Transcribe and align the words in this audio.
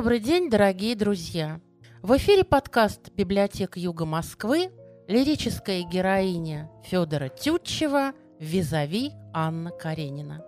добрый 0.00 0.18
день, 0.18 0.48
дорогие 0.48 0.96
друзья! 0.96 1.60
В 2.00 2.16
эфире 2.16 2.42
подкаст 2.42 3.10
«Библиотека 3.14 3.78
Юга 3.78 4.06
Москвы» 4.06 4.70
лирическая 5.08 5.82
героиня 5.82 6.70
Федора 6.84 7.28
Тютчева 7.28 8.14
«Визави» 8.38 9.12
Анна 9.34 9.70
Каренина. 9.70 10.42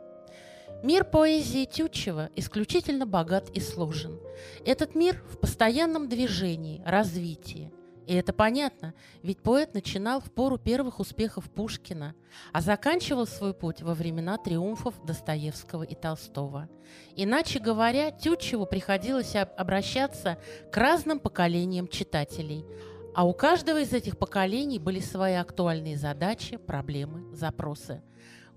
Мир 0.83 1.05
поэзии 1.05 1.67
Тютчева 1.67 2.31
исключительно 2.35 3.05
богат 3.05 3.51
и 3.51 3.61
сложен. 3.61 4.19
Этот 4.65 4.95
мир 4.95 5.23
в 5.31 5.37
постоянном 5.37 6.09
движении, 6.09 6.83
развитии– 6.87 7.71
и 8.13 8.15
это 8.15 8.35
понятно, 8.35 8.93
ведь 9.23 9.41
поэт 9.41 9.73
начинал 9.73 10.21
в 10.21 10.31
пору 10.31 10.59
первых 10.59 11.01
успехов 11.01 11.51
Пушкина, 11.51 12.15
а 12.53 12.61
заканчивал 12.61 13.27
свой 13.27 13.55
путь 13.55 13.81
во 13.81 13.95
времена 13.95 14.37
триумфов 14.37 15.03
Достоевского 15.03 15.83
и 15.85 15.95
Толстого. 15.95 16.69
Иначе 17.17 17.59
говоря, 17.59 18.11
Тютчеву 18.11 18.67
приходилось 18.67 19.35
обращаться 19.35 20.37
к 20.71 20.77
разным 20.77 21.21
поколениям 21.21 21.89
читателей, 21.89 22.67
а 23.15 23.27
у 23.27 23.33
каждого 23.33 23.81
из 23.81 23.95
этих 23.95 24.19
поколений 24.19 24.79
были 24.79 25.01
свои 25.01 25.33
актуальные 25.33 25.97
задачи, 25.97 26.59
проблемы, 26.59 27.35
запросы. 27.35 28.03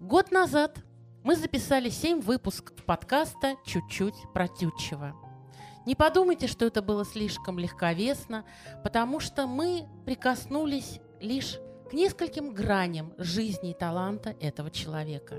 Год 0.02 0.32
назад 0.32 0.80
мы 1.24 1.38
записали 1.38 1.88
семь 1.88 2.20
выпусков 2.20 2.84
подкаста 2.84 3.56
«Чуть-чуть 3.66 4.16
про 4.34 4.50
Тютчева». 4.50 5.25
Не 5.86 5.94
подумайте, 5.94 6.48
что 6.48 6.66
это 6.66 6.82
было 6.82 7.06
слишком 7.06 7.60
легковесно, 7.60 8.44
потому 8.84 9.20
что 9.20 9.46
мы 9.46 9.88
прикоснулись 10.06 11.00
лишь 11.22 11.60
к 11.90 11.94
нескольким 11.94 12.54
граням 12.54 13.14
жизни 13.18 13.70
и 13.72 13.76
таланта 13.76 14.36
этого 14.40 14.72
человека. 14.72 15.36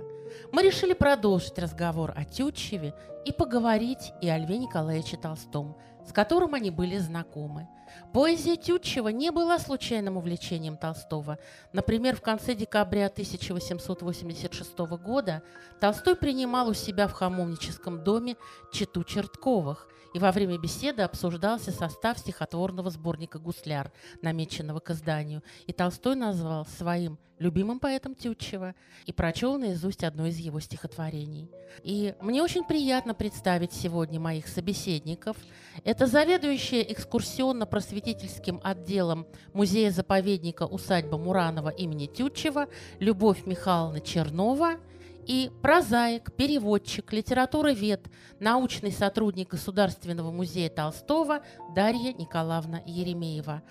Мы 0.53 0.63
решили 0.63 0.93
продолжить 0.93 1.59
разговор 1.59 2.13
о 2.17 2.25
Тютчеве 2.25 2.95
и 3.25 3.33
поговорить 3.33 4.13
и 4.21 4.29
о 4.29 4.39
Льве 4.39 4.59
Николаевиче 4.59 5.17
Толстом, 5.17 5.77
с 6.07 6.13
которым 6.13 6.55
они 6.55 6.71
были 6.71 6.99
знакомы. 6.99 7.69
Поэзия 8.13 8.57
Тютчева 8.57 9.09
не 9.09 9.31
была 9.31 9.59
случайным 9.59 10.17
увлечением 10.17 10.77
Толстого. 10.77 11.39
Например, 11.73 12.15
в 12.15 12.23
конце 12.23 12.55
декабря 12.55 13.07
1886 13.07 14.79
года 14.79 15.43
Толстой 15.81 16.15
принимал 16.15 16.69
у 16.69 16.75
себя 16.75 17.09
в 17.09 17.13
Хамовническом 17.13 18.05
доме 18.05 18.37
читу 18.73 19.03
Чертковых– 19.03 19.89
и 20.15 20.19
во 20.19 20.33
время 20.33 20.59
беседы 20.59 21.03
обсуждался 21.03 21.73
состав 21.73 22.19
стихотворного 22.19 22.91
сборника 22.91 23.39
«Гусляр», 23.39 23.93
намеченного 24.23 24.81
к 24.81 24.91
изданию, 24.91 25.43
и 25.67 25.73
Толстой 25.73 26.17
назвал 26.17 26.67
своим 26.67 27.19
любимым 27.39 27.79
поэтом 27.79 28.15
Тютчева 28.15 28.75
и 29.05 29.13
прочел 29.13 29.59
наизусть 29.59 30.05
одно 30.05 30.27
из 30.27 30.39
его 30.39 30.61
стихотворений. 30.61 31.51
И 31.83 32.15
мне 32.21 32.43
очень 32.43 32.65
приятно 32.65 33.15
представить 33.15 33.73
сегодня 33.73 34.19
моих 34.19 34.49
собеседников. 34.49 35.37
Это 35.85 36.07
заведующая 36.07 36.83
экскурсионно-просветительским 36.83 38.61
отделом 38.63 39.27
музея-заповедника 39.53 40.65
усадьба 40.65 41.19
Муранова 41.19 41.69
имени 41.69 42.07
Тютчева 42.07 42.69
Любовь 43.01 43.45
Михайловна 43.45 44.01
Чернова– 44.01 44.77
и 45.27 45.51
прозаик, 45.61 46.33
переводчик, 46.33 47.13
литературовед, 47.13 48.07
научный 48.39 48.93
сотрудник 48.93 49.51
Государственного 49.51 50.31
музея 50.31 50.71
Толстого 50.71 51.41
Дарья 51.75 52.13
Николаевна 52.13 52.81
Еремеева. 52.87 53.63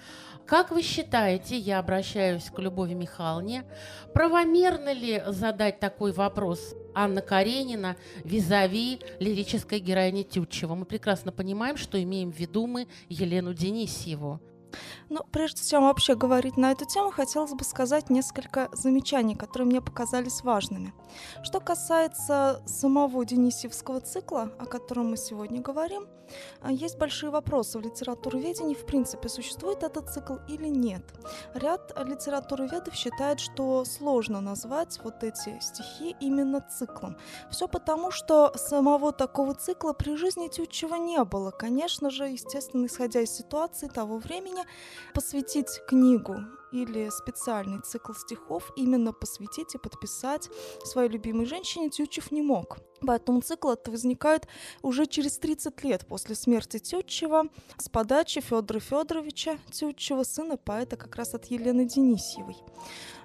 Как 0.45 0.69
вы 0.71 0.83
считаете, 0.83 1.57
я 1.57 1.79
обращаюсь 1.79 2.51
к 2.51 2.59
Любови 2.59 2.93
Михайловне, 2.93 3.63
правомерно 4.13 4.93
ли 4.93 5.23
задать 5.27 5.79
такой 5.79 6.11
вопрос 6.11 6.75
Анна 6.93 7.21
Каренина 7.21 7.95
визави 8.23 8.99
лирической 9.19 9.79
героини 9.79 10.23
Тютчева? 10.23 10.75
Мы 10.75 10.85
прекрасно 10.85 11.31
понимаем, 11.31 11.77
что 11.77 12.01
имеем 12.01 12.31
в 12.31 12.37
виду 12.37 12.67
мы 12.67 12.87
Елену 13.09 13.53
Денисьеву. 13.53 14.39
Ну, 15.09 15.21
прежде 15.31 15.67
чем 15.67 15.83
вообще 15.83 16.15
говорить 16.15 16.57
на 16.57 16.71
эту 16.71 16.85
тему, 16.85 17.11
хотелось 17.11 17.53
бы 17.53 17.63
сказать 17.63 18.09
несколько 18.09 18.69
замечаний, 18.73 19.35
которые 19.35 19.67
мне 19.67 19.81
показались 19.81 20.41
важными. 20.41 20.93
Что 21.43 21.59
касается 21.59 22.63
самого 22.65 23.25
Денисевского 23.25 24.01
цикла, 24.01 24.51
о 24.59 24.65
котором 24.65 25.11
мы 25.11 25.17
сегодня 25.17 25.61
говорим, 25.61 26.07
а, 26.61 26.71
есть 26.71 26.97
большие 26.97 27.29
вопросы 27.29 27.77
в 27.77 27.81
литературоведении, 27.81 28.75
в 28.75 28.85
принципе, 28.85 29.29
существует 29.29 29.83
этот 29.83 30.09
цикл 30.09 30.35
или 30.47 30.67
нет. 30.67 31.03
Ряд 31.53 31.93
литературоведов 32.05 32.95
считает, 32.95 33.39
что 33.39 33.85
сложно 33.85 34.41
назвать 34.41 34.99
вот 35.03 35.23
эти 35.23 35.59
стихи 35.59 36.15
именно 36.19 36.61
циклом. 36.61 37.17
Все 37.51 37.67
потому, 37.67 38.11
что 38.11 38.53
самого 38.55 39.11
такого 39.11 39.53
цикла 39.55 39.93
при 39.93 40.15
жизни 40.15 40.47
Тютчева 40.47 40.95
не 40.95 41.23
было. 41.23 41.51
Конечно 41.51 42.09
же, 42.09 42.25
естественно, 42.25 42.85
исходя 42.85 43.21
из 43.21 43.31
ситуации 43.31 43.87
того 43.87 44.17
времени, 44.17 44.63
посвятить 45.13 45.81
книгу 45.87 46.37
или 46.71 47.09
специальный 47.09 47.81
цикл 47.81 48.13
стихов 48.13 48.71
именно 48.75 49.13
посвятить 49.13 49.75
и 49.75 49.77
подписать 49.77 50.49
своей 50.83 51.09
любимой 51.09 51.45
женщине 51.45 51.89
Тютчев 51.89 52.31
не 52.31 52.41
мог. 52.41 52.77
Поэтому 53.05 53.41
цикл 53.41 53.69
этот 53.69 53.89
возникает 53.89 54.47
уже 54.81 55.05
через 55.05 55.37
30 55.37 55.83
лет 55.83 56.05
после 56.07 56.35
смерти 56.35 56.79
Тютчева 56.79 57.45
с 57.77 57.89
подачи 57.89 58.41
Федора 58.41 58.79
Федоровича 58.79 59.57
Тютчева, 59.71 60.23
сына 60.23 60.57
поэта 60.57 60.97
как 60.97 61.15
раз 61.15 61.33
от 61.33 61.45
Елены 61.45 61.85
Денисьевой. 61.85 62.57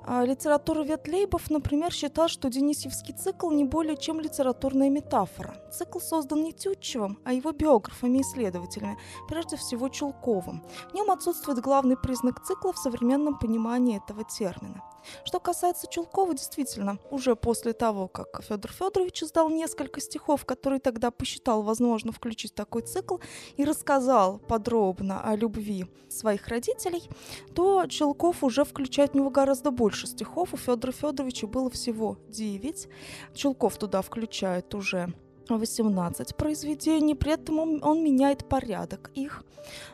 А 0.06 0.24
литературовед 0.24 1.06
Лейбов, 1.08 1.50
например, 1.50 1.92
считал, 1.92 2.28
что 2.28 2.48
Денисьевский 2.48 3.14
цикл 3.14 3.50
не 3.50 3.64
более 3.64 3.96
чем 3.96 4.20
литературная 4.20 4.90
метафора. 4.90 5.56
Цикл 5.72 5.98
создан 5.98 6.42
не 6.42 6.52
Тютчевым, 6.52 7.18
а 7.24 7.32
его 7.32 7.52
биографами 7.52 8.18
и 8.18 8.22
исследователями, 8.22 8.98
прежде 9.28 9.56
всего 9.56 9.88
Чулковым. 9.88 10.62
В 10.90 10.94
нем 10.94 11.10
отсутствует 11.10 11.60
главный 11.60 11.96
признак 11.96 12.42
цикла 12.44 12.72
в 12.72 12.78
современном 12.78 13.38
понимании 13.38 13.98
этого 13.98 14.24
термина. 14.24 14.82
Что 15.24 15.40
касается 15.40 15.86
Чулкова, 15.86 16.34
действительно, 16.34 16.98
уже 17.10 17.36
после 17.36 17.72
того, 17.72 18.08
как 18.08 18.42
Федор 18.42 18.72
Федорович 18.72 19.24
издал 19.24 19.50
несколько 19.50 20.00
стихов, 20.00 20.44
которые 20.44 20.80
тогда 20.80 21.10
посчитал 21.10 21.62
возможно 21.62 22.12
включить 22.12 22.52
в 22.52 22.54
такой 22.54 22.82
цикл, 22.82 23.18
и 23.56 23.64
рассказал 23.64 24.38
подробно 24.38 25.22
о 25.22 25.36
любви 25.36 25.86
своих 26.08 26.48
родителей, 26.48 27.08
то 27.54 27.86
Чулков 27.86 28.42
уже 28.42 28.64
включает 28.64 29.12
в 29.12 29.14
него 29.14 29.30
гораздо 29.30 29.70
больше 29.70 30.06
стихов. 30.06 30.54
У 30.54 30.56
Федора 30.56 30.92
Федоровича 30.92 31.46
было 31.46 31.70
всего 31.70 32.18
9. 32.28 32.88
Чулков 33.34 33.76
туда 33.78 34.02
включает 34.02 34.74
уже 34.74 35.12
18 35.58 36.36
произведений, 36.36 37.14
при 37.14 37.32
этом 37.32 37.58
он, 37.58 37.84
он 37.84 38.02
меняет 38.02 38.48
порядок 38.48 39.10
их. 39.14 39.44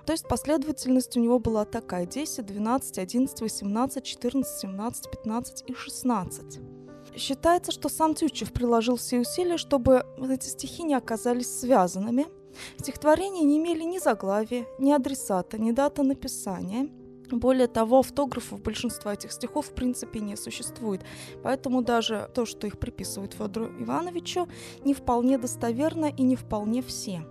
То 0.04 0.12
есть 0.12 0.28
последовательность 0.28 1.16
у 1.16 1.20
него 1.20 1.38
была 1.38 1.64
такая 1.64 2.06
10, 2.06 2.44
12, 2.44 2.98
11, 2.98 3.40
18, 3.40 4.04
14, 4.04 4.60
17, 4.60 5.10
15 5.10 5.64
и 5.66 5.74
16. 5.74 6.60
Считается, 7.16 7.72
что 7.72 7.88
сам 7.88 8.14
Тютчев 8.14 8.52
приложил 8.52 8.96
все 8.96 9.20
усилия, 9.20 9.56
чтобы 9.56 10.04
эти 10.30 10.46
стихи 10.46 10.82
не 10.82 10.94
оказались 10.94 11.60
связанными. 11.60 12.26
Стихотворения 12.78 13.42
не 13.42 13.58
имели 13.58 13.82
ни 13.82 13.98
заглавия, 13.98 14.66
ни 14.78 14.92
адресата, 14.92 15.58
ни 15.58 15.72
даты 15.72 16.02
написания– 16.02 16.88
более 17.30 17.66
того, 17.66 18.00
автографов 18.00 18.62
большинства 18.62 19.14
этих 19.14 19.32
стихов 19.32 19.66
в 19.66 19.74
принципе 19.74 20.20
не 20.20 20.36
существует. 20.36 21.02
Поэтому 21.42 21.82
даже 21.82 22.30
то, 22.34 22.46
что 22.46 22.66
их 22.66 22.78
приписывают 22.78 23.34
Федору 23.34 23.66
Ивановичу, 23.80 24.48
не 24.84 24.94
вполне 24.94 25.38
достоверно 25.38 26.06
и 26.06 26.22
не 26.22 26.36
вполне 26.36 26.82
все. 26.82 27.26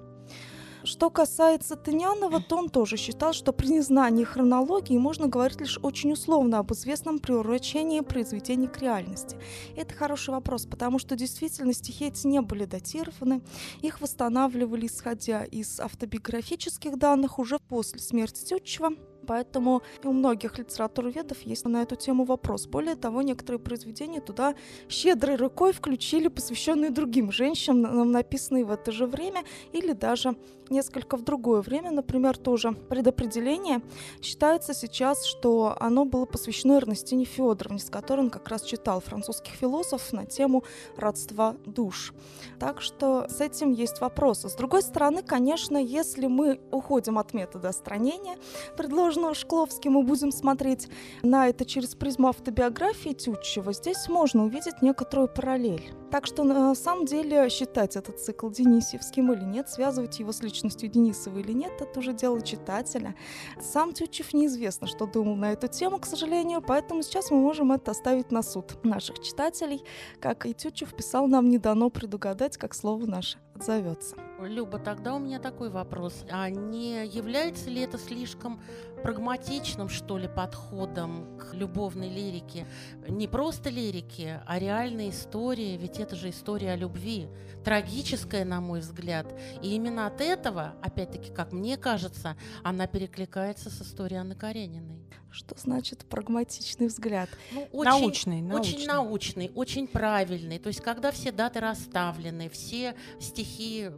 Что 0.85 1.09
касается 1.09 1.75
Тынянова, 1.75 2.41
то 2.41 2.57
он 2.57 2.69
тоже 2.69 2.95
считал, 2.97 3.33
что 3.33 3.51
при 3.53 3.67
незнании 3.67 4.23
хронологии 4.23 4.99
можно 4.99 5.25
говорить 5.25 5.59
лишь 5.59 5.79
очень 5.81 6.11
условно 6.11 6.59
об 6.59 6.71
известном 6.73 7.17
приурочении 7.17 8.01
произведений 8.01 8.67
к 8.67 8.79
реальности. 8.79 9.35
Это 9.75 9.95
хороший 9.95 10.29
вопрос, 10.29 10.67
потому 10.67 10.99
что 10.99 11.15
действительно 11.15 11.73
стихи 11.73 12.05
эти 12.05 12.27
не 12.27 12.39
были 12.41 12.65
датированы, 12.65 13.41
их 13.81 13.99
восстанавливали 13.99 14.85
исходя 14.85 15.43
из 15.43 15.79
автобиографических 15.79 16.99
данных 16.99 17.39
уже 17.39 17.57
после 17.57 17.99
смерти 17.99 18.45
Тютчева, 18.45 18.91
Поэтому 19.25 19.81
у 20.03 20.11
многих 20.11 20.57
литературоведов 20.57 21.41
есть 21.41 21.65
на 21.65 21.81
эту 21.81 21.95
тему 21.95 22.25
вопрос. 22.25 22.67
Более 22.67 22.95
того, 22.95 23.21
некоторые 23.21 23.59
произведения 23.59 24.21
туда 24.21 24.55
щедрой 24.89 25.35
рукой 25.35 25.73
включили, 25.73 26.27
посвященные 26.27 26.91
другим 26.91 27.31
женщинам, 27.31 28.11
написанные 28.11 28.65
в 28.65 28.71
это 28.71 28.91
же 28.91 29.05
время 29.07 29.43
или 29.73 29.93
даже 29.93 30.35
несколько 30.69 31.17
в 31.17 31.23
другое 31.23 31.61
время. 31.61 31.91
Например, 31.91 32.37
тоже 32.37 32.71
предопределение. 32.73 33.81
Считается 34.21 34.73
сейчас, 34.73 35.25
что 35.25 35.75
оно 35.79 36.05
было 36.05 36.25
посвящено 36.25 36.77
Эрнестине 36.77 37.25
Федоровне, 37.25 37.79
с 37.79 37.89
которой 37.89 38.21
он 38.21 38.29
как 38.29 38.47
раз 38.47 38.63
читал 38.63 39.01
французских 39.01 39.53
философов 39.53 40.11
на 40.13 40.25
тему 40.25 40.63
родства 40.97 41.55
душ. 41.65 42.13
Так 42.59 42.81
что 42.81 43.27
с 43.29 43.41
этим 43.41 43.71
есть 43.71 44.01
вопросы. 44.01 44.49
С 44.49 44.53
другой 44.53 44.81
стороны, 44.81 45.23
конечно, 45.23 45.77
если 45.77 46.27
мы 46.27 46.59
уходим 46.71 47.17
от 47.17 47.33
метода 47.33 47.69
остранения, 47.69 48.37
предложенного 48.77 49.33
Шкловский 49.33 49.89
мы 49.89 50.03
будем 50.03 50.31
смотреть 50.31 50.87
на 51.23 51.47
это 51.49 51.65
через 51.65 51.95
призму 51.95 52.29
автобиографии 52.29 53.13
Тютчева, 53.13 53.73
здесь 53.73 54.07
можно 54.07 54.45
увидеть 54.45 54.81
некоторую 54.81 55.27
параллель. 55.27 55.93
Так 56.11 56.25
что 56.25 56.43
на 56.43 56.73
самом 56.75 57.05
деле 57.05 57.49
считать 57.49 57.95
этот 57.95 58.19
цикл 58.19 58.49
Денисевским 58.49 59.33
или 59.33 59.43
нет, 59.43 59.69
связывать 59.69 60.19
его 60.19 60.31
с 60.31 60.41
личностью 60.41 60.89
Денисова 60.89 61.39
или 61.39 61.51
нет, 61.51 61.73
это 61.79 61.99
уже 61.99 62.13
дело 62.13 62.41
читателя. 62.41 63.15
Сам 63.59 63.93
Тютчев 63.93 64.33
неизвестно, 64.33 64.87
что 64.87 65.07
думал 65.07 65.35
на 65.35 65.51
эту 65.51 65.67
тему, 65.67 65.99
к 65.99 66.05
сожалению, 66.05 66.61
поэтому 66.61 67.03
сейчас 67.03 67.31
мы 67.31 67.37
можем 67.37 67.71
это 67.71 67.91
оставить 67.91 68.31
на 68.31 68.43
суд 68.43 68.83
наших 68.83 69.19
читателей. 69.19 69.83
Как 70.19 70.45
и 70.45 70.53
Тютчев 70.53 70.95
писал, 70.95 71.27
нам 71.27 71.49
не 71.49 71.57
дано 71.57 71.89
предугадать, 71.89 72.57
как 72.57 72.73
слово 72.73 73.05
наше 73.05 73.37
отзовется. 73.55 74.15
Люба, 74.39 74.79
тогда 74.79 75.15
у 75.15 75.19
меня 75.19 75.39
такой 75.39 75.69
вопрос. 75.69 76.25
А 76.29 76.49
не 76.49 77.05
является 77.07 77.69
ли 77.69 77.81
это 77.81 77.97
слишком 77.97 78.61
прагматичным, 79.01 79.87
что 79.87 80.17
ли, 80.17 80.27
подходом 80.27 81.37
к 81.37 81.53
любовной 81.53 82.09
лирике? 82.09 82.67
Не 83.07 83.27
просто 83.27 83.69
лирике, 83.69 84.41
а 84.45 84.59
реальной 84.59 85.09
истории, 85.09 85.77
ведь 85.77 85.99
это 85.99 86.15
же 86.15 86.29
история 86.29 86.71
о 86.71 86.75
любви. 86.75 87.27
Трагическая, 87.63 88.43
на 88.43 88.59
мой 88.59 88.81
взгляд. 88.81 89.25
И 89.61 89.73
именно 89.73 90.05
от 90.05 90.19
этого, 90.21 90.75
опять-таки, 90.81 91.31
как 91.31 91.53
мне 91.53 91.77
кажется, 91.77 92.35
она 92.63 92.87
перекликается 92.87 93.69
с 93.69 93.81
историей 93.81 94.19
Анны 94.19 94.35
Карениной. 94.35 94.99
Что 95.31 95.55
значит 95.57 96.05
прагматичный 96.05 96.87
взгляд? 96.87 97.29
Ну, 97.51 97.67
очень, 97.73 97.89
научный, 97.89 98.41
научный. 98.41 98.75
Очень 98.75 98.87
научный, 98.87 99.51
очень 99.53 99.87
правильный. 99.87 100.59
То 100.59 100.67
есть, 100.67 100.81
когда 100.81 101.11
все 101.11 101.31
даты 101.31 101.59
расставлены, 101.59 102.49
все 102.49 102.95
стихи 103.19 103.91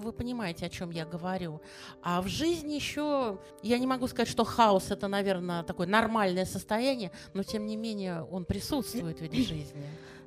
вы 0.00 0.12
понимаете, 0.12 0.66
о 0.66 0.68
чем 0.68 0.90
я 0.90 1.04
говорю. 1.04 1.60
А 2.02 2.20
в 2.20 2.26
жизни 2.26 2.74
еще, 2.74 3.38
я 3.62 3.78
не 3.78 3.86
могу 3.86 4.06
сказать, 4.08 4.28
что 4.28 4.44
хаос 4.44 4.90
это, 4.90 5.08
наверное, 5.08 5.62
такое 5.62 5.86
нормальное 5.86 6.44
состояние, 6.44 7.10
но 7.32 7.42
тем 7.42 7.66
не 7.66 7.76
менее 7.76 8.22
он 8.30 8.44
присутствует 8.44 9.20
в 9.20 9.24
этой 9.24 9.42
жизни. 9.42 9.82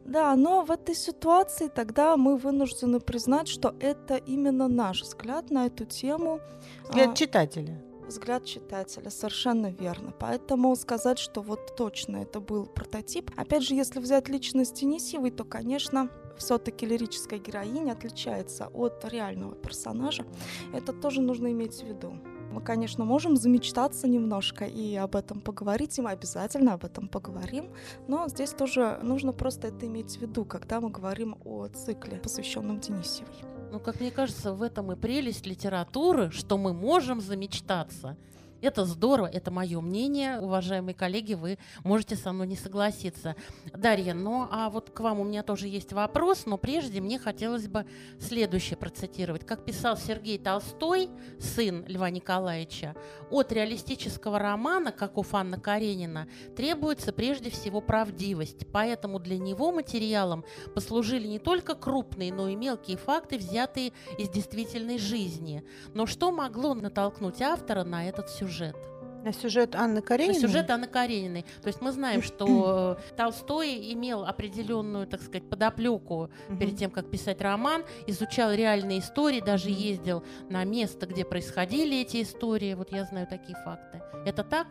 Да, 0.05 0.35
но 0.37 0.63
в 0.63 0.71
этой 0.71 0.95
ситуации 0.95 1.67
тогда 1.67 2.15
мы 2.15 2.37
вынуждены 2.37 3.01
признать, 3.01 3.49
что 3.49 3.75
это 3.81 4.15
именно 4.15 4.69
наш 4.69 5.01
взгляд 5.01 5.51
на 5.51 5.65
эту 5.65 5.83
тему. 5.83 6.39
Взгляд 6.85 7.09
а, 7.09 7.15
читателя. 7.15 7.83
Взгляд 8.07 8.45
читателя, 8.45 9.09
совершенно 9.09 9.69
верно. 9.69 10.13
Поэтому 10.17 10.73
сказать, 10.77 11.19
что 11.19 11.41
вот 11.41 11.75
точно 11.75 12.17
это 12.17 12.39
был 12.39 12.67
прототип. 12.67 13.31
Опять 13.35 13.63
же, 13.63 13.75
если 13.75 13.99
взять 13.99 14.29
личность 14.29 14.79
Денисьевой, 14.79 15.31
то, 15.31 15.43
конечно, 15.43 16.09
все-таки 16.37 16.85
лирическая 16.85 17.39
героиня 17.39 17.91
отличается 17.93 18.67
от 18.67 19.05
реального 19.05 19.55
персонажа, 19.55 20.25
это 20.73 20.93
тоже 20.93 21.21
нужно 21.21 21.51
иметь 21.51 21.81
в 21.81 21.87
виду. 21.87 22.17
Мы, 22.51 22.61
конечно, 22.61 23.03
можем 23.03 23.35
замечтаться 23.35 24.07
немножко 24.07 24.65
и 24.65 24.95
об 24.95 25.15
этом 25.15 25.41
поговорить, 25.41 25.97
и 25.97 26.01
мы 26.01 26.11
обязательно 26.11 26.73
об 26.73 26.85
этом 26.85 27.07
поговорим, 27.07 27.69
но 28.07 28.27
здесь 28.29 28.51
тоже 28.51 28.99
нужно 29.03 29.33
просто 29.33 29.67
это 29.67 29.85
иметь 29.85 30.17
в 30.17 30.21
виду, 30.21 30.45
когда 30.45 30.79
мы 30.79 30.89
говорим 30.89 31.37
о 31.43 31.67
цикле, 31.67 32.17
посвященном 32.17 32.79
Денисевой. 32.79 33.35
Ну, 33.71 33.79
как 33.81 33.99
мне 33.99 34.11
кажется, 34.11 34.53
в 34.53 34.61
этом 34.61 34.91
и 34.93 34.95
прелесть 34.95 35.45
литературы, 35.45 36.31
что 36.31 36.57
мы 36.57 36.73
можем 36.73 37.19
замечтаться. 37.19 38.15
Это 38.59 38.85
здорово, 38.85 39.27
это 39.27 39.51
мое 39.51 39.79
мнение. 39.81 40.39
Уважаемые 40.39 40.95
коллеги, 40.95 41.35
вы 41.35 41.59
можете 41.83 42.15
со 42.15 42.33
мной 42.33 42.47
не 42.47 42.55
согласиться. 42.55 43.35
Дарья, 43.71 44.15
ну 44.15 44.47
а 44.49 44.69
вот 44.71 44.89
к 44.89 44.99
вам 44.99 45.19
у 45.19 45.23
меня 45.23 45.43
тоже 45.43 45.67
есть 45.67 45.93
вопрос, 45.93 46.47
но 46.47 46.57
прежде 46.57 46.99
мне 46.99 47.19
хотелось 47.19 47.67
бы 47.67 47.85
следующее 48.19 48.77
процитировать. 48.77 49.45
Как 49.45 49.63
писал 49.63 49.95
Сергей 49.95 50.39
Толстой, 50.39 51.09
сын 51.39 51.85
Льва 51.87 52.09
Николаевича, 52.09 52.95
от 53.29 53.51
реалистического 53.51 54.39
романа, 54.39 54.91
как 54.91 55.17
у 55.17 55.25
Анна 55.33 55.59
Каренина, 55.59 56.27
требуется 56.55 57.13
прежде 57.13 57.51
всего 57.51 57.79
правдивость. 57.79 58.65
Поэтому 58.71 59.19
для 59.19 59.37
него 59.37 59.71
материалом 59.71 60.43
послужили 60.73 61.27
не 61.27 61.37
только 61.37 61.75
крупные, 61.75 62.33
но 62.33 62.47
и 62.47 62.55
мелкие 62.55 62.97
факты, 62.97 63.37
взятые 63.37 63.93
из 64.17 64.29
действительной 64.29 64.97
жизни. 64.97 65.63
Но 65.93 66.07
что 66.07 66.31
могло 66.31 66.73
натолкнуть 66.73 67.41
автора 67.41 67.83
на 67.83 68.09
этот 68.09 68.31
сюжет? 68.31 68.46
Сюжет. 68.47 68.75
На 69.23 69.33
сюжет 69.33 69.75
Анны 69.75 70.01
Карениной? 70.01 70.35
На 70.35 70.47
сюжет 70.47 70.69
Анны 70.69 70.87
Карениной. 70.87 71.45
То 71.61 71.67
есть 71.67 71.81
мы 71.81 71.91
знаем, 71.91 72.21
что 72.21 72.97
Толстой 73.17 73.91
имел 73.93 74.23
определенную, 74.23 75.05
так 75.05 75.21
сказать, 75.21 75.49
подоплеку 75.49 76.29
перед 76.59 76.77
тем, 76.77 76.91
как 76.91 77.09
писать 77.11 77.41
роман, 77.41 77.83
изучал 78.05 78.53
реальные 78.53 78.99
истории, 78.99 79.41
даже 79.41 79.69
ездил 79.69 80.23
на 80.49 80.63
место, 80.63 81.07
где 81.07 81.25
происходили 81.25 81.97
эти 81.97 82.21
истории. 82.21 82.73
Вот 82.73 82.91
я 82.91 83.03
знаю 83.03 83.27
такие 83.27 83.57
факты. 83.65 84.01
Это 84.25 84.43
так? 84.43 84.67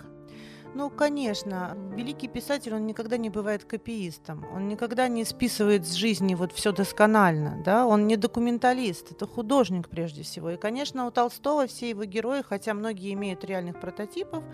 Ну, 0.76 0.90
конечно, 0.90 1.74
великий 1.94 2.28
писатель, 2.28 2.74
он 2.74 2.84
никогда 2.84 3.16
не 3.16 3.30
бывает 3.30 3.64
копиистом, 3.64 4.44
он 4.54 4.68
никогда 4.68 5.08
не 5.08 5.24
списывает 5.24 5.86
с 5.86 5.94
жизни 5.94 6.34
вот 6.34 6.52
все 6.52 6.70
досконально, 6.70 7.62
да, 7.64 7.86
он 7.86 8.06
не 8.06 8.18
документалист, 8.18 9.12
это 9.12 9.26
художник 9.26 9.88
прежде 9.88 10.22
всего. 10.22 10.50
И, 10.50 10.58
конечно, 10.58 11.06
у 11.06 11.10
Толстого 11.10 11.66
все 11.66 11.88
его 11.88 12.04
герои, 12.04 12.42
хотя 12.46 12.74
многие 12.74 13.14
имеют 13.14 13.42
реальных 13.42 13.80
прототипов, 13.80 14.44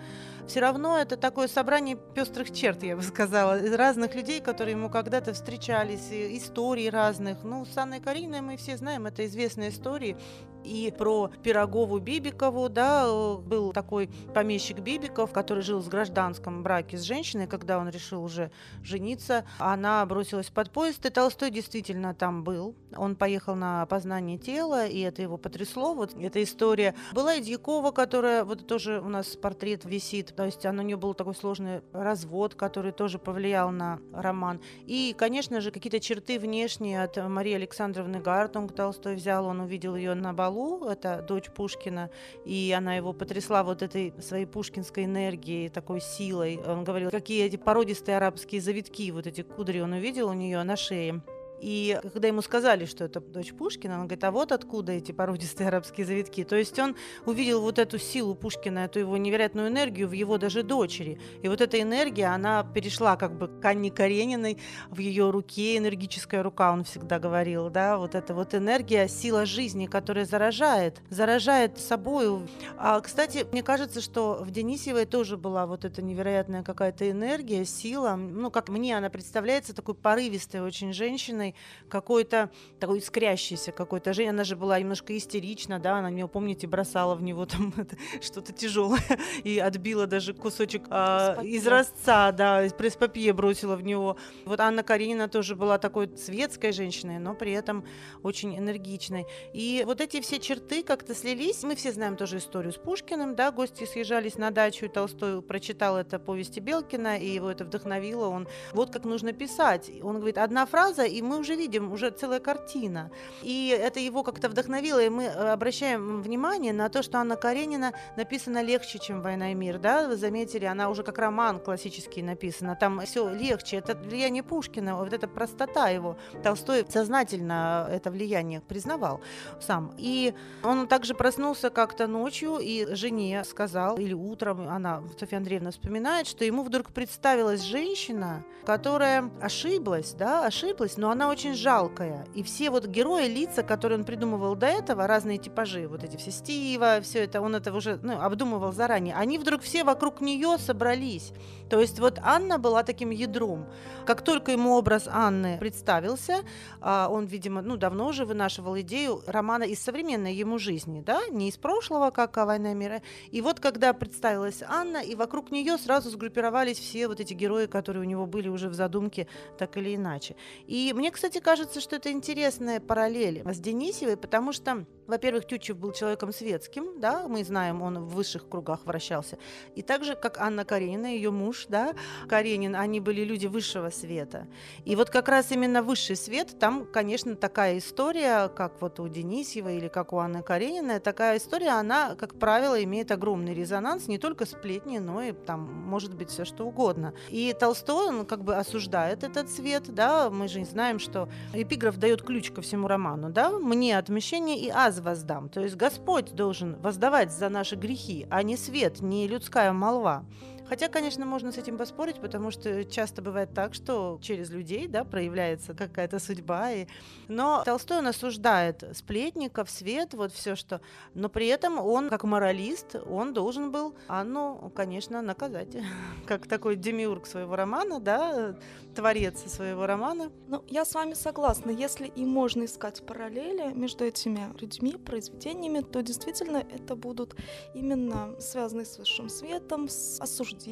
все 0.47 0.61
равно 0.61 0.97
это 0.97 1.17
такое 1.17 1.49
собрание 1.49 1.97
пестрых 2.15 2.51
черт, 2.51 2.83
я 2.83 2.95
бы 2.95 3.01
сказала, 3.01 3.59
разных 3.75 4.15
людей, 4.15 4.39
которые 4.39 4.77
ему 4.77 4.89
когда-то 4.89 5.33
встречались, 5.33 6.07
истории 6.09 6.87
разных. 6.87 7.43
Ну, 7.43 7.65
с 7.65 7.77
Анной 7.77 7.99
Кариной 7.99 8.39
мы 8.39 8.55
все 8.55 8.77
знаем, 8.77 9.07
это 9.07 9.25
известные 9.25 9.71
истории, 9.71 10.15
и 10.63 10.93
про 10.97 11.29
Пирогову 11.43 11.99
Бибикову, 11.99 12.69
да, 12.69 13.05
был 13.37 13.73
такой 13.73 14.09
помещик 14.33 14.79
Бибиков, 14.79 15.33
который 15.33 15.61
жил 15.61 15.79
в 15.79 15.89
гражданском 16.13 16.61
браке 16.61 16.97
с 16.97 17.01
женщиной, 17.01 17.47
когда 17.47 17.79
он 17.79 17.89
решил 17.89 18.23
уже 18.23 18.51
жениться, 18.83 19.45
она 19.57 20.05
бросилась 20.05 20.49
под 20.49 20.69
поезд, 20.69 21.03
и 21.05 21.09
Толстой 21.09 21.49
действительно 21.49 22.13
там 22.13 22.43
был. 22.43 22.75
Он 22.95 23.15
поехал 23.15 23.55
на 23.55 23.81
опознание 23.81 24.37
тела, 24.37 24.85
и 24.85 24.99
это 24.99 25.23
его 25.23 25.37
потрясло. 25.37 25.95
Вот 25.95 26.13
эта 26.15 26.43
история. 26.43 26.93
Была 27.13 27.35
и 27.35 27.41
Дьякова, 27.41 27.89
которая, 27.91 28.43
вот 28.45 28.67
тоже 28.67 29.01
у 29.01 29.09
нас 29.09 29.35
портрет 29.35 29.85
висит, 29.85 30.35
то 30.35 30.45
есть 30.45 30.63
у 30.65 30.71
нее 30.71 30.97
был 30.97 31.15
такой 31.15 31.33
сложный 31.33 31.81
развод, 31.93 32.53
который 32.53 32.91
тоже 32.91 33.17
повлиял 33.17 33.71
на 33.71 33.99
роман. 34.13 34.61
И, 34.85 35.15
конечно 35.17 35.61
же, 35.61 35.71
какие-то 35.71 35.99
черты 35.99 36.37
внешние 36.37 37.03
от 37.03 37.17
Марии 37.17 37.53
Александровны 37.53 38.19
Гартунг 38.19 38.73
Толстой 38.75 39.15
взял, 39.15 39.45
он 39.47 39.61
увидел 39.61 39.95
ее 39.95 40.13
на 40.13 40.33
Балу, 40.33 40.85
это 40.85 41.25
дочь 41.27 41.49
Пушкина, 41.49 42.11
и 42.45 42.73
она 42.77 42.95
его 42.95 43.13
потрясла 43.13 43.63
вот 43.63 43.81
этой 43.81 44.13
своей 44.21 44.45
пушкинской 44.45 45.05
энергией, 45.05 45.69
такой 45.69 46.02
силой. 46.03 46.59
Он 46.65 46.83
говорил, 46.83 47.09
какие 47.09 47.45
эти 47.45 47.55
породистые 47.55 48.17
арабские 48.17 48.61
завитки, 48.61 49.09
вот 49.11 49.25
эти 49.25 49.41
кудри 49.41 49.79
он 49.79 49.93
увидел 49.93 50.29
у 50.29 50.33
нее 50.33 50.61
на 50.63 50.75
шее. 50.75 51.21
И 51.61 51.99
когда 52.11 52.27
ему 52.27 52.41
сказали, 52.41 52.85
что 52.85 53.05
это 53.05 53.21
дочь 53.21 53.53
Пушкина, 53.53 53.95
он 53.95 54.07
говорит, 54.07 54.23
а 54.25 54.31
вот 54.31 54.51
откуда 54.51 54.91
эти 54.91 55.11
породистые 55.11 55.69
арабские 55.69 56.05
завитки. 56.05 56.43
То 56.43 56.57
есть 56.57 56.77
он 56.77 56.95
увидел 57.25 57.61
вот 57.61 57.79
эту 57.79 57.97
силу 57.97 58.35
Пушкина, 58.35 58.79
эту 58.79 58.99
его 58.99 59.15
невероятную 59.15 59.69
энергию 59.69 60.09
в 60.09 60.11
его 60.11 60.37
даже 60.37 60.63
дочери. 60.63 61.19
И 61.41 61.47
вот 61.47 61.61
эта 61.61 61.81
энергия, 61.81 62.25
она 62.25 62.63
перешла 62.63 63.15
как 63.15 63.37
бы 63.37 63.47
к 63.47 63.65
Анне 63.65 63.91
Карениной 63.91 64.57
в 64.89 64.99
ее 64.99 65.29
руке, 65.29 65.77
энергическая 65.77 66.43
рука, 66.43 66.73
он 66.73 66.83
всегда 66.83 67.17
говорил, 67.19 67.69
да, 67.69 67.97
вот 67.97 68.15
эта 68.15 68.33
вот 68.33 68.53
энергия, 68.53 69.07
сила 69.07 69.45
жизни, 69.45 69.85
которая 69.85 70.25
заражает, 70.25 71.01
заражает 71.09 71.79
собой. 71.79 72.41
А, 72.77 72.99
кстати, 72.99 73.45
мне 73.51 73.63
кажется, 73.63 74.01
что 74.01 74.39
в 74.41 74.51
Денисевой 74.51 75.05
тоже 75.05 75.37
была 75.37 75.65
вот 75.65 75.85
эта 75.85 76.01
невероятная 76.01 76.63
какая-то 76.63 77.09
энергия, 77.09 77.63
сила, 77.63 78.15
ну, 78.15 78.51
как 78.51 78.69
мне 78.69 78.97
она 78.97 79.09
представляется, 79.09 79.73
такой 79.73 79.95
порывистой 79.95 80.61
очень 80.61 80.91
женщиной, 80.93 81.52
какой-то 81.89 82.49
такой 82.79 82.99
искрящийся 82.99 83.71
какой-то 83.71 84.13
женщиной. 84.13 84.33
Она 84.33 84.43
же 84.43 84.55
была 84.55 84.79
немножко 84.79 85.15
истерична, 85.17 85.79
да, 85.79 85.97
она 85.97 86.09
него, 86.09 86.27
помните, 86.27 86.67
бросала 86.67 87.15
в 87.15 87.21
него 87.21 87.45
там 87.45 87.73
что-то 88.21 88.53
тяжелое 88.53 89.01
и 89.43 89.59
отбила 89.59 90.07
даже 90.07 90.33
кусочек 90.33 90.83
а, 90.89 91.41
из 91.43 91.67
разца, 91.67 92.31
да, 92.31 92.63
из 92.65 92.73
пресс-папье 92.73 93.33
бросила 93.33 93.75
в 93.75 93.83
него. 93.83 94.17
Вот 94.45 94.59
Анна 94.59 94.83
Каренина 94.83 95.27
тоже 95.27 95.55
была 95.55 95.77
такой 95.77 96.09
светской 96.17 96.71
женщиной, 96.71 97.19
но 97.19 97.35
при 97.35 97.51
этом 97.51 97.85
очень 98.23 98.57
энергичной. 98.57 99.25
И 99.53 99.83
вот 99.85 100.01
эти 100.01 100.21
все 100.21 100.39
черты 100.39 100.83
как-то 100.83 101.15
слились. 101.15 101.63
Мы 101.63 101.75
все 101.75 101.91
знаем 101.91 102.15
тоже 102.17 102.37
историю 102.37 102.71
с 102.71 102.77
Пушкиным, 102.77 103.35
да, 103.35 103.51
гости 103.51 103.85
съезжались 103.85 104.37
на 104.37 104.51
дачу, 104.51 104.85
и 104.85 104.89
Толстой 104.89 105.41
прочитал 105.41 105.97
это 105.97 106.19
повести 106.19 106.59
Белкина, 106.59 107.17
и 107.17 107.27
его 107.27 107.49
это 107.49 107.65
вдохновило. 107.65 108.27
Он 108.27 108.47
вот 108.73 108.91
как 108.91 109.05
нужно 109.05 109.33
писать. 109.33 109.91
Он 110.01 110.17
говорит, 110.17 110.37
одна 110.37 110.65
фраза, 110.65 111.03
и 111.03 111.21
мы 111.21 111.32
мы 111.33 111.39
уже 111.39 111.55
видим, 111.55 111.91
уже 111.91 112.11
целая 112.11 112.39
картина. 112.39 113.09
И 113.41 113.67
это 113.69 113.99
его 113.99 114.23
как-то 114.23 114.49
вдохновило, 114.49 115.01
и 115.01 115.09
мы 115.09 115.23
э, 115.23 115.51
обращаем 115.51 116.21
внимание 116.21 116.73
на 116.73 116.89
то, 116.89 117.01
что 117.01 117.17
Анна 117.17 117.35
Каренина 117.35 117.93
написана 118.15 118.61
легче, 118.61 118.99
чем 118.99 119.21
«Война 119.21 119.51
и 119.51 119.55
мир». 119.55 119.79
Да? 119.79 120.07
Вы 120.07 120.15
заметили, 120.15 120.65
она 120.65 120.89
уже 120.89 121.03
как 121.03 121.17
роман 121.17 121.59
классический 121.59 122.21
написана. 122.21 122.75
Там 122.75 123.01
все 123.01 123.29
легче. 123.29 123.77
Это 123.77 123.95
влияние 123.95 124.43
Пушкина, 124.43 124.95
вот 124.95 125.11
эта 125.11 125.27
простота 125.27 125.89
его. 125.89 126.17
Толстой 126.43 126.85
сознательно 126.87 127.87
это 127.91 128.11
влияние 128.11 128.61
признавал 128.61 129.21
сам. 129.59 129.93
И 129.97 130.35
он 130.63 130.87
также 130.87 131.15
проснулся 131.15 131.71
как-то 131.71 132.07
ночью 132.07 132.59
и 132.59 132.93
жене 132.93 133.43
сказал, 133.43 133.97
или 133.97 134.13
утром, 134.13 134.67
она, 134.69 135.01
Софья 135.19 135.37
Андреевна 135.37 135.71
вспоминает, 135.71 136.27
что 136.27 136.45
ему 136.45 136.63
вдруг 136.63 136.91
представилась 136.91 137.61
женщина, 137.61 138.43
которая 138.65 139.31
ошиблась, 139.41 140.13
да, 140.13 140.45
ошиблась, 140.45 140.97
но 140.97 141.09
она 141.09 141.22
очень 141.27 141.53
жалкая. 141.53 142.25
И 142.33 142.43
все 142.43 142.69
вот 142.69 142.85
герои, 142.85 143.27
лица, 143.27 143.63
которые 143.63 143.99
он 143.99 144.05
придумывал 144.05 144.55
до 144.55 144.67
этого, 144.67 145.07
разные 145.07 145.37
типажи, 145.37 145.87
вот 145.87 146.03
эти 146.03 146.17
все 146.17 146.31
Стива, 146.31 146.99
все 147.01 147.23
это, 147.23 147.41
он 147.41 147.55
это 147.55 147.73
уже 147.73 147.99
ну, 148.01 148.19
обдумывал 148.19 148.71
заранее, 148.71 149.15
они 149.15 149.37
вдруг 149.37 149.61
все 149.61 149.83
вокруг 149.83 150.21
нее 150.21 150.57
собрались. 150.57 151.33
То 151.69 151.79
есть 151.79 151.99
вот 151.99 152.19
Анна 152.21 152.59
была 152.59 152.83
таким 152.83 153.09
ядром. 153.09 153.65
Как 154.05 154.21
только 154.21 154.51
ему 154.51 154.75
образ 154.75 155.07
Анны 155.07 155.57
представился, 155.59 156.41
а, 156.81 157.07
он, 157.09 157.25
видимо, 157.25 157.61
ну, 157.61 157.77
давно 157.77 158.07
уже 158.07 158.25
вынашивал 158.25 158.79
идею 158.81 159.21
романа 159.27 159.63
из 159.63 159.81
современной 159.81 160.33
ему 160.33 160.59
жизни, 160.59 161.01
да, 161.01 161.21
не 161.31 161.49
из 161.49 161.57
прошлого, 161.57 162.11
как 162.11 162.37
«Война 162.37 162.73
мира». 162.73 163.01
И 163.31 163.41
вот 163.41 163.59
когда 163.59 163.93
представилась 163.93 164.61
Анна, 164.67 164.97
и 164.97 165.15
вокруг 165.15 165.51
нее 165.51 165.77
сразу 165.77 166.09
сгруппировались 166.09 166.79
все 166.79 167.07
вот 167.07 167.19
эти 167.19 167.33
герои, 167.33 167.65
которые 167.65 168.01
у 168.01 168.07
него 168.07 168.25
были 168.25 168.49
уже 168.49 168.69
в 168.69 168.73
задумке 168.73 169.27
так 169.57 169.77
или 169.77 169.95
иначе. 169.95 170.35
И 170.67 170.93
мне, 170.95 171.11
кстати, 171.13 171.39
кажется, 171.39 171.79
что 171.79 171.95
это 171.95 172.11
интересная 172.11 172.79
параллель 172.79 173.43
с 173.45 173.59
Денисевой, 173.59 174.17
потому 174.17 174.51
что 174.51 174.85
во-первых, 175.07 175.45
Тютчев 175.45 175.77
был 175.77 175.91
человеком 175.91 176.31
светским, 176.31 176.99
да, 176.99 177.27
мы 177.27 177.43
знаем, 177.43 177.81
он 177.81 177.99
в 177.99 178.13
высших 178.13 178.47
кругах 178.47 178.85
вращался. 178.85 179.37
И 179.75 179.81
так 179.81 180.03
же, 180.03 180.15
как 180.15 180.37
Анна 180.39 180.65
Каренина, 180.65 181.07
ее 181.07 181.31
муж, 181.31 181.65
да, 181.69 181.93
Каренин, 182.27 182.75
они 182.75 182.99
были 182.99 183.23
люди 183.23 183.47
высшего 183.47 183.89
света. 183.89 184.47
И 184.85 184.95
вот 184.95 185.09
как 185.09 185.27
раз 185.27 185.51
именно 185.51 185.81
высший 185.81 186.15
свет, 186.15 186.57
там, 186.59 186.85
конечно, 186.85 187.35
такая 187.35 187.77
история, 187.77 188.47
как 188.49 188.81
вот 188.81 188.99
у 188.99 189.07
Денисьева 189.07 189.69
или 189.69 189.87
как 189.87 190.13
у 190.13 190.17
Анны 190.17 190.41
Карениной, 190.41 190.99
такая 190.99 191.37
история, 191.37 191.71
она, 191.71 192.15
как 192.15 192.39
правило, 192.39 192.81
имеет 192.83 193.11
огромный 193.11 193.53
резонанс, 193.53 194.07
не 194.07 194.17
только 194.17 194.45
сплетни, 194.45 194.99
но 194.99 195.21
и 195.21 195.31
там 195.31 195.61
может 195.61 196.15
быть 196.15 196.29
все 196.29 196.45
что 196.45 196.65
угодно. 196.65 197.13
И 197.29 197.53
Толстой, 197.57 198.07
он 198.07 198.25
как 198.25 198.43
бы 198.43 198.55
осуждает 198.55 199.23
этот 199.23 199.49
свет, 199.49 199.93
да, 199.93 200.29
мы 200.29 200.47
же 200.47 200.63
знаем, 200.65 200.99
что 200.99 201.29
эпиграф 201.53 201.97
дает 201.97 202.21
ключ 202.21 202.51
ко 202.51 202.61
всему 202.61 202.87
роману, 202.87 203.29
да, 203.29 203.51
мне 203.51 203.97
отмещение 203.97 204.57
и 204.57 204.69
аз 204.69 204.92
воздам. 204.99 205.49
То 205.49 205.61
есть 205.61 205.75
Господь 205.75 206.33
должен 206.33 206.75
воздавать 206.81 207.31
за 207.31 207.49
наши 207.49 207.75
грехи, 207.75 208.27
а 208.29 208.43
не 208.43 208.57
свет, 208.57 209.01
не 209.01 209.27
людская 209.27 209.73
молва. 209.73 210.25
Хотя, 210.73 210.89
конечно, 210.89 211.23
можно 211.23 211.51
с 211.51 211.59
этим 211.59 211.77
поспорить, 211.77 212.19
потому 212.19 212.49
что 212.49 212.83
часто 212.83 213.21
бывает 213.21 213.53
так, 213.53 213.75
что 213.75 214.17
через 214.23 214.49
людей 214.49 214.87
да, 214.87 215.03
проявляется 215.03 215.75
какая-то 215.75 216.17
судьба. 216.17 216.71
И... 216.71 216.87
Но 217.27 217.61
Толстой 217.63 217.99
он 217.99 218.07
осуждает 218.07 218.83
сплетников, 218.93 219.69
свет, 219.69 220.15
вот 220.15 220.33
все 220.33 220.55
что. 220.55 220.81
Но 221.13 221.29
при 221.29 221.45
этом 221.45 221.77
он, 221.77 222.09
как 222.09 222.23
моралист, 222.23 222.95
он 223.07 223.33
должен 223.33 223.69
был 223.69 223.93
Анну, 224.07 224.71
конечно, 224.75 225.21
наказать. 225.21 225.77
Как 226.25 226.47
такой 226.47 226.75
демиург 226.75 227.27
своего 227.27 227.55
романа, 227.55 227.99
да, 227.99 228.55
творец 228.95 229.43
своего 229.45 229.85
романа. 229.85 230.31
Ну, 230.47 230.63
я 230.67 230.85
с 230.85 230.95
вами 230.95 231.13
согласна. 231.13 231.69
Если 231.69 232.07
и 232.07 232.25
можно 232.25 232.65
искать 232.65 233.05
параллели 233.05 233.73
между 233.73 234.05
этими 234.05 234.51
людьми, 234.59 234.93
произведениями, 234.93 235.81
то 235.81 236.01
действительно 236.01 236.57
это 236.57 236.95
будут 236.95 237.35
именно 237.75 238.33
связанные 238.39 238.85
с 238.85 238.97
высшим 238.97 239.29
светом, 239.29 239.87
с 239.87 240.19
осуждением 240.19 240.62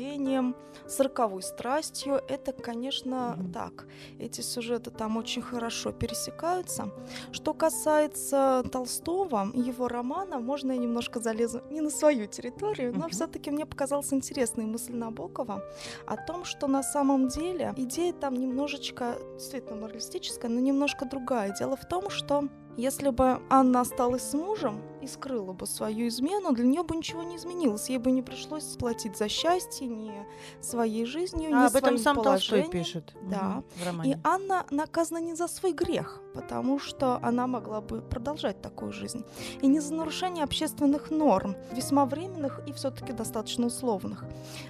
с 0.88 1.00
роковой 1.00 1.42
страстью. 1.42 2.22
Это, 2.28 2.54
конечно, 2.54 3.38
mm-hmm. 3.38 3.54
так. 3.54 3.88
Эти 4.20 4.42
сюжеты 4.42 4.92
там 4.92 5.18
очень 5.18 5.42
хорошо 5.42 5.92
пересекаются. 5.92 6.92
Что 7.32 7.54
касается 7.54 8.64
Толстого, 8.72 9.52
его 9.54 9.88
романа, 9.88 10.40
можно 10.40 10.72
я 10.72 10.78
немножко 10.78 11.20
залезу 11.20 11.62
не 11.70 11.82
на 11.82 11.90
свою 11.90 12.28
территорию, 12.28 12.94
но 12.96 13.06
mm-hmm. 13.06 13.12
все-таки 13.12 13.52
мне 13.52 13.66
показалась 13.66 14.14
интересная 14.14 14.66
мысль 14.66 14.94
Набокова 14.94 15.64
о 16.06 16.18
том, 16.18 16.46
что 16.46 16.68
на 16.68 16.84
самом 16.84 17.28
деле 17.28 17.74
идея 17.78 18.14
там 18.14 18.36
немножечко, 18.36 19.18
действительно 19.34 19.76
моралистическая, 19.76 20.50
но 20.50 20.60
немножко 20.60 21.06
другая. 21.06 21.56
Дело 21.58 21.76
в 21.76 21.88
том, 21.88 22.10
что 22.10 22.44
если 22.78 23.10
бы 23.10 23.42
Анна 23.50 23.82
осталась 23.82 24.24
с 24.24 24.34
мужем 24.34 24.82
и 25.02 25.08
скрыла 25.08 25.54
бы 25.54 25.66
свою 25.66 26.08
измену, 26.08 26.54
для 26.54 26.66
нее 26.66 26.84
бы 26.84 26.96
ничего 26.96 27.24
не 27.24 27.38
изменилось. 27.38 27.90
Ей 27.90 27.98
бы 27.98 28.12
не 28.12 28.22
пришлось 28.22 28.64
платить 28.78 29.18
за 29.18 29.28
счастье 29.30 29.88
ни 29.88 30.14
своей 30.62 31.06
жизнью, 31.06 31.50
а, 31.54 31.64
ни 31.64 31.68
об 31.68 31.76
этом 31.76 31.98
сам 31.98 32.16
положением. 32.16 32.72
Толстой 32.72 32.80
пишет. 32.80 33.16
Да. 33.24 33.64
Угу, 33.92 34.04
и 34.04 34.16
Анна 34.24 34.66
наказана 34.70 35.20
не 35.20 35.36
за 35.36 35.48
свой 35.48 35.74
грех, 35.74 36.22
потому 36.34 36.80
что 36.80 37.20
она 37.22 37.48
могла 37.48 37.82
бы 37.82 38.02
продолжать 38.02 38.62
такую 38.62 38.92
жизнь. 38.92 39.24
И 39.62 39.68
не 39.68 39.80
за 39.80 39.94
нарушение 39.94 40.44
общественных 40.44 41.12
норм, 41.12 41.56
весьма 41.74 42.06
временных 42.06 42.62
и 42.68 42.74
все-таки 42.74 43.14
достаточно 43.14 43.68
условных. 43.68 44.26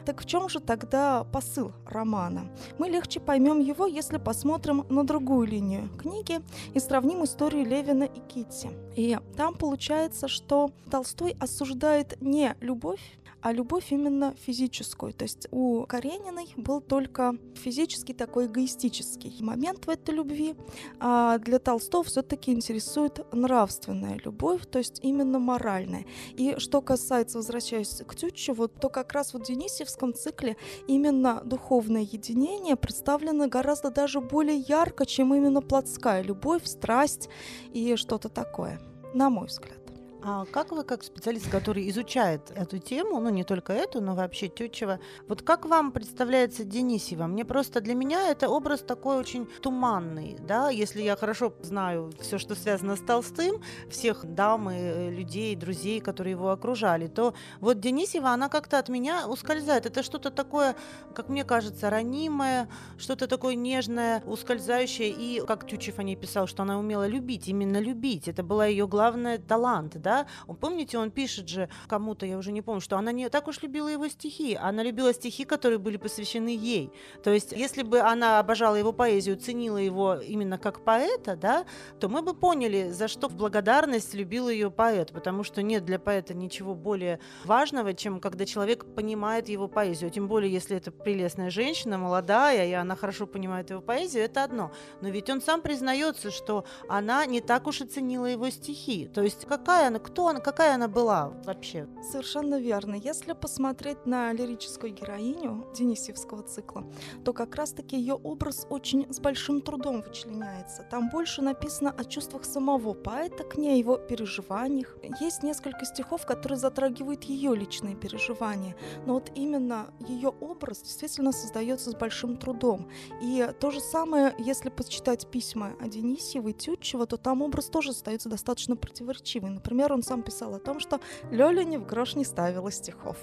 Так 0.06 0.22
в 0.22 0.26
чем 0.26 0.50
же 0.50 0.60
тогда 0.60 1.24
посыл 1.26 1.74
романа? 1.86 2.50
Мы 2.78 2.90
легче 2.90 3.20
поймем 3.20 3.60
его, 3.60 3.86
если 3.86 4.18
посмотрим 4.18 4.86
на 4.90 5.04
другую 5.06 5.48
линию 5.48 5.90
книги 5.98 6.42
и 6.74 6.80
сравним 6.80 7.24
историю 7.24 7.66
Левина 7.66 8.04
и 8.04 8.20
Китти. 8.20 8.70
И 8.96 9.18
там 9.38 9.56
получается, 9.56 10.21
что 10.28 10.72
Толстой 10.90 11.36
осуждает 11.40 12.22
не 12.22 12.56
любовь, 12.62 13.02
а 13.42 13.52
любовь 13.54 13.92
именно 13.92 14.36
физическую. 14.46 15.14
То 15.14 15.24
есть 15.24 15.48
у 15.52 15.86
Карениной 15.86 16.54
был 16.58 16.80
только 16.80 17.36
физический 17.56 18.14
такой 18.14 18.46
эгоистический 18.46 19.36
момент 19.42 19.86
в 19.86 19.90
этой 19.90 20.16
любви, 20.16 20.56
а 21.00 21.38
для 21.40 21.60
Толстого 21.60 22.04
все-таки 22.04 22.52
интересует 22.52 23.26
нравственная 23.34 24.20
любовь, 24.24 24.62
то 24.70 24.78
есть 24.78 25.00
именно 25.02 25.40
моральная. 25.40 26.06
И 26.34 26.56
что 26.58 26.82
касается, 26.82 27.40
возвращаясь 27.40 28.04
к 28.08 28.16
Тютчеву, 28.16 28.68
то 28.68 28.90
как 28.90 29.14
раз 29.14 29.34
в 29.34 29.42
Денисевском 29.42 30.14
цикле 30.14 30.56
именно 30.88 31.42
духовное 31.44 32.02
единение 32.02 32.76
представлено 32.76 33.48
гораздо 33.48 33.90
даже 33.90 34.22
более 34.22 34.58
ярко, 34.58 35.06
чем 35.06 35.34
именно 35.34 35.62
плотская 35.62 36.22
любовь, 36.22 36.66
страсть 36.66 37.30
и 37.74 37.96
что-то 37.96 38.30
такое, 38.30 38.80
на 39.14 39.30
мой 39.30 39.48
взгляд. 39.48 39.81
А 40.24 40.46
как 40.46 40.72
вы, 40.72 40.84
как 40.84 41.04
специалист, 41.04 41.50
который 41.50 41.90
изучает 41.90 42.52
эту 42.56 42.78
тему, 42.78 43.20
ну 43.20 43.30
не 43.30 43.44
только 43.44 43.74
эту, 43.74 44.02
но 44.02 44.14
вообще 44.14 44.50
Тютчева, 44.50 45.00
вот 45.28 45.42
как 45.42 45.66
вам 45.66 45.92
представляется 45.92 46.64
Денисева? 46.64 47.26
Мне 47.26 47.44
просто 47.44 47.82
для 47.82 47.96
меня 47.96 48.30
это 48.30 48.48
образ 48.48 48.82
такой 48.82 49.18
очень 49.18 49.48
туманный, 49.62 50.38
да, 50.40 50.70
если 50.70 51.02
я 51.02 51.16
хорошо 51.16 51.54
знаю 51.64 52.12
все, 52.20 52.38
что 52.38 52.54
связано 52.54 52.98
с 52.98 53.00
Толстым, 53.00 53.64
всех 53.90 54.24
дам 54.24 54.70
и 54.70 54.76
э, 54.76 55.10
людей, 55.10 55.56
друзей, 55.56 56.00
которые 56.00 56.32
его 56.32 56.52
окружали, 56.52 57.08
то 57.08 57.34
вот 57.60 57.80
Денисева, 57.80 58.30
она 58.30 58.48
как-то 58.48 58.78
от 58.78 58.90
меня 58.90 59.28
ускользает. 59.28 59.88
Это 59.88 60.04
что-то 60.04 60.30
такое, 60.30 60.76
как 61.16 61.30
мне 61.30 61.44
кажется, 61.44 61.90
ранимое, 61.90 62.70
что-то 63.00 63.28
такое 63.28 63.56
нежное, 63.56 64.22
ускользающее, 64.28 65.10
и 65.10 65.44
как 65.48 65.66
Тютчев 65.66 65.98
о 65.98 66.04
ней 66.04 66.16
писал, 66.16 66.46
что 66.46 66.62
она 66.62 66.78
умела 66.78 67.08
любить, 67.08 67.48
именно 67.48 67.80
любить, 67.80 68.28
это 68.28 68.44
была 68.44 68.68
ее 68.68 68.88
главный 68.88 69.40
талант, 69.40 70.00
да, 70.00 70.11
да, 70.12 70.28
он, 70.48 70.56
помните, 70.58 70.98
он 70.98 71.10
пишет 71.10 71.48
же 71.48 71.70
кому-то, 71.88 72.26
я 72.26 72.38
уже 72.38 72.52
не 72.52 72.62
помню, 72.62 72.82
что 72.82 72.98
она 72.98 73.12
не 73.14 73.30
так 73.30 73.48
уж 73.48 73.62
любила 73.62 73.88
его 73.88 74.10
стихи, 74.10 74.56
она 74.56 74.84
любила 74.84 75.14
стихи, 75.14 75.46
которые 75.46 75.80
были 75.80 75.98
посвящены 75.98 76.50
ей. 76.50 76.92
То 77.24 77.32
есть, 77.32 77.54
если 77.54 77.84
бы 77.84 78.00
она 78.00 78.40
обожала 78.40 78.76
его 78.76 78.92
поэзию, 78.92 79.38
ценила 79.38 79.78
его 79.78 80.16
именно 80.16 80.58
как 80.58 80.84
поэта, 80.84 81.36
да, 81.36 81.66
то 82.00 82.10
мы 82.10 82.22
бы 82.22 82.34
поняли, 82.34 82.90
за 82.90 83.08
что 83.08 83.30
в 83.30 83.36
благодарность 83.36 84.14
любил 84.14 84.50
ее 84.50 84.70
поэт, 84.70 85.12
потому 85.14 85.44
что 85.44 85.62
нет 85.62 85.86
для 85.86 85.98
поэта 85.98 86.34
ничего 86.34 86.76
более 86.76 87.20
важного, 87.46 87.94
чем 87.94 88.20
когда 88.20 88.46
человек 88.46 88.86
понимает 88.96 89.48
его 89.48 89.68
поэзию, 89.68 90.12
тем 90.12 90.28
более, 90.28 90.52
если 90.52 90.76
это 90.76 90.92
прелестная 90.92 91.50
женщина, 91.50 91.98
молодая, 91.98 92.68
и 92.68 92.74
она 92.74 92.96
хорошо 92.96 93.28
понимает 93.28 93.70
его 93.70 93.82
поэзию, 93.82 94.26
это 94.26 94.44
одно. 94.44 94.72
Но 95.02 95.10
ведь 95.10 95.30
он 95.30 95.42
сам 95.42 95.62
признается, 95.62 96.32
что 96.32 96.66
она 96.90 97.26
не 97.26 97.40
так 97.40 97.68
уж 97.68 97.82
и 97.82 97.86
ценила 97.86 98.26
его 98.26 98.50
стихи. 98.50 99.08
То 99.08 99.22
есть 99.22 99.46
какая 99.46 99.88
она 99.88 100.01
кто 100.02 100.28
она, 100.28 100.40
какая 100.40 100.76
она 100.76 100.88
была 100.88 101.30
вообще? 101.46 101.88
Совершенно 102.12 102.60
верно. 102.60 102.96
Если 102.96 103.34
посмотреть 103.34 104.06
на 104.06 104.34
лирическую 104.34 104.94
героиню 104.94 105.68
Денисевского 105.76 106.44
цикла, 106.44 106.84
то 107.24 107.34
как 107.34 107.56
раз-таки 107.56 107.96
ее 107.98 108.16
образ 108.16 108.66
очень 108.70 109.12
с 109.14 109.20
большим 109.20 109.62
трудом 109.62 110.02
вычленяется. 110.02 110.84
Там 110.90 111.10
больше 111.10 111.42
написано 111.42 111.94
о 111.98 112.04
чувствах 112.04 112.46
самого 112.46 112.94
поэта 112.94 113.44
к 113.44 113.58
ней, 113.58 113.80
его 113.80 113.98
переживаниях. 113.98 114.98
Есть 115.20 115.44
несколько 115.44 115.86
стихов, 115.86 116.26
которые 116.26 116.58
затрагивают 116.58 117.24
ее 117.24 117.56
личные 117.56 117.96
переживания, 117.96 118.76
но 119.06 119.14
вот 119.14 119.32
именно 119.36 119.94
ее 120.08 120.30
образ 120.30 120.82
действительно 120.82 121.32
создается 121.32 121.92
с 121.92 121.96
большим 121.96 122.38
трудом. 122.38 122.90
И 123.22 123.48
то 123.60 123.72
же 123.72 123.80
самое, 123.80 124.34
если 124.40 124.70
почитать 124.70 125.28
письма 125.28 125.74
о 125.80 125.88
Денисьевой, 125.88 126.54
Тютчева, 126.54 127.06
то 127.06 127.18
там 127.18 127.42
образ 127.42 127.68
тоже 127.68 127.92
остается 127.92 128.30
достаточно 128.30 128.76
противоречивый. 128.76 129.52
Например, 129.52 129.91
он 129.94 130.04
сам 130.04 130.24
писал 130.24 130.56
о 130.56 130.60
том, 130.60 130.80
что 130.80 131.00
Лёля 131.32 131.64
ни 131.64 131.78
в 131.78 131.86
грош 131.86 132.16
не 132.16 132.26
ставила 132.26 132.72
стихов 132.72 133.18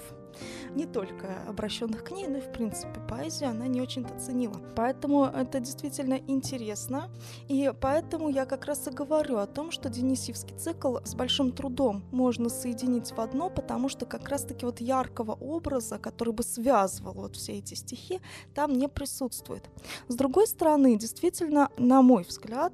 не 0.75 0.85
только 0.85 1.43
обращенных 1.47 2.03
к 2.03 2.11
ней, 2.11 2.27
но 2.27 2.37
и 2.37 2.41
в 2.41 2.51
принципе 2.51 2.99
поэзию 3.07 3.49
она 3.49 3.67
не 3.67 3.81
очень-то 3.81 4.17
ценила. 4.19 4.61
Поэтому 4.75 5.25
это 5.25 5.59
действительно 5.59 6.15
интересно, 6.27 7.09
и 7.47 7.71
поэтому 7.79 8.29
я 8.29 8.45
как 8.45 8.65
раз 8.65 8.87
и 8.87 8.91
говорю 8.91 9.37
о 9.37 9.47
том, 9.47 9.71
что 9.71 9.89
Денисевский 9.89 10.57
цикл 10.57 10.97
с 11.03 11.15
большим 11.15 11.51
трудом 11.51 12.03
можно 12.11 12.49
соединить 12.49 13.11
в 13.11 13.19
одно, 13.19 13.49
потому 13.49 13.89
что 13.89 14.05
как 14.05 14.29
раз-таки 14.29 14.65
вот 14.65 14.79
яркого 14.81 15.33
образа, 15.33 15.97
который 15.97 16.33
бы 16.33 16.43
связывал 16.43 17.13
вот 17.13 17.35
все 17.35 17.57
эти 17.57 17.73
стихи, 17.73 18.21
там 18.53 18.73
не 18.73 18.87
присутствует. 18.87 19.69
С 20.07 20.15
другой 20.15 20.47
стороны, 20.47 20.97
действительно, 20.97 21.69
на 21.77 22.01
мой 22.01 22.23
взгляд, 22.23 22.73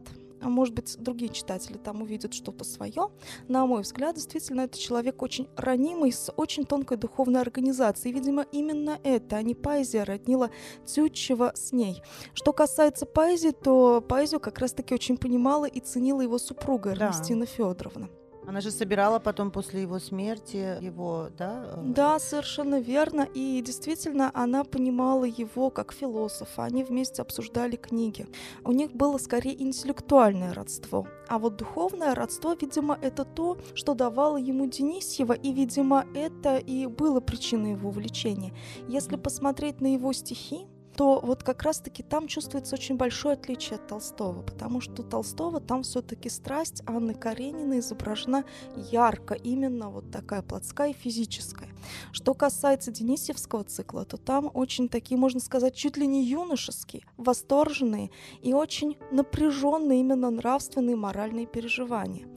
может 0.49 0.73
быть, 0.73 0.95
другие 0.99 1.31
читатели 1.31 1.77
там 1.77 2.01
увидят 2.01 2.33
что-то 2.33 2.63
свое. 2.63 3.09
На 3.47 3.65
мой 3.65 3.81
взгляд, 3.81 4.15
действительно, 4.15 4.61
это 4.61 4.77
человек 4.77 5.21
очень 5.21 5.47
ранимый, 5.55 6.11
с 6.11 6.31
очень 6.35 6.65
тонкой 6.65 6.97
духовной 6.97 7.41
организацией. 7.41 8.13
И, 8.13 8.15
видимо, 8.15 8.45
именно 8.51 8.99
это, 9.03 9.37
а 9.37 9.41
не 9.41 9.55
поэзия, 9.55 10.03
роднила 10.03 10.49
Тютчева 10.85 11.53
с 11.55 11.71
ней. 11.71 12.01
Что 12.33 12.53
касается 12.53 13.05
поэзии, 13.05 13.51
то 13.51 14.01
поэзию 14.01 14.39
как 14.39 14.59
раз-таки 14.59 14.93
очень 14.93 15.17
понимала 15.17 15.65
и 15.65 15.79
ценила 15.79 16.21
его 16.21 16.37
супруга 16.37 16.91
Эрнестина 16.91 17.45
да. 17.45 17.51
Федоровна. 17.51 18.09
Она 18.47 18.61
же 18.61 18.71
собирала 18.71 19.19
потом 19.19 19.51
после 19.51 19.81
его 19.81 19.99
смерти 19.99 20.77
его, 20.81 21.29
да? 21.37 21.65
Э, 21.65 21.83
да, 21.85 22.19
совершенно 22.19 22.79
верно. 22.79 23.27
И 23.33 23.61
действительно, 23.65 24.31
она 24.33 24.63
понимала 24.63 25.25
его 25.25 25.69
как 25.69 25.93
философа. 25.93 26.63
Они 26.63 26.83
вместе 26.83 27.21
обсуждали 27.21 27.75
книги. 27.75 28.27
У 28.63 28.71
них 28.71 28.93
было 28.93 29.17
скорее 29.17 29.61
интеллектуальное 29.61 30.53
родство. 30.53 31.07
А 31.27 31.39
вот 31.39 31.57
духовное 31.57 32.13
родство, 32.13 32.55
видимо, 32.59 32.97
это 33.01 33.25
то, 33.25 33.57
что 33.73 33.93
давало 33.95 34.37
ему 34.37 34.67
Денисьева, 34.67 35.33
и, 35.33 35.51
видимо, 35.51 36.05
это 36.13 36.57
и 36.57 36.85
было 36.85 37.19
причиной 37.19 37.71
его 37.71 37.89
увлечения. 37.89 38.53
Если 38.87 39.15
посмотреть 39.15 39.81
на 39.81 39.93
его 39.93 40.13
стихи, 40.13 40.67
то 40.95 41.19
вот 41.21 41.43
как 41.43 41.63
раз-таки 41.63 42.03
там 42.03 42.27
чувствуется 42.27 42.75
очень 42.75 42.95
большое 42.95 43.33
отличие 43.33 43.75
от 43.75 43.87
Толстого, 43.87 44.41
потому 44.41 44.81
что 44.81 45.03
Толстого 45.03 45.59
там 45.59 45.83
все-таки 45.83 46.29
страсть 46.29 46.81
Анны 46.85 47.13
Карениной 47.13 47.79
изображена 47.79 48.45
ярко, 48.75 49.33
именно 49.33 49.89
вот 49.89 50.09
такая 50.11 50.41
плотская 50.41 50.89
и 50.89 50.93
физическая. 50.93 51.69
Что 52.11 52.33
касается 52.33 52.91
Денисевского 52.91 53.63
цикла, 53.63 54.05
то 54.05 54.17
там 54.17 54.49
очень 54.53 54.89
такие, 54.89 55.17
можно 55.17 55.39
сказать, 55.39 55.75
чуть 55.75 55.97
ли 55.97 56.07
не 56.07 56.23
юношеские, 56.23 57.03
восторженные 57.17 58.09
и 58.41 58.53
очень 58.53 58.97
напряженные 59.11 59.99
именно 59.99 60.29
нравственные 60.29 60.93
и 60.93 60.99
моральные 60.99 61.45
переживания. 61.45 62.27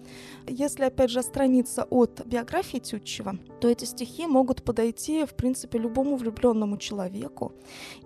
Если, 0.47 0.85
опять 0.85 1.11
же, 1.11 1.19
отстраниться 1.19 1.85
от 1.85 2.25
биографии 2.25 2.79
Тютчева, 2.79 3.39
то 3.61 3.69
эти 3.69 3.85
стихи 3.85 4.27
могут 4.27 4.63
подойти, 4.65 5.27
в 5.27 5.35
принципе, 5.35 5.79
любому 5.79 6.17
влюбленному 6.17 6.79
человеку. 6.79 7.53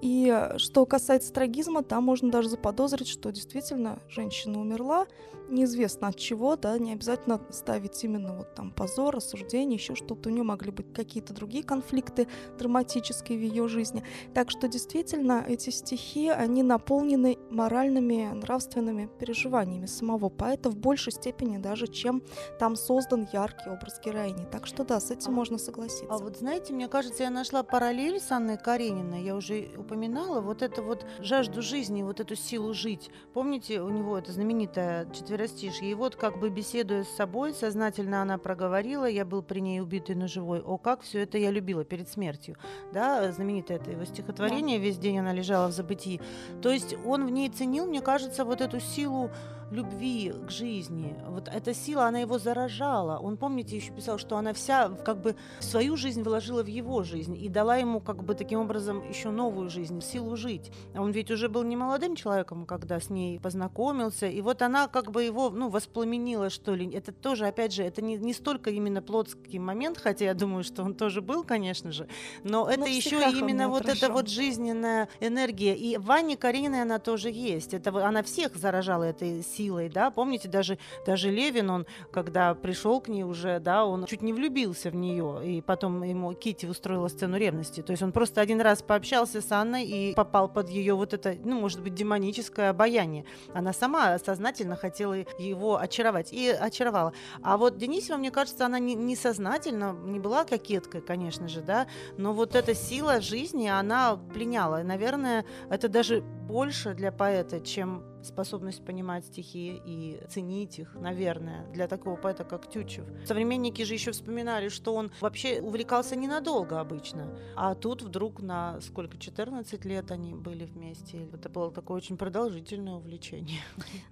И 0.00 0.41
что 0.58 0.87
касается 0.87 1.32
трагизма, 1.32 1.82
там 1.82 2.04
можно 2.04 2.30
даже 2.30 2.49
заподозрить, 2.49 3.08
что 3.08 3.30
действительно 3.30 3.99
женщина 4.08 4.61
умерла, 4.61 5.06
неизвестно 5.52 6.08
от 6.08 6.16
чего, 6.16 6.56
да, 6.56 6.78
не 6.78 6.92
обязательно 6.92 7.40
ставить 7.50 8.02
именно 8.02 8.34
вот 8.34 8.54
там 8.54 8.72
позор, 8.72 9.16
осуждение, 9.16 9.76
еще 9.76 9.94
что-то. 9.94 10.28
У 10.28 10.32
нее 10.32 10.42
могли 10.42 10.70
быть 10.70 10.92
какие-то 10.92 11.34
другие 11.34 11.62
конфликты 11.62 12.26
драматические 12.58 13.38
в 13.38 13.42
ее 13.42 13.68
жизни. 13.68 14.02
Так 14.34 14.50
что 14.50 14.68
действительно 14.68 15.44
эти 15.46 15.70
стихи, 15.70 16.28
они 16.28 16.62
наполнены 16.62 17.38
моральными, 17.50 18.32
нравственными 18.32 19.08
переживаниями 19.18 19.87
самого 19.87 20.28
поэта 20.28 20.70
в 20.70 20.76
большей 20.76 21.12
степени 21.12 21.58
даже, 21.58 21.87
чем 21.87 22.22
там 22.58 22.76
создан 22.76 23.28
яркий 23.32 23.70
образ 23.70 24.00
героини. 24.04 24.46
Так 24.50 24.66
что 24.66 24.84
да, 24.84 25.00
с 25.00 25.11
этим 25.11 25.32
а, 25.32 25.34
можно 25.34 25.58
согласиться. 25.58 26.06
А 26.08 26.18
вот 26.18 26.38
знаете, 26.38 26.72
мне 26.72 26.88
кажется, 26.88 27.25
я 27.25 27.30
нашла 27.30 27.62
параллель 27.62 28.20
с 28.20 28.30
Анной 28.30 28.56
Карениной. 28.56 29.22
Я 29.22 29.37
уже 29.37 29.68
упоминала 29.76 30.32
вот 30.41 30.62
эту 30.62 30.83
вот 30.83 31.07
жажду 31.21 31.62
жизни, 31.62 32.03
вот 32.03 32.21
эту 32.21 32.37
силу 32.37 32.73
жить. 32.75 33.11
Помните, 33.33 33.81
у 33.81 33.89
него 33.89 34.19
это 34.19 34.33
знаменитое 34.33 35.07
четверостишье. 35.12 35.91
И 35.91 35.95
вот 35.95 36.17
как 36.17 36.39
бы 36.39 36.51
беседуя 36.51 37.05
с 37.05 37.09
собой, 37.09 37.53
сознательно 37.53 38.23
она 38.23 38.39
проговорила, 38.39 39.07
я 39.07 39.25
был 39.25 39.43
при 39.43 39.61
ней 39.61 39.81
убитый, 39.81 40.15
но 40.15 40.27
живой. 40.27 40.61
О, 40.61 40.79
как 40.79 41.03
все 41.03 41.23
это 41.23 41.39
я 41.39 41.51
любила 41.51 41.85
перед 41.85 42.09
смертью. 42.09 42.57
Да, 42.93 43.31
знаменитое 43.33 43.79
это 43.79 43.91
его 43.91 44.05
стихотворение, 44.05 44.79
да. 44.79 44.85
весь 44.85 44.99
день 44.99 45.19
она 45.19 45.33
лежала 45.33 45.69
в 45.69 45.73
забытии. 45.73 46.21
То 46.62 46.71
есть 46.71 46.97
он 47.05 47.27
в 47.27 47.31
ней 47.31 47.49
ценил, 47.49 47.87
мне 47.87 48.01
кажется, 48.01 48.45
вот 48.45 48.61
эту 48.61 48.81
силу 48.81 49.31
любви 49.73 50.33
к 50.47 50.50
жизни. 50.50 51.17
Вот 51.29 51.49
эта 51.49 51.75
сила, 51.75 52.07
она 52.07 52.20
его 52.20 52.38
заражала. 52.38 53.18
Он, 53.18 53.37
помните, 53.37 53.77
еще 53.77 53.92
писал, 53.92 54.18
что 54.18 54.37
она 54.37 54.53
вся 54.53 54.90
как 54.90 55.20
бы 55.20 55.35
свою 55.61 55.96
жизнь 55.96 56.23
вложила 56.23 56.62
в 56.62 56.66
его 56.66 57.03
жизнь 57.03 57.37
и 57.42 57.49
дала 57.49 57.77
ему 57.77 58.01
как 58.01 58.23
бы 58.23 58.35
таким 58.35 58.61
образом 58.61 59.09
еще 59.09 59.31
новую 59.31 59.70
жизнь, 59.70 60.01
силу 60.03 60.37
жить. 60.37 60.70
А 60.94 61.01
он 61.01 61.11
ведь 61.11 61.31
уже 61.31 61.49
был 61.49 61.62
не 61.62 61.77
молодым 61.77 62.16
человеком, 62.16 62.66
когда 62.66 63.01
с 63.01 63.11
ней 63.11 63.40
познакомился, 63.40 64.27
и 64.27 64.40
вот 64.42 64.62
она 64.62 64.88
как 64.88 65.11
бы 65.11 65.23
его, 65.25 65.51
ну, 65.51 65.68
воспламенила, 65.68 66.51
что 66.51 66.75
ли. 66.75 66.90
Это 66.92 67.12
тоже, 67.12 67.46
опять 67.46 67.73
же, 67.73 67.83
это 67.83 68.03
не, 68.03 68.16
не 68.16 68.35
столько 68.35 68.70
именно 68.70 69.01
плотский 69.03 69.59
момент, 69.59 69.99
хотя 69.99 70.27
я 70.27 70.35
думаю, 70.35 70.64
что 70.64 70.83
он 70.83 70.94
тоже 70.94 71.23
был, 71.23 71.44
конечно 71.44 71.92
же, 71.92 72.09
но, 72.44 72.64
но 72.66 72.70
это 72.70 72.88
еще 72.88 73.16
именно 73.16 73.68
вот 73.68 73.88
эта 73.88 74.12
вот 74.12 74.29
жизненная 74.29 75.09
энергия. 75.20 75.75
И 75.75 75.96
Ване 75.96 76.37
Кариной 76.37 76.83
она 76.83 76.99
тоже 76.99 77.31
есть. 77.31 77.75
Это 77.75 78.07
она 78.07 78.23
всех 78.23 78.57
заражала 78.57 79.05
этой 79.05 79.42
силой 79.42 79.62
силой, 79.62 79.88
да, 79.88 80.11
помните, 80.11 80.48
даже, 80.48 80.79
даже 81.07 81.31
Левин, 81.31 81.70
он, 81.70 81.87
когда 82.11 82.55
пришел 82.55 83.01
к 83.01 83.09
ней 83.09 83.22
уже, 83.22 83.61
да, 83.61 83.85
он 83.85 84.07
чуть 84.07 84.22
не 84.22 84.33
влюбился 84.33 84.90
в 84.90 84.94
нее, 84.96 85.40
и 85.44 85.61
потом 85.61 86.03
ему 86.03 86.33
Кити 86.35 86.66
устроила 86.66 87.09
сцену 87.09 87.37
ревности, 87.37 87.81
то 87.83 87.92
есть 87.92 88.03
он 88.03 88.12
просто 88.12 88.40
один 88.40 88.61
раз 88.61 88.83
пообщался 88.83 89.40
с 89.40 89.53
Анной 89.53 89.85
и 89.85 90.14
попал 90.14 90.48
под 90.48 90.68
ее 90.68 90.94
вот 90.94 91.14
это, 91.14 91.37
ну, 91.44 91.61
может 91.61 91.81
быть, 91.81 91.94
демоническое 91.94 92.70
обаяние. 92.70 93.25
Она 93.55 93.72
сама 93.72 94.18
сознательно 94.18 94.77
хотела 94.77 95.14
его 95.38 95.79
очаровать 95.79 96.33
и 96.33 96.48
очаровала. 96.48 97.12
А 97.42 97.57
вот 97.57 97.77
Денисова, 97.77 98.18
мне 98.18 98.31
кажется, 98.31 98.66
она 98.66 98.79
не, 98.79 98.94
не 98.94 99.14
сознательно, 99.14 99.92
не 100.05 100.18
была 100.18 100.44
кокеткой, 100.44 101.03
конечно 101.03 101.48
же, 101.48 101.61
да, 101.61 101.87
но 102.16 102.33
вот 102.33 102.57
эта 102.57 102.75
сила 102.75 103.20
жизни, 103.20 103.68
она 103.68 104.16
пленяла. 104.35 104.83
Наверное, 104.83 105.44
это 105.70 105.88
даже 105.88 106.20
больше 106.20 106.94
для 106.94 107.12
поэта, 107.12 107.61
чем 107.61 108.12
способность 108.22 108.85
понимать 108.85 109.26
стихи 109.26 109.80
и 109.85 110.20
ценить 110.28 110.78
их, 110.78 110.94
наверное, 110.94 111.66
для 111.72 111.88
такого 111.88 112.16
поэта, 112.16 112.44
как 112.44 112.68
Тютчев. 112.70 113.04
Современники 113.26 113.82
же 113.82 113.94
еще 113.94 114.12
вспоминали, 114.12 114.68
что 114.68 114.94
он 114.94 115.11
вообще 115.20 115.61
увлекался 115.61 116.16
ненадолго 116.16 116.80
обычно, 116.80 117.28
а 117.56 117.74
тут 117.74 118.02
вдруг 118.02 118.40
на 118.40 118.80
сколько, 118.80 119.18
14 119.18 119.85
лет 119.85 120.11
они 120.11 120.35
были 120.35 120.64
вместе. 120.64 121.28
Это 121.32 121.48
было 121.48 121.70
такое 121.70 121.96
очень 121.96 122.16
продолжительное 122.16 122.94
увлечение. 122.94 123.61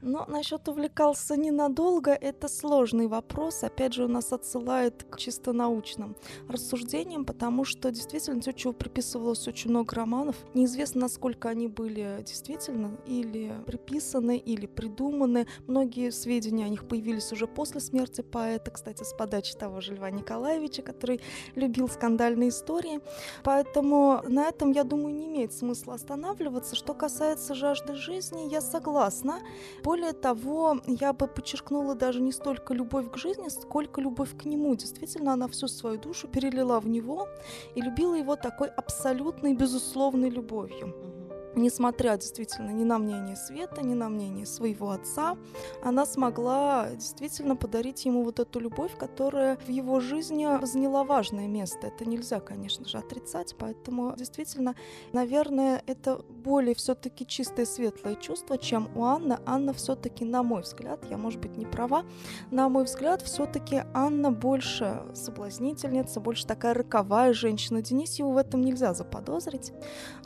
Но 0.02 0.24
насчет 0.26 0.66
увлекался 0.68 1.36
ненадолго, 1.36 2.12
это 2.12 2.48
сложный 2.48 3.06
вопрос. 3.06 3.62
Опять 3.62 3.94
же, 3.94 4.04
у 4.04 4.08
нас 4.08 4.32
отсылает 4.32 5.04
к 5.04 5.18
чисто 5.18 5.52
научным 5.52 6.16
рассуждениям, 6.48 7.24
потому 7.24 7.64
что 7.64 7.90
действительно 7.90 8.40
Тютчеву 8.40 8.74
приписывалось 8.74 9.46
очень 9.46 9.70
много 9.70 9.94
романов. 9.94 10.36
Неизвестно, 10.54 11.02
насколько 11.02 11.48
они 11.48 11.68
были 11.68 12.22
действительно 12.26 12.98
или 13.06 13.54
приписаны 13.66 13.99
написаны 14.00 14.38
или 14.38 14.66
придуманы. 14.66 15.46
Многие 15.66 16.10
сведения 16.10 16.64
о 16.64 16.68
них 16.68 16.88
появились 16.88 17.32
уже 17.32 17.46
после 17.46 17.80
смерти 17.80 18.22
поэта, 18.22 18.70
кстати, 18.70 19.02
с 19.02 19.12
подачи 19.12 19.54
того 19.54 19.80
же 19.80 19.94
Льва 19.94 20.10
Николаевича, 20.10 20.82
который 20.82 21.20
любил 21.54 21.88
скандальные 21.88 22.48
истории. 22.48 23.00
Поэтому 23.42 24.22
на 24.26 24.48
этом, 24.48 24.72
я 24.72 24.84
думаю, 24.84 25.14
не 25.14 25.26
имеет 25.26 25.52
смысла 25.52 25.94
останавливаться. 25.94 26.76
Что 26.76 26.94
касается 26.94 27.54
жажды 27.54 27.94
жизни, 27.94 28.50
я 28.50 28.60
согласна. 28.60 29.40
Более 29.84 30.12
того, 30.12 30.80
я 30.86 31.12
бы 31.12 31.26
подчеркнула 31.26 31.94
даже 31.94 32.20
не 32.20 32.32
столько 32.32 32.74
любовь 32.74 33.10
к 33.10 33.18
жизни, 33.18 33.48
сколько 33.48 34.00
любовь 34.00 34.30
к 34.36 34.46
нему. 34.46 34.74
Действительно, 34.74 35.32
она 35.32 35.46
всю 35.46 35.68
свою 35.68 35.98
душу 35.98 36.26
перелила 36.28 36.80
в 36.80 36.88
него 36.88 37.28
и 37.74 37.82
любила 37.82 38.14
его 38.14 38.36
такой 38.36 38.68
абсолютной, 38.68 39.54
безусловной 39.54 40.30
любовью. 40.30 41.19
Несмотря 41.54 42.16
действительно 42.16 42.70
ни 42.70 42.84
на 42.84 42.98
мнение 42.98 43.36
Света, 43.36 43.82
ни 43.82 43.94
на 43.94 44.08
мнение 44.08 44.46
своего 44.46 44.90
отца, 44.90 45.36
она 45.82 46.06
смогла 46.06 46.90
действительно 46.92 47.56
подарить 47.56 48.04
ему 48.04 48.22
вот 48.24 48.38
эту 48.40 48.60
любовь, 48.60 48.96
которая 48.96 49.56
в 49.56 49.68
его 49.68 50.00
жизни 50.00 50.48
заняла 50.64 51.04
важное 51.04 51.48
место. 51.48 51.88
Это 51.88 52.04
нельзя, 52.04 52.40
конечно 52.40 52.86
же, 52.86 52.98
отрицать, 52.98 53.56
поэтому 53.58 54.14
действительно, 54.16 54.74
наверное, 55.12 55.82
это 55.86 56.16
более 56.28 56.74
все-таки 56.74 57.26
чистое 57.26 57.66
светлое 57.66 58.14
чувство, 58.14 58.58
чем 58.58 58.88
у 58.96 59.04
Анны. 59.04 59.38
Анна 59.46 59.72
все-таки, 59.72 60.24
на 60.24 60.42
мой 60.42 60.62
взгляд, 60.62 61.04
я, 61.10 61.16
может 61.16 61.40
быть, 61.40 61.56
не 61.56 61.66
права, 61.66 62.04
на 62.50 62.68
мой 62.68 62.84
взгляд, 62.84 63.22
все-таки 63.22 63.82
Анна 63.94 64.30
больше 64.30 65.02
соблазнительница, 65.14 66.20
больше 66.20 66.46
такая 66.46 66.74
роковая 66.74 67.32
женщина. 67.32 67.82
Денисьеву 67.82 68.32
в 68.32 68.36
этом 68.36 68.60
нельзя 68.60 68.94
заподозрить, 68.94 69.72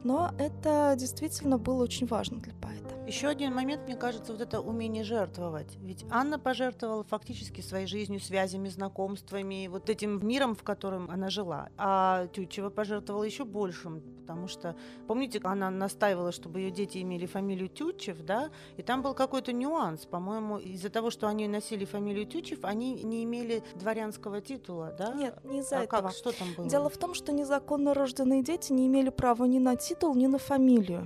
но 0.02 0.32
это 0.38 0.94
действительно 0.96 1.13
действительно 1.20 1.58
было 1.58 1.82
очень 1.82 2.06
важно 2.06 2.38
для 2.38 2.52
поэта. 2.54 2.94
Еще 3.06 3.28
один 3.28 3.54
момент, 3.54 3.82
мне 3.84 3.96
кажется, 3.96 4.32
вот 4.32 4.40
это 4.40 4.60
умение 4.60 5.04
жертвовать. 5.04 5.76
Ведь 5.82 6.04
Анна 6.10 6.38
пожертвовала 6.38 7.04
фактически 7.04 7.60
своей 7.60 7.86
жизнью, 7.86 8.18
связями, 8.20 8.68
знакомствами, 8.68 9.68
вот 9.68 9.90
этим 9.90 10.26
миром, 10.26 10.54
в 10.54 10.62
котором 10.62 11.10
она 11.10 11.28
жила. 11.28 11.68
А 11.76 12.26
Тютчева 12.28 12.70
пожертвовала 12.70 13.24
еще 13.24 13.44
большим, 13.44 14.00
потому 14.22 14.48
что, 14.48 14.74
помните, 15.06 15.38
она 15.44 15.70
настаивала, 15.70 16.32
чтобы 16.32 16.60
ее 16.60 16.70
дети 16.70 17.02
имели 17.02 17.26
фамилию 17.26 17.68
Тютчев, 17.68 18.24
да, 18.24 18.50
и 18.78 18.82
там 18.82 19.02
был 19.02 19.12
какой-то 19.12 19.52
нюанс, 19.52 20.06
по-моему, 20.06 20.56
из-за 20.56 20.88
того, 20.88 21.10
что 21.10 21.28
они 21.28 21.46
носили 21.46 21.84
фамилию 21.84 22.24
Тютчев, 22.24 22.60
они 22.64 23.02
не 23.02 23.22
имели 23.24 23.62
дворянского 23.74 24.40
титула, 24.40 24.94
да? 24.98 25.12
Нет, 25.12 25.38
не 25.44 25.58
из-за 25.60 25.80
а 25.80 25.84
этого. 25.84 26.08
Как? 26.08 26.12
Что 26.12 26.32
там 26.32 26.48
было? 26.56 26.68
Дело 26.68 26.88
в 26.88 26.96
том, 26.96 27.12
что 27.12 27.32
незаконно 27.32 27.92
рожденные 27.92 28.42
дети 28.42 28.72
не 28.72 28.86
имели 28.86 29.10
права 29.10 29.44
ни 29.44 29.58
на 29.58 29.76
титул, 29.76 30.14
ни 30.14 30.26
на 30.26 30.38
фамилию. 30.38 31.03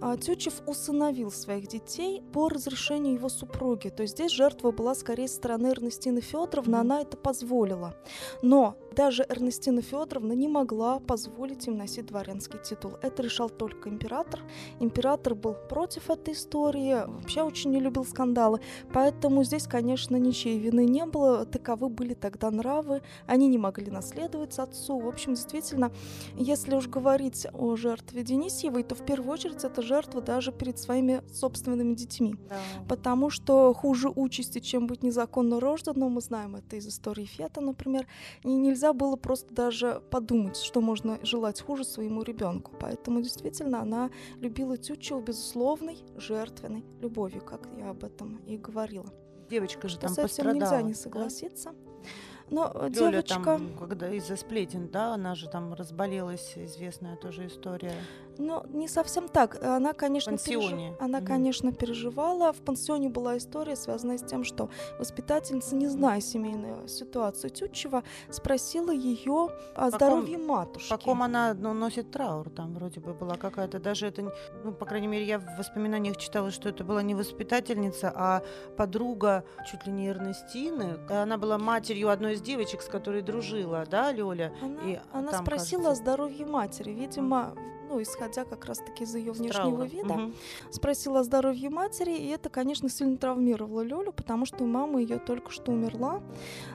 А 0.00 0.16
Тютчев 0.16 0.54
усыновил 0.66 1.30
своих 1.30 1.68
детей 1.68 2.22
по 2.32 2.48
разрешению 2.48 3.14
его 3.14 3.28
супруги. 3.28 3.88
То 3.88 4.02
есть 4.02 4.14
здесь 4.14 4.32
жертва 4.32 4.70
была 4.70 4.94
скорее 4.94 5.28
стороны 5.28 5.68
Эрнестины 5.68 6.20
Федоровны, 6.20 6.76
она 6.76 7.00
это 7.00 7.16
позволила. 7.16 7.94
Но 8.42 8.76
даже 8.92 9.24
Эрнестина 9.28 9.82
Федоровна 9.82 10.32
не 10.32 10.48
могла 10.48 10.98
позволить 10.98 11.66
им 11.66 11.76
носить 11.76 12.06
дворянский 12.06 12.58
титул. 12.62 12.92
Это 13.02 13.22
решал 13.22 13.48
только 13.48 13.88
император. 13.88 14.40
Император 14.80 15.34
был 15.34 15.54
против 15.68 16.10
этой 16.10 16.34
истории, 16.34 17.04
вообще 17.06 17.42
очень 17.42 17.70
не 17.70 17.80
любил 17.80 18.04
скандалы. 18.04 18.60
Поэтому 18.92 19.44
здесь, 19.44 19.66
конечно, 19.66 20.16
ничьей 20.16 20.58
вины 20.58 20.84
не 20.84 21.04
было. 21.06 21.44
Таковы 21.46 21.88
были 21.88 22.14
тогда 22.14 22.50
нравы. 22.50 23.02
Они 23.26 23.48
не 23.48 23.58
могли 23.58 23.90
наследовать 23.90 24.58
отцу. 24.58 24.98
В 24.98 25.08
общем, 25.08 25.34
действительно, 25.34 25.92
если 26.34 26.74
уж 26.74 26.88
говорить 26.88 27.46
о 27.52 27.76
жертве 27.76 28.22
Денисьевой, 28.22 28.82
то 28.82 28.94
в 28.94 29.04
первую 29.04 29.32
очередь 29.32 29.64
это 29.64 29.82
жертва 29.82 30.20
даже 30.20 30.52
перед 30.52 30.78
своими 30.78 31.22
собственными 31.32 31.94
детьми. 31.94 32.34
Да. 32.48 32.56
Потому 32.88 33.30
что 33.30 33.72
хуже 33.74 34.08
участи, 34.14 34.58
чем 34.58 34.86
быть 34.86 35.02
незаконно 35.02 35.60
рожденным, 35.60 36.12
мы 36.12 36.20
знаем 36.20 36.56
это 36.56 36.76
из 36.76 36.86
истории 36.86 37.24
Фета, 37.24 37.60
например, 37.60 38.06
и 38.42 38.48
нельзя 38.48 38.81
нельзя 38.82 38.92
было 38.92 39.16
просто 39.16 39.54
даже 39.54 40.02
подумать, 40.10 40.56
что 40.56 40.80
можно 40.80 41.18
желать 41.22 41.60
хуже 41.60 41.84
своему 41.84 42.22
ребенку. 42.22 42.72
Поэтому 42.80 43.20
действительно 43.20 43.80
она 43.80 44.10
любила 44.40 44.76
Тютчеву 44.76 45.20
безусловной, 45.20 46.04
жертвенной 46.16 46.84
любовью, 47.00 47.42
как 47.42 47.68
я 47.78 47.90
об 47.90 48.02
этом 48.02 48.38
и 48.46 48.56
говорила. 48.56 49.06
Девочка 49.48 49.86
же 49.86 49.94
что 49.94 50.06
там 50.06 50.10
с 50.10 50.18
этим 50.18 50.24
пострадала, 50.24 50.54
нельзя 50.54 50.82
не 50.82 50.94
согласиться. 50.94 51.70
Да? 51.70 52.08
Но 52.50 52.72
Лёля 52.88 53.22
девочка... 53.22 53.44
там, 53.44 53.78
когда 53.78 54.12
из-за 54.12 54.36
сплетен, 54.36 54.88
да, 54.90 55.14
она 55.14 55.34
же 55.34 55.48
там 55.48 55.72
разболелась, 55.74 56.52
известная 56.56 57.16
тоже 57.16 57.46
история. 57.46 57.94
Ну, 58.38 58.62
не 58.72 58.88
совсем 58.88 59.28
так. 59.28 59.62
Она, 59.62 59.92
конечно. 59.92 60.36
Переж... 60.36 60.96
Она, 61.00 61.20
mm 61.20 61.26
конечно, 61.32 61.72
переживала. 61.72 62.52
В 62.52 62.60
пансионе 62.60 63.08
была 63.08 63.38
история, 63.38 63.76
связанная 63.76 64.18
с 64.18 64.22
тем, 64.22 64.44
что 64.44 64.68
воспитательница, 64.98 65.74
не 65.76 65.88
зная 65.88 66.20
семейную 66.20 66.88
ситуацию 66.88 67.50
Тютчева, 67.50 68.02
спросила 68.30 68.90
ее 68.90 69.48
о 69.74 69.90
по 69.90 69.90
здоровье 69.90 70.38
матушки. 70.38 70.90
По 70.90 70.98
ком 70.98 71.22
она 71.22 71.54
ну, 71.54 71.72
носит 71.72 72.10
траур, 72.10 72.50
там 72.50 72.74
вроде 72.74 73.00
бы 73.00 73.14
была 73.14 73.36
какая-то, 73.36 73.78
даже 73.78 74.06
это, 74.06 74.32
ну, 74.64 74.72
по 74.72 74.84
крайней 74.84 75.06
мере, 75.06 75.24
я 75.24 75.38
в 75.38 75.44
воспоминаниях 75.56 76.16
читала, 76.16 76.50
что 76.50 76.68
это 76.68 76.84
была 76.84 77.02
не 77.02 77.14
воспитательница, 77.14 78.12
а 78.14 78.42
подруга 78.76 79.44
чуть 79.70 79.86
ли 79.86 79.92
не 79.92 80.08
Эрнестины. 80.08 80.98
Она 81.08 81.38
была 81.38 81.58
матерью 81.58 82.10
одной 82.10 82.34
из 82.34 82.42
девочек, 82.42 82.82
с 82.82 82.86
которой 82.86 83.22
дружила, 83.22 83.84
да, 83.90 84.12
Лёля? 84.12 84.52
Она, 84.62 84.82
и 84.82 84.98
она 85.12 85.32
там, 85.32 85.44
спросила 85.44 85.84
кажется... 85.84 86.02
о 86.02 86.04
здоровье 86.04 86.46
матери. 86.46 86.90
Видимо, 86.90 87.54
ну, 87.92 88.00
исходя 88.00 88.44
как 88.44 88.64
раз-таки 88.64 89.04
из 89.04 89.14
ее 89.14 89.32
внешнего 89.32 89.82
вида, 89.84 90.14
угу. 90.14 90.32
спросила 90.70 91.20
о 91.20 91.24
здоровье 91.24 91.68
матери, 91.68 92.12
и 92.12 92.28
это, 92.28 92.48
конечно, 92.48 92.88
сильно 92.88 93.18
травмировало 93.18 93.82
Лёлю, 93.82 94.12
потому 94.12 94.46
что 94.46 94.64
мама 94.64 95.00
ее 95.02 95.18
только 95.18 95.50
что 95.50 95.72
умерла. 95.72 96.22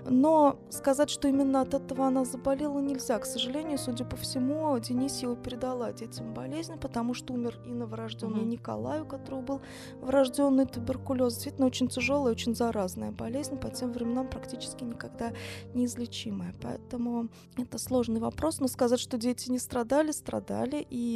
Но 0.05 0.59
сказать, 0.69 1.09
что 1.09 1.27
именно 1.27 1.61
от 1.61 1.73
этого 1.73 2.05
она 2.05 2.23
заболела, 2.23 2.79
нельзя. 2.79 3.17
К 3.17 3.25
сожалению, 3.25 3.79
судя 3.79 4.05
по 4.05 4.15
всему, 4.15 4.77
Денисьева 4.77 5.35
передала 5.35 5.91
детям 5.91 6.35
болезнь, 6.35 6.77
потому 6.79 7.15
что 7.15 7.33
умер 7.33 7.59
и 7.65 7.71
новорожденный 7.71 8.41
угу. 8.41 8.49
Николай, 8.49 9.01
у 9.01 9.05
которого 9.05 9.41
был 9.41 9.61
врожденный 10.01 10.67
туберкулез. 10.67 11.33
Действительно, 11.33 11.65
очень 11.65 11.87
тяжелая, 11.87 12.33
очень 12.33 12.55
заразная 12.55 13.11
болезнь, 13.11 13.57
по 13.57 13.71
тем 13.71 13.91
временам 13.91 14.29
практически 14.29 14.83
никогда 14.83 15.33
неизлечимая. 15.73 16.53
Поэтому 16.61 17.29
это 17.57 17.79
сложный 17.79 18.19
вопрос. 18.19 18.59
Но 18.59 18.67
сказать, 18.67 18.99
что 18.99 19.17
дети 19.17 19.49
не 19.49 19.57
страдали, 19.57 20.11
страдали. 20.11 20.85
И 20.91 21.06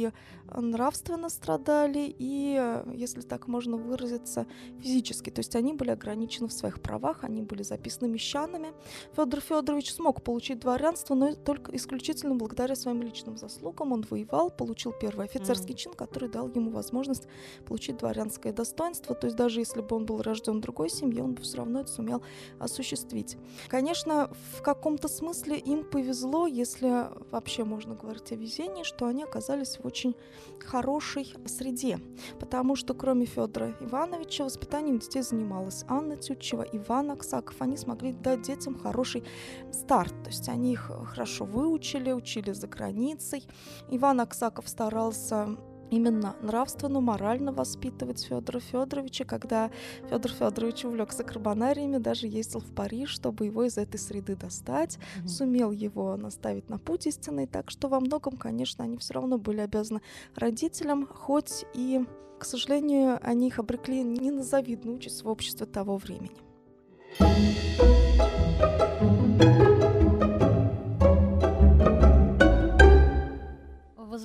нравственно 0.54 1.28
страдали, 1.28 2.14
и, 2.18 2.60
если 2.94 3.20
так 3.20 3.48
можно 3.48 3.76
выразиться, 3.76 4.46
физически. 4.80 5.30
То 5.30 5.40
есть 5.40 5.56
они 5.56 5.72
были 5.72 5.90
ограничены 5.90 6.48
в 6.48 6.52
своих 6.52 6.80
правах, 6.80 7.24
они 7.24 7.42
были 7.42 7.62
записаны 7.62 8.08
мещанами. 8.08 8.72
Федор 9.16 9.40
Федорович 9.40 9.92
смог 9.92 10.22
получить 10.22 10.60
дворянство, 10.60 11.14
но 11.14 11.34
только 11.34 11.74
исключительно 11.76 12.34
благодаря 12.34 12.76
своим 12.76 13.02
личным 13.02 13.36
заслугам. 13.36 13.92
Он 13.92 14.04
воевал, 14.08 14.50
получил 14.50 14.92
первый 14.92 15.26
офицерский 15.26 15.74
чин, 15.74 15.92
который 15.94 16.28
дал 16.28 16.48
ему 16.48 16.70
возможность 16.70 17.28
получить 17.66 17.98
дворянское 17.98 18.52
достоинство. 18.52 19.14
То 19.14 19.26
есть 19.26 19.36
даже 19.36 19.60
если 19.60 19.80
бы 19.80 19.96
он 19.96 20.06
был 20.06 20.22
рожден 20.22 20.58
в 20.58 20.60
другой 20.60 20.90
семье, 20.90 21.22
он 21.22 21.34
бы 21.34 21.42
все 21.42 21.58
равно 21.58 21.80
это 21.80 21.90
сумел 21.90 22.22
осуществить. 22.58 23.36
Конечно, 23.68 24.30
в 24.56 24.62
каком-то 24.62 25.08
смысле 25.08 25.58
им 25.58 25.84
повезло, 25.84 26.46
если 26.46 27.08
вообще 27.30 27.64
можно 27.64 27.94
говорить 27.94 28.32
о 28.32 28.36
везении, 28.36 28.82
что 28.82 29.06
они 29.06 29.24
оказались 29.24 29.78
в 29.82 29.86
очень 29.86 30.14
хорошей 30.60 31.34
среде, 31.46 31.98
потому 32.38 32.76
что 32.76 32.94
кроме 32.94 33.26
Федора 33.26 33.74
Ивановича 33.80 34.44
воспитанием 34.44 34.98
детей 34.98 35.22
занималась 35.22 35.84
Анна 35.88 36.16
Тютчева, 36.16 36.66
Иван 36.72 37.10
Аксаков. 37.10 37.60
Они 37.60 37.76
смогли 37.76 38.12
дать 38.12 38.42
детям 38.42 38.78
хороший 38.78 39.24
старт, 39.72 40.14
то 40.22 40.30
есть 40.30 40.48
они 40.48 40.72
их 40.72 40.90
хорошо 41.06 41.44
выучили, 41.44 42.12
учили 42.12 42.52
за 42.52 42.66
границей. 42.66 43.44
Иван 43.90 44.20
Аксаков 44.20 44.68
старался 44.68 45.56
именно 45.92 46.34
нравственно, 46.40 47.00
морально 47.00 47.52
воспитывать 47.52 48.24
Федора 48.24 48.60
Федоровича. 48.60 49.24
Когда 49.24 49.70
Федор 50.08 50.32
Федорович 50.32 50.86
увлекся 50.86 51.22
карбонариями, 51.22 51.98
даже 51.98 52.26
ездил 52.26 52.60
в 52.60 52.74
Париж, 52.74 53.10
чтобы 53.10 53.44
его 53.44 53.64
из 53.64 53.76
этой 53.76 53.98
среды 53.98 54.34
достать, 54.34 54.96
mm-hmm. 54.96 55.28
сумел 55.28 55.70
его 55.70 56.16
наставить 56.16 56.70
на 56.70 56.78
путь 56.78 57.06
истинный. 57.06 57.46
Так 57.46 57.70
что 57.70 57.88
во 57.88 58.00
многом, 58.00 58.38
конечно, 58.38 58.84
они 58.84 58.96
все 58.96 59.14
равно 59.14 59.36
были 59.36 59.60
обязаны 59.60 60.00
родителям, 60.34 61.06
хоть 61.06 61.66
и, 61.74 62.00
к 62.38 62.46
сожалению, 62.46 63.18
они 63.22 63.48
их 63.48 63.58
обрекли 63.58 64.02
не 64.02 64.30
на 64.30 64.42
завидную 64.42 64.96
участь 64.96 65.22
в 65.22 65.28
обществе 65.28 65.66
того 65.66 65.98
времени. 65.98 66.32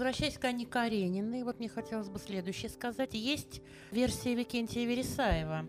Возвращаясь 0.07 0.37
к 0.37 0.45
Анне 0.45 0.65
Карениной, 0.65 1.43
вот 1.43 1.59
мне 1.59 1.67
хотелось 1.67 2.07
бы 2.07 2.17
следующее 2.17 2.69
сказать. 2.69 3.13
Есть 3.13 3.61
версия 3.91 4.35
Викентия 4.35 4.85
Вересаева. 4.85 5.65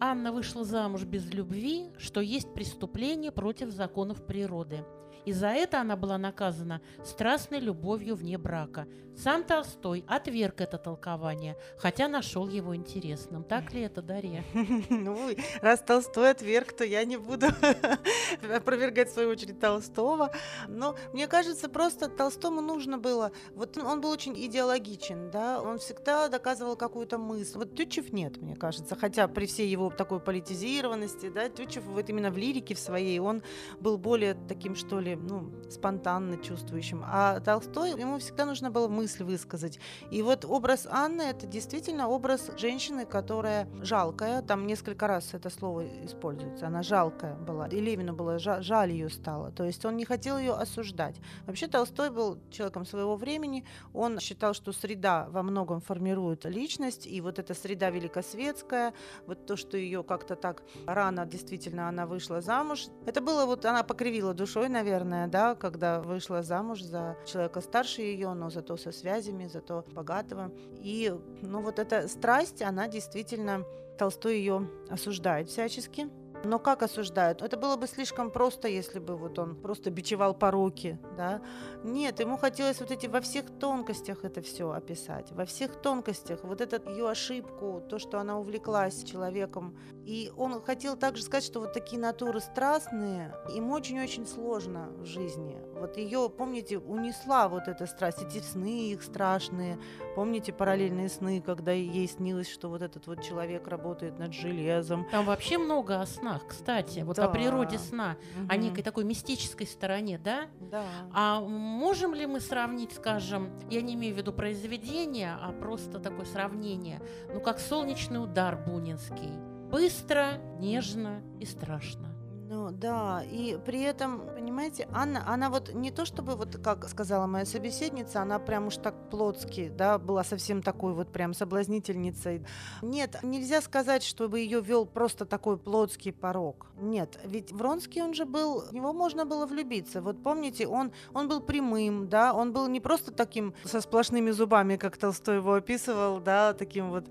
Анна 0.00 0.32
вышла 0.32 0.64
замуж 0.64 1.04
без 1.04 1.32
любви, 1.32 1.86
что 1.96 2.20
есть 2.20 2.52
преступление 2.54 3.30
против 3.30 3.70
законов 3.70 4.26
природы– 4.26 4.84
и 5.28 5.32
за 5.32 5.48
это 5.48 5.82
она 5.82 5.94
была 5.94 6.16
наказана 6.16 6.80
страстной 7.04 7.60
любовью 7.60 8.16
вне 8.16 8.38
брака. 8.38 8.86
Сам 9.18 9.42
Толстой 9.42 10.04
отверг 10.06 10.60
это 10.60 10.78
толкование, 10.78 11.56
хотя 11.76 12.06
нашел 12.06 12.46
его 12.46 12.76
интересным. 12.76 13.42
Так 13.42 13.72
ли 13.72 13.80
это, 13.80 14.00
Дарья? 14.00 14.44
Ну, 14.90 15.30
раз 15.60 15.80
Толстой 15.80 16.30
отверг, 16.30 16.72
то 16.72 16.84
я 16.84 17.04
не 17.04 17.16
буду 17.16 17.48
опровергать, 18.54 19.10
в 19.10 19.14
свою 19.14 19.30
очередь, 19.30 19.58
Толстого. 19.58 20.30
Но 20.68 20.94
мне 21.12 21.26
кажется, 21.26 21.68
просто 21.68 22.08
Толстому 22.08 22.60
нужно 22.60 22.98
было... 22.98 23.32
Вот 23.54 23.76
он 23.76 24.00
был 24.00 24.10
очень 24.10 24.34
идеологичен, 24.36 25.30
да, 25.30 25.60
он 25.60 25.78
всегда 25.78 26.28
доказывал 26.28 26.76
какую-то 26.76 27.18
мысль. 27.18 27.58
Вот 27.58 27.74
Тютчев 27.74 28.12
нет, 28.12 28.40
мне 28.40 28.54
кажется, 28.54 28.94
хотя 28.94 29.26
при 29.26 29.46
всей 29.46 29.68
его 29.68 29.90
такой 29.90 30.20
политизированности, 30.20 31.28
да, 31.28 31.48
Тютчев 31.48 31.82
вот 31.84 32.08
именно 32.08 32.30
в 32.30 32.36
лирике 32.36 32.74
в 32.76 32.78
своей, 32.78 33.18
он 33.18 33.42
был 33.80 33.98
более 33.98 34.34
таким, 34.34 34.76
что 34.76 35.00
ли, 35.00 35.16
ну, 35.16 35.50
спонтанно 35.70 36.36
чувствующим. 36.36 37.02
А 37.04 37.40
Толстой, 37.40 37.90
ему 37.90 38.18
всегда 38.18 38.44
нужно 38.44 38.70
было 38.70 38.86
мысль 38.86 39.07
высказать. 39.18 39.78
И 40.10 40.22
вот 40.22 40.44
образ 40.44 40.86
Анны– 40.90 41.22
это 41.30 41.46
действительно 41.46 42.08
образ 42.08 42.50
женщины, 42.56 43.06
которая 43.06 43.68
жалкая. 43.82 44.42
Там 44.42 44.66
несколько 44.66 45.06
раз 45.06 45.34
это 45.34 45.50
слово 45.50 45.84
используется. 46.04 46.66
Она 46.66 46.82
жалкая 46.82 47.34
была. 47.34 47.66
И 47.68 47.80
Левину 47.80 48.12
было 48.12 48.38
жаль, 48.38 48.62
жаль 48.62 48.92
ее 48.92 49.10
стало. 49.10 49.50
То 49.50 49.64
есть 49.64 49.84
он 49.84 49.96
не 49.96 50.04
хотел 50.04 50.38
ее 50.38 50.52
осуждать. 50.52 51.16
Вообще 51.46 51.66
Толстой 51.66 52.10
был 52.10 52.38
человеком 52.50 52.84
своего 52.84 53.16
времени. 53.16 53.64
Он 53.92 54.20
считал, 54.20 54.54
что 54.54 54.72
среда 54.72 55.26
во 55.30 55.42
многом 55.42 55.80
формирует 55.80 56.44
личность. 56.44 57.06
И 57.06 57.20
вот 57.20 57.38
эта 57.38 57.54
среда 57.54 57.90
великосветская, 57.90 58.94
вот 59.26 59.46
то, 59.46 59.56
что 59.56 59.76
ее 59.76 60.02
как-то 60.02 60.36
так 60.36 60.62
рано 60.86 61.26
действительно 61.26 61.88
она 61.88 62.06
вышла 62.06 62.40
замуж. 62.40 62.88
Это 63.06 63.20
было 63.20 63.46
вот, 63.46 63.64
она 63.64 63.82
покривила 63.82 64.34
душой, 64.34 64.68
наверное, 64.68 65.28
да, 65.28 65.54
когда 65.54 66.00
вышла 66.00 66.42
замуж 66.42 66.82
за 66.82 67.16
человека 67.26 67.60
старше 67.60 68.02
ее, 68.02 68.32
но 68.34 68.50
зато 68.50 68.76
со 68.76 68.92
связями, 68.98 69.46
зато 69.46 69.84
богатого. 69.92 70.50
И, 70.82 71.14
ну, 71.42 71.60
вот 71.60 71.78
эта 71.78 72.08
страсть, 72.08 72.62
она 72.62 72.88
действительно, 72.88 73.64
Толстой 73.98 74.38
ее 74.38 74.70
осуждает 74.90 75.48
всячески. 75.48 76.08
Но 76.44 76.58
как 76.58 76.82
осуждают? 76.82 77.42
Это 77.42 77.56
было 77.56 77.76
бы 77.76 77.86
слишком 77.86 78.30
просто, 78.30 78.68
если 78.68 79.00
бы 79.00 79.16
вот 79.16 79.38
он 79.38 79.56
просто 79.56 79.90
бичевал 79.90 80.34
пороки, 80.34 80.98
да? 81.16 81.42
Нет, 81.82 82.20
ему 82.20 82.36
хотелось 82.36 82.80
вот 82.80 82.90
эти 82.90 83.06
во 83.06 83.20
всех 83.20 83.46
тонкостях 83.58 84.24
это 84.24 84.40
все 84.40 84.70
описать, 84.70 85.32
во 85.32 85.44
всех 85.44 85.80
тонкостях, 85.80 86.44
вот 86.44 86.60
эту 86.60 86.90
ее 86.90 87.10
ошибку, 87.10 87.82
то, 87.88 87.98
что 87.98 88.20
она 88.20 88.38
увлеклась 88.38 89.02
человеком. 89.02 89.76
И 90.04 90.30
он 90.36 90.62
хотел 90.62 90.96
также 90.96 91.22
сказать, 91.22 91.44
что 91.44 91.60
вот 91.60 91.72
такие 91.72 92.00
натуры 92.00 92.40
страстные, 92.40 93.34
им 93.54 93.70
очень-очень 93.70 94.26
сложно 94.26 94.90
в 94.98 95.06
жизни. 95.06 95.60
Вот 95.78 95.96
ее, 95.96 96.30
помните, 96.30 96.78
унесла 96.78 97.48
вот 97.48 97.68
эта 97.68 97.86
страсть, 97.86 98.22
эти 98.22 98.38
сны 98.38 98.90
их 98.90 99.02
страшные, 99.02 99.78
помните 100.14 100.52
параллельные 100.52 101.08
сны, 101.08 101.40
когда 101.40 101.72
ей 101.72 102.08
снилось, 102.08 102.50
что 102.50 102.68
вот 102.68 102.82
этот 102.82 103.06
вот 103.06 103.22
человек 103.22 103.68
работает 103.68 104.18
над 104.18 104.32
железом. 104.32 105.06
Там 105.10 105.24
вообще 105.24 105.58
много 105.58 106.00
о 106.00 106.06
снах, 106.06 106.46
кстати, 106.46 107.00
вот 107.00 107.16
да. 107.16 107.26
о 107.26 107.28
природе 107.28 107.78
сна, 107.78 108.16
угу. 108.36 108.46
о 108.48 108.56
некой 108.56 108.82
такой 108.82 109.04
мистической 109.04 109.66
стороне, 109.66 110.18
да? 110.18 110.46
Да. 110.60 110.84
А 111.12 111.40
можем 111.40 112.14
ли 112.14 112.26
мы 112.26 112.40
сравнить, 112.40 112.92
скажем, 112.92 113.50
я 113.70 113.80
не 113.82 113.94
имею 113.94 114.14
в 114.14 114.18
виду 114.18 114.32
произведение, 114.32 115.36
а 115.40 115.52
просто 115.52 115.98
такое 115.98 116.24
сравнение, 116.24 117.00
ну 117.32 117.40
как 117.40 117.58
солнечный 117.58 118.22
удар 118.22 118.56
бунинский, 118.56 119.32
быстро, 119.70 120.38
нежно 120.58 121.22
и 121.40 121.44
страшно. 121.44 122.17
Ну 122.50 122.70
да, 122.70 123.22
и 123.30 123.58
при 123.66 123.82
этом, 123.82 124.22
понимаете, 124.34 124.88
Анна, 124.94 125.22
она 125.26 125.50
вот 125.50 125.74
не 125.74 125.90
то 125.90 126.06
чтобы, 126.06 126.34
вот 126.34 126.56
как 126.64 126.88
сказала 126.88 127.26
моя 127.26 127.44
собеседница, 127.44 128.22
она 128.22 128.38
прям 128.38 128.68
уж 128.68 128.78
так 128.78 129.10
плотски, 129.10 129.70
да, 129.76 129.98
была 129.98 130.24
совсем 130.24 130.62
такой 130.62 130.94
вот 130.94 131.12
прям 131.12 131.34
соблазнительницей. 131.34 132.46
Нет, 132.80 133.18
нельзя 133.22 133.60
сказать, 133.60 134.02
чтобы 134.02 134.40
ее 134.40 134.62
вел 134.62 134.86
просто 134.86 135.26
такой 135.26 135.58
плотский 135.58 136.10
порог. 136.10 136.68
Нет, 136.80 137.18
ведь 137.22 137.52
Вронский, 137.52 138.00
он 138.00 138.14
же 138.14 138.24
был, 138.24 138.62
в 138.62 138.72
него 138.72 138.94
можно 138.94 139.26
было 139.26 139.44
влюбиться. 139.44 140.00
Вот 140.00 140.22
помните, 140.22 140.66
он, 140.66 140.92
он 141.12 141.28
был 141.28 141.42
прямым, 141.42 142.08
да, 142.08 142.32
он 142.32 142.54
был 142.54 142.66
не 142.68 142.80
просто 142.80 143.12
таким 143.12 143.52
со 143.64 143.82
сплошными 143.82 144.30
зубами, 144.30 144.76
как 144.76 144.96
Толстой 144.96 145.36
его 145.36 145.52
описывал, 145.52 146.20
да, 146.20 146.54
таким 146.54 146.88
вот, 146.88 147.04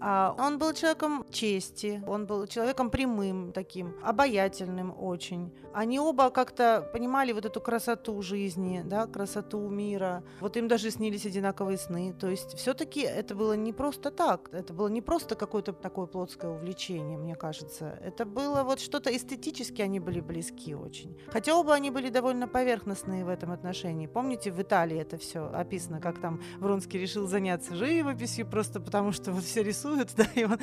а 0.00 0.34
он 0.36 0.58
был 0.58 0.72
человеком 0.72 1.24
чести, 1.30 2.02
он 2.08 2.26
был 2.26 2.48
человеком 2.48 2.90
прямым 2.90 3.52
таким, 3.52 3.94
обаятельным, 4.02 4.79
очень. 4.88 5.52
Они 5.74 6.00
оба 6.00 6.30
как-то 6.30 6.88
понимали 6.92 7.32
вот 7.32 7.44
эту 7.44 7.60
красоту 7.60 8.22
жизни, 8.22 8.82
да, 8.84 9.06
красоту 9.06 9.68
мира. 9.68 10.24
Вот 10.40 10.56
им 10.56 10.68
даже 10.68 10.90
снились 10.90 11.26
одинаковые 11.26 11.76
сны. 11.76 12.14
То 12.18 12.28
есть 12.28 12.56
все-таки 12.56 13.00
это 13.00 13.34
было 13.34 13.52
не 13.52 13.72
просто 13.72 14.10
так. 14.10 14.48
Это 14.52 14.72
было 14.72 14.88
не 14.88 15.02
просто 15.02 15.34
какое-то 15.34 15.72
такое 15.72 16.06
плотское 16.06 16.50
увлечение, 16.50 17.18
мне 17.18 17.34
кажется. 17.34 17.98
Это 18.02 18.24
было 18.24 18.62
вот 18.62 18.80
что-то 18.80 19.14
эстетически 19.14 19.82
они 19.82 20.00
были 20.00 20.20
близки 20.20 20.74
очень. 20.74 21.16
Хотя 21.28 21.54
оба 21.54 21.74
они 21.74 21.90
были 21.90 22.08
довольно 22.08 22.48
поверхностные 22.48 23.24
в 23.24 23.28
этом 23.28 23.52
отношении. 23.52 24.06
Помните, 24.06 24.50
в 24.50 24.60
Италии 24.62 24.98
это 24.98 25.18
все 25.18 25.50
описано, 25.52 26.00
как 26.00 26.20
там 26.20 26.40
Вронский 26.58 27.00
решил 27.00 27.26
заняться 27.26 27.74
живописью 27.74 28.46
просто 28.46 28.80
потому, 28.80 29.12
что 29.12 29.32
вот 29.32 29.44
все 29.44 29.62
рисуют, 29.62 30.10
да, 30.16 30.26
и 30.34 30.44
он, 30.44 30.58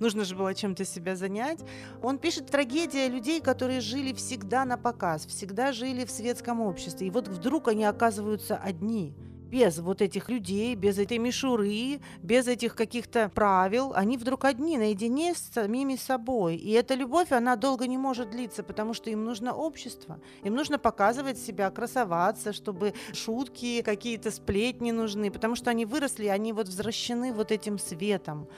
нужно 0.00 0.24
же 0.24 0.34
было 0.34 0.54
чем-то 0.54 0.84
себя 0.84 1.16
занять. 1.16 1.60
Он 2.02 2.18
пишет 2.18 2.46
трагедия 2.46 3.08
людей, 3.08 3.40
которые 3.40 3.61
которые 3.62 3.80
жили 3.80 4.12
всегда 4.12 4.64
на 4.64 4.76
показ, 4.76 5.24
всегда 5.24 5.70
жили 5.70 6.04
в 6.04 6.10
светском 6.10 6.60
обществе. 6.60 7.06
И 7.06 7.10
вот 7.10 7.28
вдруг 7.28 7.68
они 7.68 7.84
оказываются 7.84 8.56
одни– 8.56 9.14
без 9.52 9.80
вот 9.80 10.00
этих 10.00 10.30
людей, 10.30 10.74
без 10.74 10.98
этой 10.98 11.18
мишуры, 11.18 12.00
без 12.22 12.48
этих 12.48 12.74
каких-то 12.74 13.28
правил, 13.28 13.92
они 13.94 14.16
вдруг 14.16 14.46
одни, 14.46 14.78
наедине 14.78 15.34
с 15.34 15.52
самими 15.52 15.96
собой. 15.96 16.56
И 16.56 16.70
эта 16.70 16.94
любовь, 16.94 17.32
она 17.32 17.56
долго 17.56 17.86
не 17.86 17.98
может 17.98 18.30
длиться, 18.30 18.62
потому 18.62 18.94
что 18.94 19.10
им 19.10 19.24
нужно 19.24 19.54
общество, 19.54 20.22
им 20.42 20.54
нужно 20.54 20.78
показывать 20.78 21.36
себя, 21.36 21.70
красоваться, 21.70 22.54
чтобы 22.54 22.94
шутки, 23.12 23.82
какие-то 23.82 24.30
сплетни 24.30 24.90
нужны, 24.90 25.30
потому 25.30 25.54
что 25.54 25.68
они 25.68 25.84
выросли, 25.84 26.28
они 26.28 26.54
вот 26.54 26.68
возвращены 26.68 27.34
вот 27.34 27.52
этим 27.52 27.78
светом. 27.78 28.48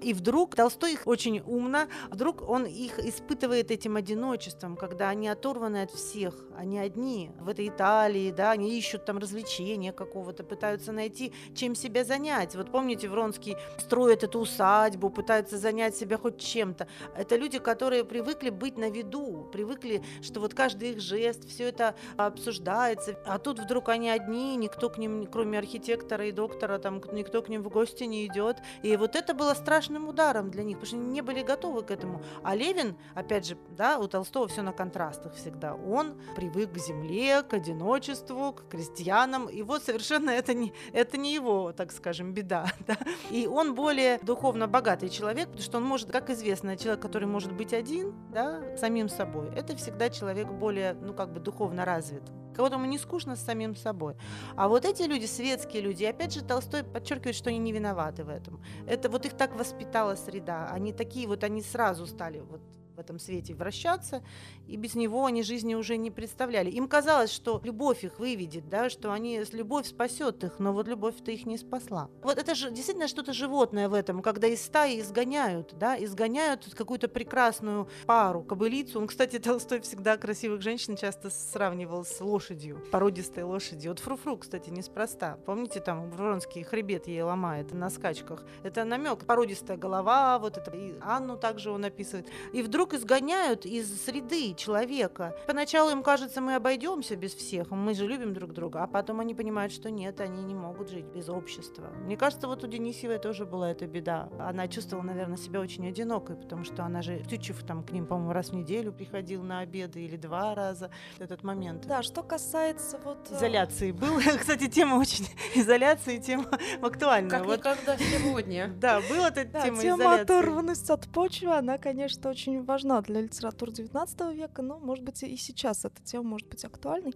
И 0.00 0.14
вдруг 0.14 0.54
Толстой 0.54 0.92
их 0.92 1.08
очень 1.08 1.40
умно, 1.40 1.88
вдруг 2.10 2.48
он 2.48 2.64
их 2.64 3.00
испытывает 3.00 3.72
этим 3.72 3.96
одиночеством, 3.96 4.76
когда 4.76 5.08
они 5.08 5.26
оторваны 5.26 5.82
от 5.82 5.90
всех, 5.90 6.34
они 6.56 6.78
одни 6.78 7.32
в 7.40 7.48
этой 7.48 7.66
Италии, 7.66 8.30
да, 8.30 8.52
они 8.52 8.78
ищут 8.78 9.04
там 9.04 9.18
развлечения 9.18 9.92
какого-то, 9.92 10.43
пытаются 10.44 10.92
найти, 10.92 11.32
чем 11.54 11.74
себя 11.74 12.04
занять. 12.04 12.54
Вот 12.54 12.70
помните, 12.70 13.08
Вронский 13.08 13.56
строит 13.78 14.22
эту 14.22 14.40
усадьбу, 14.40 15.10
пытаются 15.10 15.58
занять 15.58 15.96
себя 15.96 16.18
хоть 16.18 16.38
чем-то. 16.38 16.86
Это 17.16 17.36
люди, 17.36 17.58
которые 17.58 18.04
привыкли 18.04 18.50
быть 18.50 18.78
на 18.78 18.90
виду, 18.90 19.48
привыкли, 19.52 20.02
что 20.22 20.40
вот 20.40 20.54
каждый 20.54 20.92
их 20.92 21.00
жест, 21.00 21.48
все 21.48 21.64
это 21.64 21.94
обсуждается. 22.16 23.18
А 23.26 23.38
тут 23.38 23.58
вдруг 23.58 23.88
они 23.88 24.10
одни, 24.10 24.56
никто 24.56 24.90
к 24.90 24.98
ним, 24.98 25.26
кроме 25.26 25.58
архитектора 25.58 26.26
и 26.26 26.32
доктора, 26.32 26.78
там 26.78 27.00
никто 27.12 27.42
к 27.42 27.48
ним 27.48 27.62
в 27.62 27.68
гости 27.68 28.04
не 28.04 28.26
идет. 28.26 28.58
И 28.82 28.96
вот 28.96 29.16
это 29.16 29.34
было 29.34 29.54
страшным 29.54 30.08
ударом 30.08 30.50
для 30.50 30.62
них, 30.62 30.78
потому 30.78 30.86
что 30.86 30.96
они 30.96 31.12
не 31.12 31.22
были 31.22 31.42
готовы 31.42 31.82
к 31.82 31.90
этому. 31.90 32.22
А 32.42 32.54
Левин, 32.54 32.96
опять 33.14 33.46
же, 33.46 33.56
да, 33.70 33.98
у 33.98 34.08
Толстого 34.08 34.48
все 34.48 34.62
на 34.62 34.72
контрастах 34.72 35.34
всегда. 35.34 35.74
Он 35.74 36.14
привык 36.36 36.72
к 36.72 36.78
земле, 36.78 37.42
к 37.42 37.54
одиночеству, 37.54 38.52
к 38.52 38.68
крестьянам. 38.68 39.48
Вот 39.64 39.82
совершенно 39.82 40.30
это 40.34 40.54
не, 40.54 40.72
это 40.92 41.16
не 41.16 41.34
его, 41.34 41.72
так 41.72 41.92
скажем, 41.92 42.32
беда. 42.32 42.66
Да? 42.86 42.98
И 43.30 43.46
он 43.46 43.74
более 43.74 44.18
духовно 44.18 44.68
богатый 44.68 45.08
человек, 45.08 45.46
потому 45.46 45.62
что 45.62 45.78
он 45.78 45.84
может, 45.84 46.10
как 46.10 46.28
известно, 46.28 46.76
человек, 46.76 47.00
который 47.00 47.26
может 47.26 47.52
быть 47.52 47.72
один, 47.72 48.14
да, 48.30 48.76
самим 48.76 49.08
собой, 49.08 49.48
это 49.56 49.74
всегда 49.76 50.10
человек 50.10 50.48
более, 50.48 50.94
ну, 50.94 51.14
как 51.14 51.32
бы 51.32 51.40
духовно 51.40 51.84
развит. 51.84 52.22
Кого-то 52.54 52.76
не 52.76 52.98
скучно 52.98 53.36
с 53.36 53.44
самим 53.44 53.74
собой. 53.74 54.14
А 54.56 54.68
вот 54.68 54.84
эти 54.84 55.02
люди, 55.02 55.26
светские 55.26 55.82
люди, 55.82 56.04
опять 56.04 56.32
же, 56.32 56.44
Толстой 56.44 56.84
подчеркивает, 56.84 57.34
что 57.34 57.50
они 57.50 57.58
не 57.58 57.72
виноваты 57.72 58.22
в 58.24 58.28
этом. 58.28 58.62
Это 58.86 59.08
вот 59.08 59.26
их 59.26 59.36
так 59.36 59.56
воспитала 59.56 60.14
среда. 60.14 60.68
Они 60.70 60.92
такие 60.92 61.26
вот, 61.26 61.42
они 61.42 61.62
сразу 61.62 62.06
стали 62.06 62.40
вот 62.40 62.60
в 62.94 63.00
этом 63.00 63.18
свете 63.18 63.54
вращаться, 63.54 64.22
и 64.68 64.76
без 64.76 64.94
него 64.94 65.26
они 65.26 65.42
жизни 65.42 65.74
уже 65.74 65.96
не 65.96 66.10
представляли. 66.10 66.70
Им 66.70 66.88
казалось, 66.88 67.30
что 67.30 67.60
любовь 67.64 68.04
их 68.04 68.18
выведет, 68.18 68.68
да, 68.68 68.88
что 68.88 69.12
они, 69.12 69.42
любовь 69.52 69.88
спасет 69.88 70.44
их, 70.44 70.58
но 70.58 70.72
вот 70.72 70.86
любовь-то 70.86 71.32
их 71.32 71.44
не 71.46 71.58
спасла. 71.58 72.08
Вот 72.22 72.38
это 72.38 72.54
же 72.54 72.70
действительно 72.70 73.08
что-то 73.08 73.32
животное 73.32 73.88
в 73.88 73.94
этом, 73.94 74.22
когда 74.22 74.46
из 74.46 74.64
стаи 74.64 75.00
изгоняют, 75.00 75.74
да, 75.78 76.02
изгоняют 76.02 76.72
какую-то 76.74 77.08
прекрасную 77.08 77.88
пару, 78.06 78.42
кобылицу. 78.42 79.00
Он, 79.00 79.08
кстати, 79.08 79.38
Толстой 79.40 79.80
всегда 79.80 80.16
красивых 80.16 80.62
женщин 80.62 80.96
часто 80.96 81.30
сравнивал 81.30 82.04
с 82.04 82.20
лошадью, 82.20 82.80
породистой 82.92 83.42
лошадью. 83.42 83.90
Вот 83.90 83.98
Фруфру, 83.98 84.36
кстати, 84.36 84.70
неспроста. 84.70 85.38
Помните, 85.46 85.80
там 85.80 86.10
Вронский 86.10 86.62
хребет 86.62 87.08
ей 87.08 87.22
ломает 87.22 87.72
на 87.72 87.90
скачках. 87.90 88.44
Это 88.62 88.84
намек, 88.84 89.26
породистая 89.26 89.76
голова, 89.76 90.38
вот 90.38 90.56
это, 90.56 90.70
и 90.70 90.94
Анну 91.00 91.36
также 91.36 91.70
он 91.70 91.84
описывает. 91.84 92.28
И 92.52 92.62
вдруг 92.62 92.83
вдруг 92.84 93.00
изгоняют 93.00 93.64
из 93.64 94.04
среды 94.04 94.54
человека. 94.54 95.34
Поначалу 95.46 95.90
им 95.90 96.02
кажется, 96.02 96.42
мы 96.42 96.54
обойдемся 96.54 97.16
без 97.16 97.34
всех, 97.34 97.70
мы 97.70 97.94
же 97.94 98.06
любим 98.06 98.34
друг 98.34 98.52
друга, 98.52 98.82
а 98.82 98.86
потом 98.86 99.20
они 99.20 99.34
понимают, 99.34 99.72
что 99.72 99.90
нет, 99.90 100.20
они 100.20 100.42
не 100.42 100.54
могут 100.54 100.90
жить 100.90 101.06
без 101.06 101.30
общества. 101.30 101.86
Мне 102.04 102.16
кажется, 102.18 102.46
вот 102.46 102.62
у 102.62 102.66
Денисевой 102.66 103.18
тоже 103.18 103.46
была 103.46 103.70
эта 103.70 103.86
беда. 103.86 104.28
Она 104.38 104.68
чувствовала, 104.68 105.06
наверное, 105.06 105.38
себя 105.38 105.60
очень 105.60 105.88
одинокой, 105.88 106.36
потому 106.36 106.64
что 106.64 106.84
она 106.84 107.00
же, 107.00 107.20
Тютчев 107.20 107.62
там 107.62 107.82
к 107.84 107.90
ним, 107.90 108.06
по-моему, 108.06 108.32
раз 108.32 108.50
в 108.50 108.54
неделю 108.54 108.92
приходил 108.92 109.42
на 109.42 109.60
обеды 109.60 110.04
или 110.04 110.16
два 110.16 110.54
раза 110.54 110.90
в 111.16 111.22
этот 111.22 111.42
момент. 111.42 111.86
Да, 111.86 112.02
что 112.02 112.22
касается 112.22 112.98
вот... 113.02 113.30
Э, 113.30 113.36
изоляции 113.36 113.92
был. 113.92 114.20
Кстати, 114.38 114.68
тема 114.68 114.96
очень... 114.96 115.26
Изоляции, 115.54 116.18
тема 116.18 116.50
актуальная. 116.82 117.30
Как 117.30 117.46
вот. 117.46 117.58
никогда 117.58 117.96
сегодня. 117.96 118.68
Да, 118.76 119.00
была 119.08 119.28
эта 119.28 119.44
тема 119.44 119.80
тема 119.80 119.96
изоляции. 120.02 120.22
оторванность 120.22 120.90
от 120.90 121.06
почвы, 121.08 121.56
она, 121.56 121.78
конечно, 121.78 122.28
очень 122.28 122.62
важна 122.64 122.73
важна 122.74 123.00
для 123.02 123.20
литературы 123.20 123.70
XIX 123.70 124.34
века, 124.34 124.60
но, 124.62 124.78
может 124.78 125.04
быть, 125.04 125.22
и 125.22 125.36
сейчас 125.36 125.84
эта 125.84 126.02
тема 126.02 126.24
может 126.30 126.48
быть 126.48 126.64
актуальной. 126.64 127.14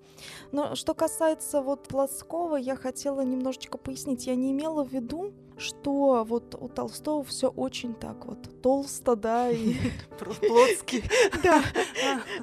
Но 0.52 0.76
что 0.76 0.94
касается 0.94 1.62
вот 1.62 1.88
Плоскова, 1.88 2.56
я 2.56 2.76
хотела 2.76 3.22
немножечко 3.22 3.76
пояснить. 3.76 4.28
Я 4.28 4.36
не 4.36 4.52
имела 4.52 4.84
в 4.84 4.92
виду, 4.92 5.32
что 5.58 6.24
вот 6.24 6.54
у 6.54 6.68
Толстого 6.68 7.24
все 7.24 7.48
очень 7.48 7.94
так 7.94 8.26
вот 8.26 8.38
толсто, 8.62 9.16
да, 9.16 9.50
и 9.50 9.74
плотски. 10.18 11.04
Да, 11.42 11.62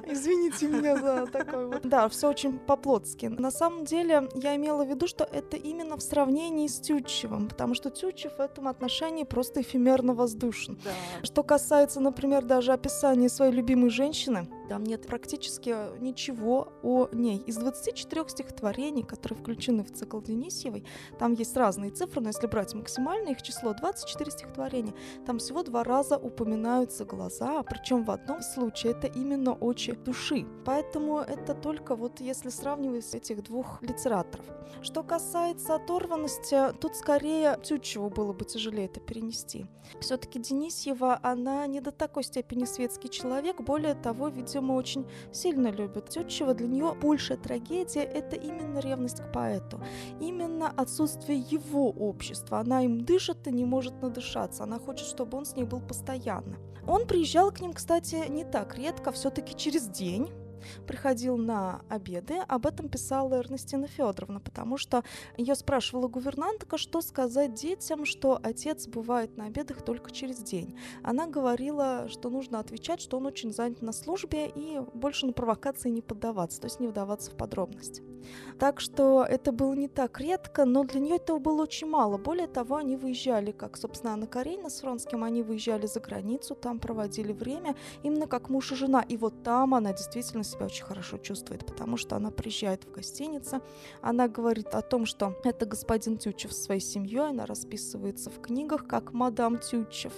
извините 0.06 0.68
меня 0.68 0.96
за 0.96 1.26
такой 1.26 1.66
вот. 1.66 1.82
Да, 1.82 2.08
все 2.08 2.28
очень 2.28 2.58
по-плотски. 2.58 3.26
На 3.26 3.50
самом 3.50 3.84
деле 3.84 4.28
я 4.34 4.56
имела 4.56 4.84
в 4.84 4.88
виду, 4.88 5.06
что 5.06 5.24
это 5.24 5.56
именно 5.56 5.96
в 5.96 6.02
сравнении 6.02 6.66
с 6.66 6.80
Тютчевым, 6.80 7.48
потому 7.48 7.74
что 7.74 7.90
Тютчев 7.90 8.38
в 8.38 8.40
этом 8.40 8.68
отношении 8.68 9.24
просто 9.24 9.60
эфемерно 9.60 10.14
воздушен. 10.14 10.78
Что 11.22 11.42
касается, 11.42 12.00
например, 12.00 12.44
даже 12.44 12.72
описания 12.72 13.28
своей 13.28 13.52
любимой 13.52 13.90
женщины, 13.90 14.48
там 14.68 14.84
нет 14.84 15.06
практически 15.06 15.74
ничего 16.00 16.72
о 16.82 17.08
ней. 17.12 17.38
Из 17.46 17.56
24 17.56 18.28
стихотворений, 18.28 19.02
которые 19.02 19.38
включены 19.38 19.84
в 19.84 19.92
цикл 19.92 20.20
Денисьевой, 20.20 20.84
там 21.18 21.32
есть 21.34 21.56
разные 21.56 21.90
цифры, 21.90 22.20
но 22.20 22.28
если 22.28 22.46
брать 22.46 22.74
максимальное 22.74 23.32
их 23.32 23.42
число, 23.42 23.74
24 23.74 24.30
стихотворения, 24.30 24.94
там 25.26 25.38
всего 25.38 25.62
два 25.62 25.84
раза 25.84 26.16
упоминаются 26.16 27.04
глаза, 27.04 27.62
причем 27.62 28.04
в 28.04 28.10
одном 28.10 28.42
случае 28.42 28.92
это 28.92 29.06
именно 29.06 29.52
очи 29.52 29.92
души. 29.92 30.46
Поэтому 30.64 31.18
это 31.18 31.54
только 31.54 31.94
вот 31.96 32.20
если 32.20 32.50
сравнивать 32.50 33.14
этих 33.14 33.42
двух 33.42 33.82
литераторов. 33.82 34.44
Что 34.82 35.02
касается 35.02 35.74
оторванности, 35.74 36.72
тут 36.80 36.96
скорее 36.96 37.58
Тютчеву 37.62 38.10
было 38.10 38.32
бы 38.32 38.44
тяжелее 38.44 38.86
это 38.86 39.00
перенести. 39.00 39.66
Все-таки 40.00 40.38
Денисьева, 40.38 41.18
она 41.22 41.66
не 41.66 41.80
до 41.80 41.92
такой 41.92 42.24
степени 42.24 42.64
светский 42.64 43.08
человек, 43.08 43.60
более 43.60 43.94
того, 43.94 44.28
видимо, 44.28 44.55
очень 44.60 45.06
сильно 45.32 45.68
любит 45.68 46.08
Тютчева. 46.08 46.54
Для 46.54 46.66
нее 46.66 46.94
большая 47.00 47.38
трагедия– 47.38 48.02
это 48.02 48.36
именно 48.36 48.78
ревность 48.78 49.20
к 49.20 49.32
поэту, 49.32 49.80
именно 50.20 50.72
отсутствие 50.76 51.38
его 51.38 51.90
общества. 51.90 52.58
Она 52.58 52.82
им 52.82 53.04
дышит 53.04 53.46
и 53.46 53.52
не 53.52 53.64
может 53.64 54.00
надышаться, 54.02 54.64
она 54.64 54.78
хочет, 54.78 55.06
чтобы 55.06 55.38
он 55.38 55.44
с 55.44 55.56
ней 55.56 55.64
был 55.64 55.80
постоянно. 55.80 56.56
Он 56.86 57.06
приезжал 57.06 57.50
к 57.50 57.60
ним, 57.60 57.72
кстати, 57.72 58.28
не 58.28 58.44
так 58.44 58.76
редко, 58.78 59.10
все-таки 59.10 59.56
через 59.56 59.88
день, 59.88 60.30
приходил 60.86 61.36
на 61.36 61.82
обеды. 61.88 62.38
Об 62.48 62.66
этом 62.66 62.88
писала 62.88 63.36
Эрнестина 63.38 63.86
Федоровна, 63.86 64.40
потому 64.40 64.76
что 64.76 65.04
ее 65.36 65.54
спрашивала 65.54 66.08
гувернантка, 66.08 66.78
что 66.78 67.00
сказать 67.00 67.54
детям, 67.54 68.04
что 68.04 68.38
отец 68.42 68.86
бывает 68.86 69.36
на 69.36 69.46
обедах 69.46 69.82
только 69.84 70.10
через 70.10 70.38
день. 70.38 70.78
Она 71.02 71.26
говорила, 71.26 72.08
что 72.08 72.30
нужно 72.30 72.58
отвечать, 72.58 73.00
что 73.00 73.16
он 73.16 73.26
очень 73.26 73.52
занят 73.52 73.82
на 73.82 73.92
службе 73.92 74.48
и 74.48 74.80
больше 74.94 75.26
на 75.26 75.32
провокации 75.32 75.90
не 75.90 76.02
поддаваться, 76.02 76.60
то 76.60 76.66
есть 76.66 76.80
не 76.80 76.88
вдаваться 76.88 77.30
в 77.30 77.36
подробности. 77.36 78.02
Так 78.58 78.80
что 78.80 79.24
это 79.24 79.52
было 79.52 79.74
не 79.74 79.88
так 79.88 80.20
редко, 80.20 80.64
но 80.64 80.84
для 80.84 81.00
нее 81.00 81.16
этого 81.16 81.38
было 81.38 81.62
очень 81.62 81.86
мало. 81.86 82.16
Более 82.16 82.46
того, 82.46 82.76
они 82.76 82.96
выезжали, 82.96 83.52
как, 83.52 83.76
собственно, 83.76 84.14
Анна 84.14 84.26
Каренина 84.26 84.70
с 84.70 84.80
Фронским, 84.80 85.24
они 85.24 85.42
выезжали 85.42 85.86
за 85.86 86.00
границу, 86.00 86.54
там 86.54 86.78
проводили 86.78 87.32
время, 87.32 87.76
именно 88.02 88.26
как 88.26 88.48
муж 88.48 88.72
и 88.72 88.74
жена. 88.74 89.02
И 89.02 89.16
вот 89.16 89.42
там 89.42 89.74
она 89.74 89.92
действительно 89.92 90.42
себя 90.44 90.66
очень 90.66 90.84
хорошо 90.84 91.18
чувствует, 91.18 91.66
потому 91.66 91.96
что 91.96 92.16
она 92.16 92.30
приезжает 92.30 92.84
в 92.84 92.92
гостиницу, 92.92 93.60
она 94.00 94.28
говорит 94.28 94.68
о 94.68 94.80
том, 94.80 95.06
что 95.06 95.34
это 95.44 95.66
господин 95.66 96.16
Тютчев 96.16 96.52
со 96.52 96.64
своей 96.64 96.80
семьей, 96.80 97.28
она 97.28 97.46
расписывается 97.46 98.30
в 98.30 98.40
книгах 98.40 98.86
как 98.86 99.12
мадам 99.12 99.58
Тютчев. 99.58 100.12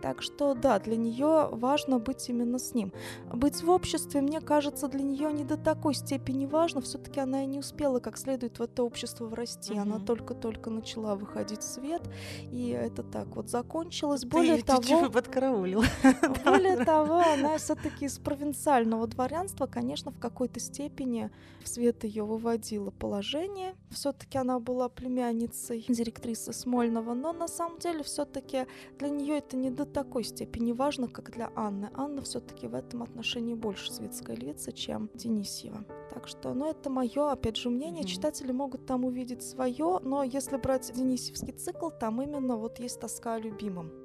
Так 0.00 0.22
что 0.22 0.54
да, 0.54 0.78
для 0.78 0.96
нее 0.96 1.48
важно 1.50 1.98
быть 1.98 2.28
именно 2.28 2.58
с 2.58 2.74
ним. 2.74 2.92
Быть 3.32 3.62
в 3.62 3.70
обществе, 3.70 4.20
мне 4.20 4.40
кажется, 4.40 4.88
для 4.88 5.02
нее 5.02 5.32
не 5.32 5.44
до 5.44 5.56
такой 5.56 5.94
степени 5.94 6.46
важно, 6.46 6.80
все-таки 6.80 7.20
она 7.20 7.41
и 7.42 7.46
не 7.46 7.58
успела 7.58 8.00
как 8.00 8.18
следует 8.18 8.58
в 8.58 8.62
это 8.62 8.82
общество 8.82 9.26
врасти, 9.26 9.72
mm-hmm. 9.72 9.80
она 9.80 9.98
только-только 9.98 10.70
начала 10.70 11.14
выходить 11.14 11.60
в 11.60 11.64
свет, 11.64 12.02
и 12.50 12.68
это 12.68 13.02
так 13.02 13.28
вот 13.36 13.48
закончилось. 13.48 14.24
Более 14.24 14.56
Ты 14.56 14.64
того, 14.64 15.10
подкараулил. 15.10 15.82
Более 16.44 16.84
того, 16.84 17.22
она 17.34 17.58
все-таки 17.58 18.06
из 18.06 18.18
провинциального 18.18 19.06
дворянства, 19.06 19.66
конечно, 19.66 20.10
в 20.10 20.18
какой-то 20.18 20.60
степени 20.60 21.30
в 21.62 21.68
свет 21.68 22.04
ее 22.04 22.24
выводило 22.24 22.90
положение. 22.90 23.74
Все-таки 23.90 24.38
она 24.38 24.58
была 24.58 24.88
племянницей 24.88 25.84
директрисы 25.88 26.52
Смольного, 26.52 27.14
но 27.14 27.32
на 27.32 27.48
самом 27.48 27.78
деле 27.78 28.02
все-таки 28.02 28.66
для 28.98 29.08
нее 29.08 29.38
это 29.38 29.56
не 29.56 29.70
до 29.70 29.84
такой 29.84 30.24
степени 30.24 30.72
важно, 30.72 31.08
как 31.08 31.30
для 31.30 31.50
Анны. 31.54 31.90
Анна 31.94 32.22
все-таки 32.22 32.66
в 32.66 32.74
этом 32.74 33.02
отношении 33.02 33.54
больше 33.54 33.92
светская 33.92 34.36
львица, 34.36 34.72
чем 34.72 35.10
Денисьева. 35.14 35.84
Так 36.10 36.28
что, 36.28 36.52
ну, 36.54 36.68
это 36.68 36.90
мое, 36.90 37.30
опять 37.32 37.56
же, 37.56 37.70
мнение. 37.70 38.04
Mm-hmm. 38.04 38.08
Читатели 38.08 38.52
могут 38.52 38.86
там 38.86 39.04
увидеть 39.04 39.42
свое, 39.42 39.98
но 40.02 40.22
если 40.22 40.56
брать 40.56 40.92
Денисьевский 40.94 41.52
цикл, 41.52 41.90
там 41.90 42.22
именно 42.22 42.56
вот 42.56 42.78
есть 42.78 43.00
тоска 43.00 43.34
о 43.34 43.38
любимом 43.38 44.01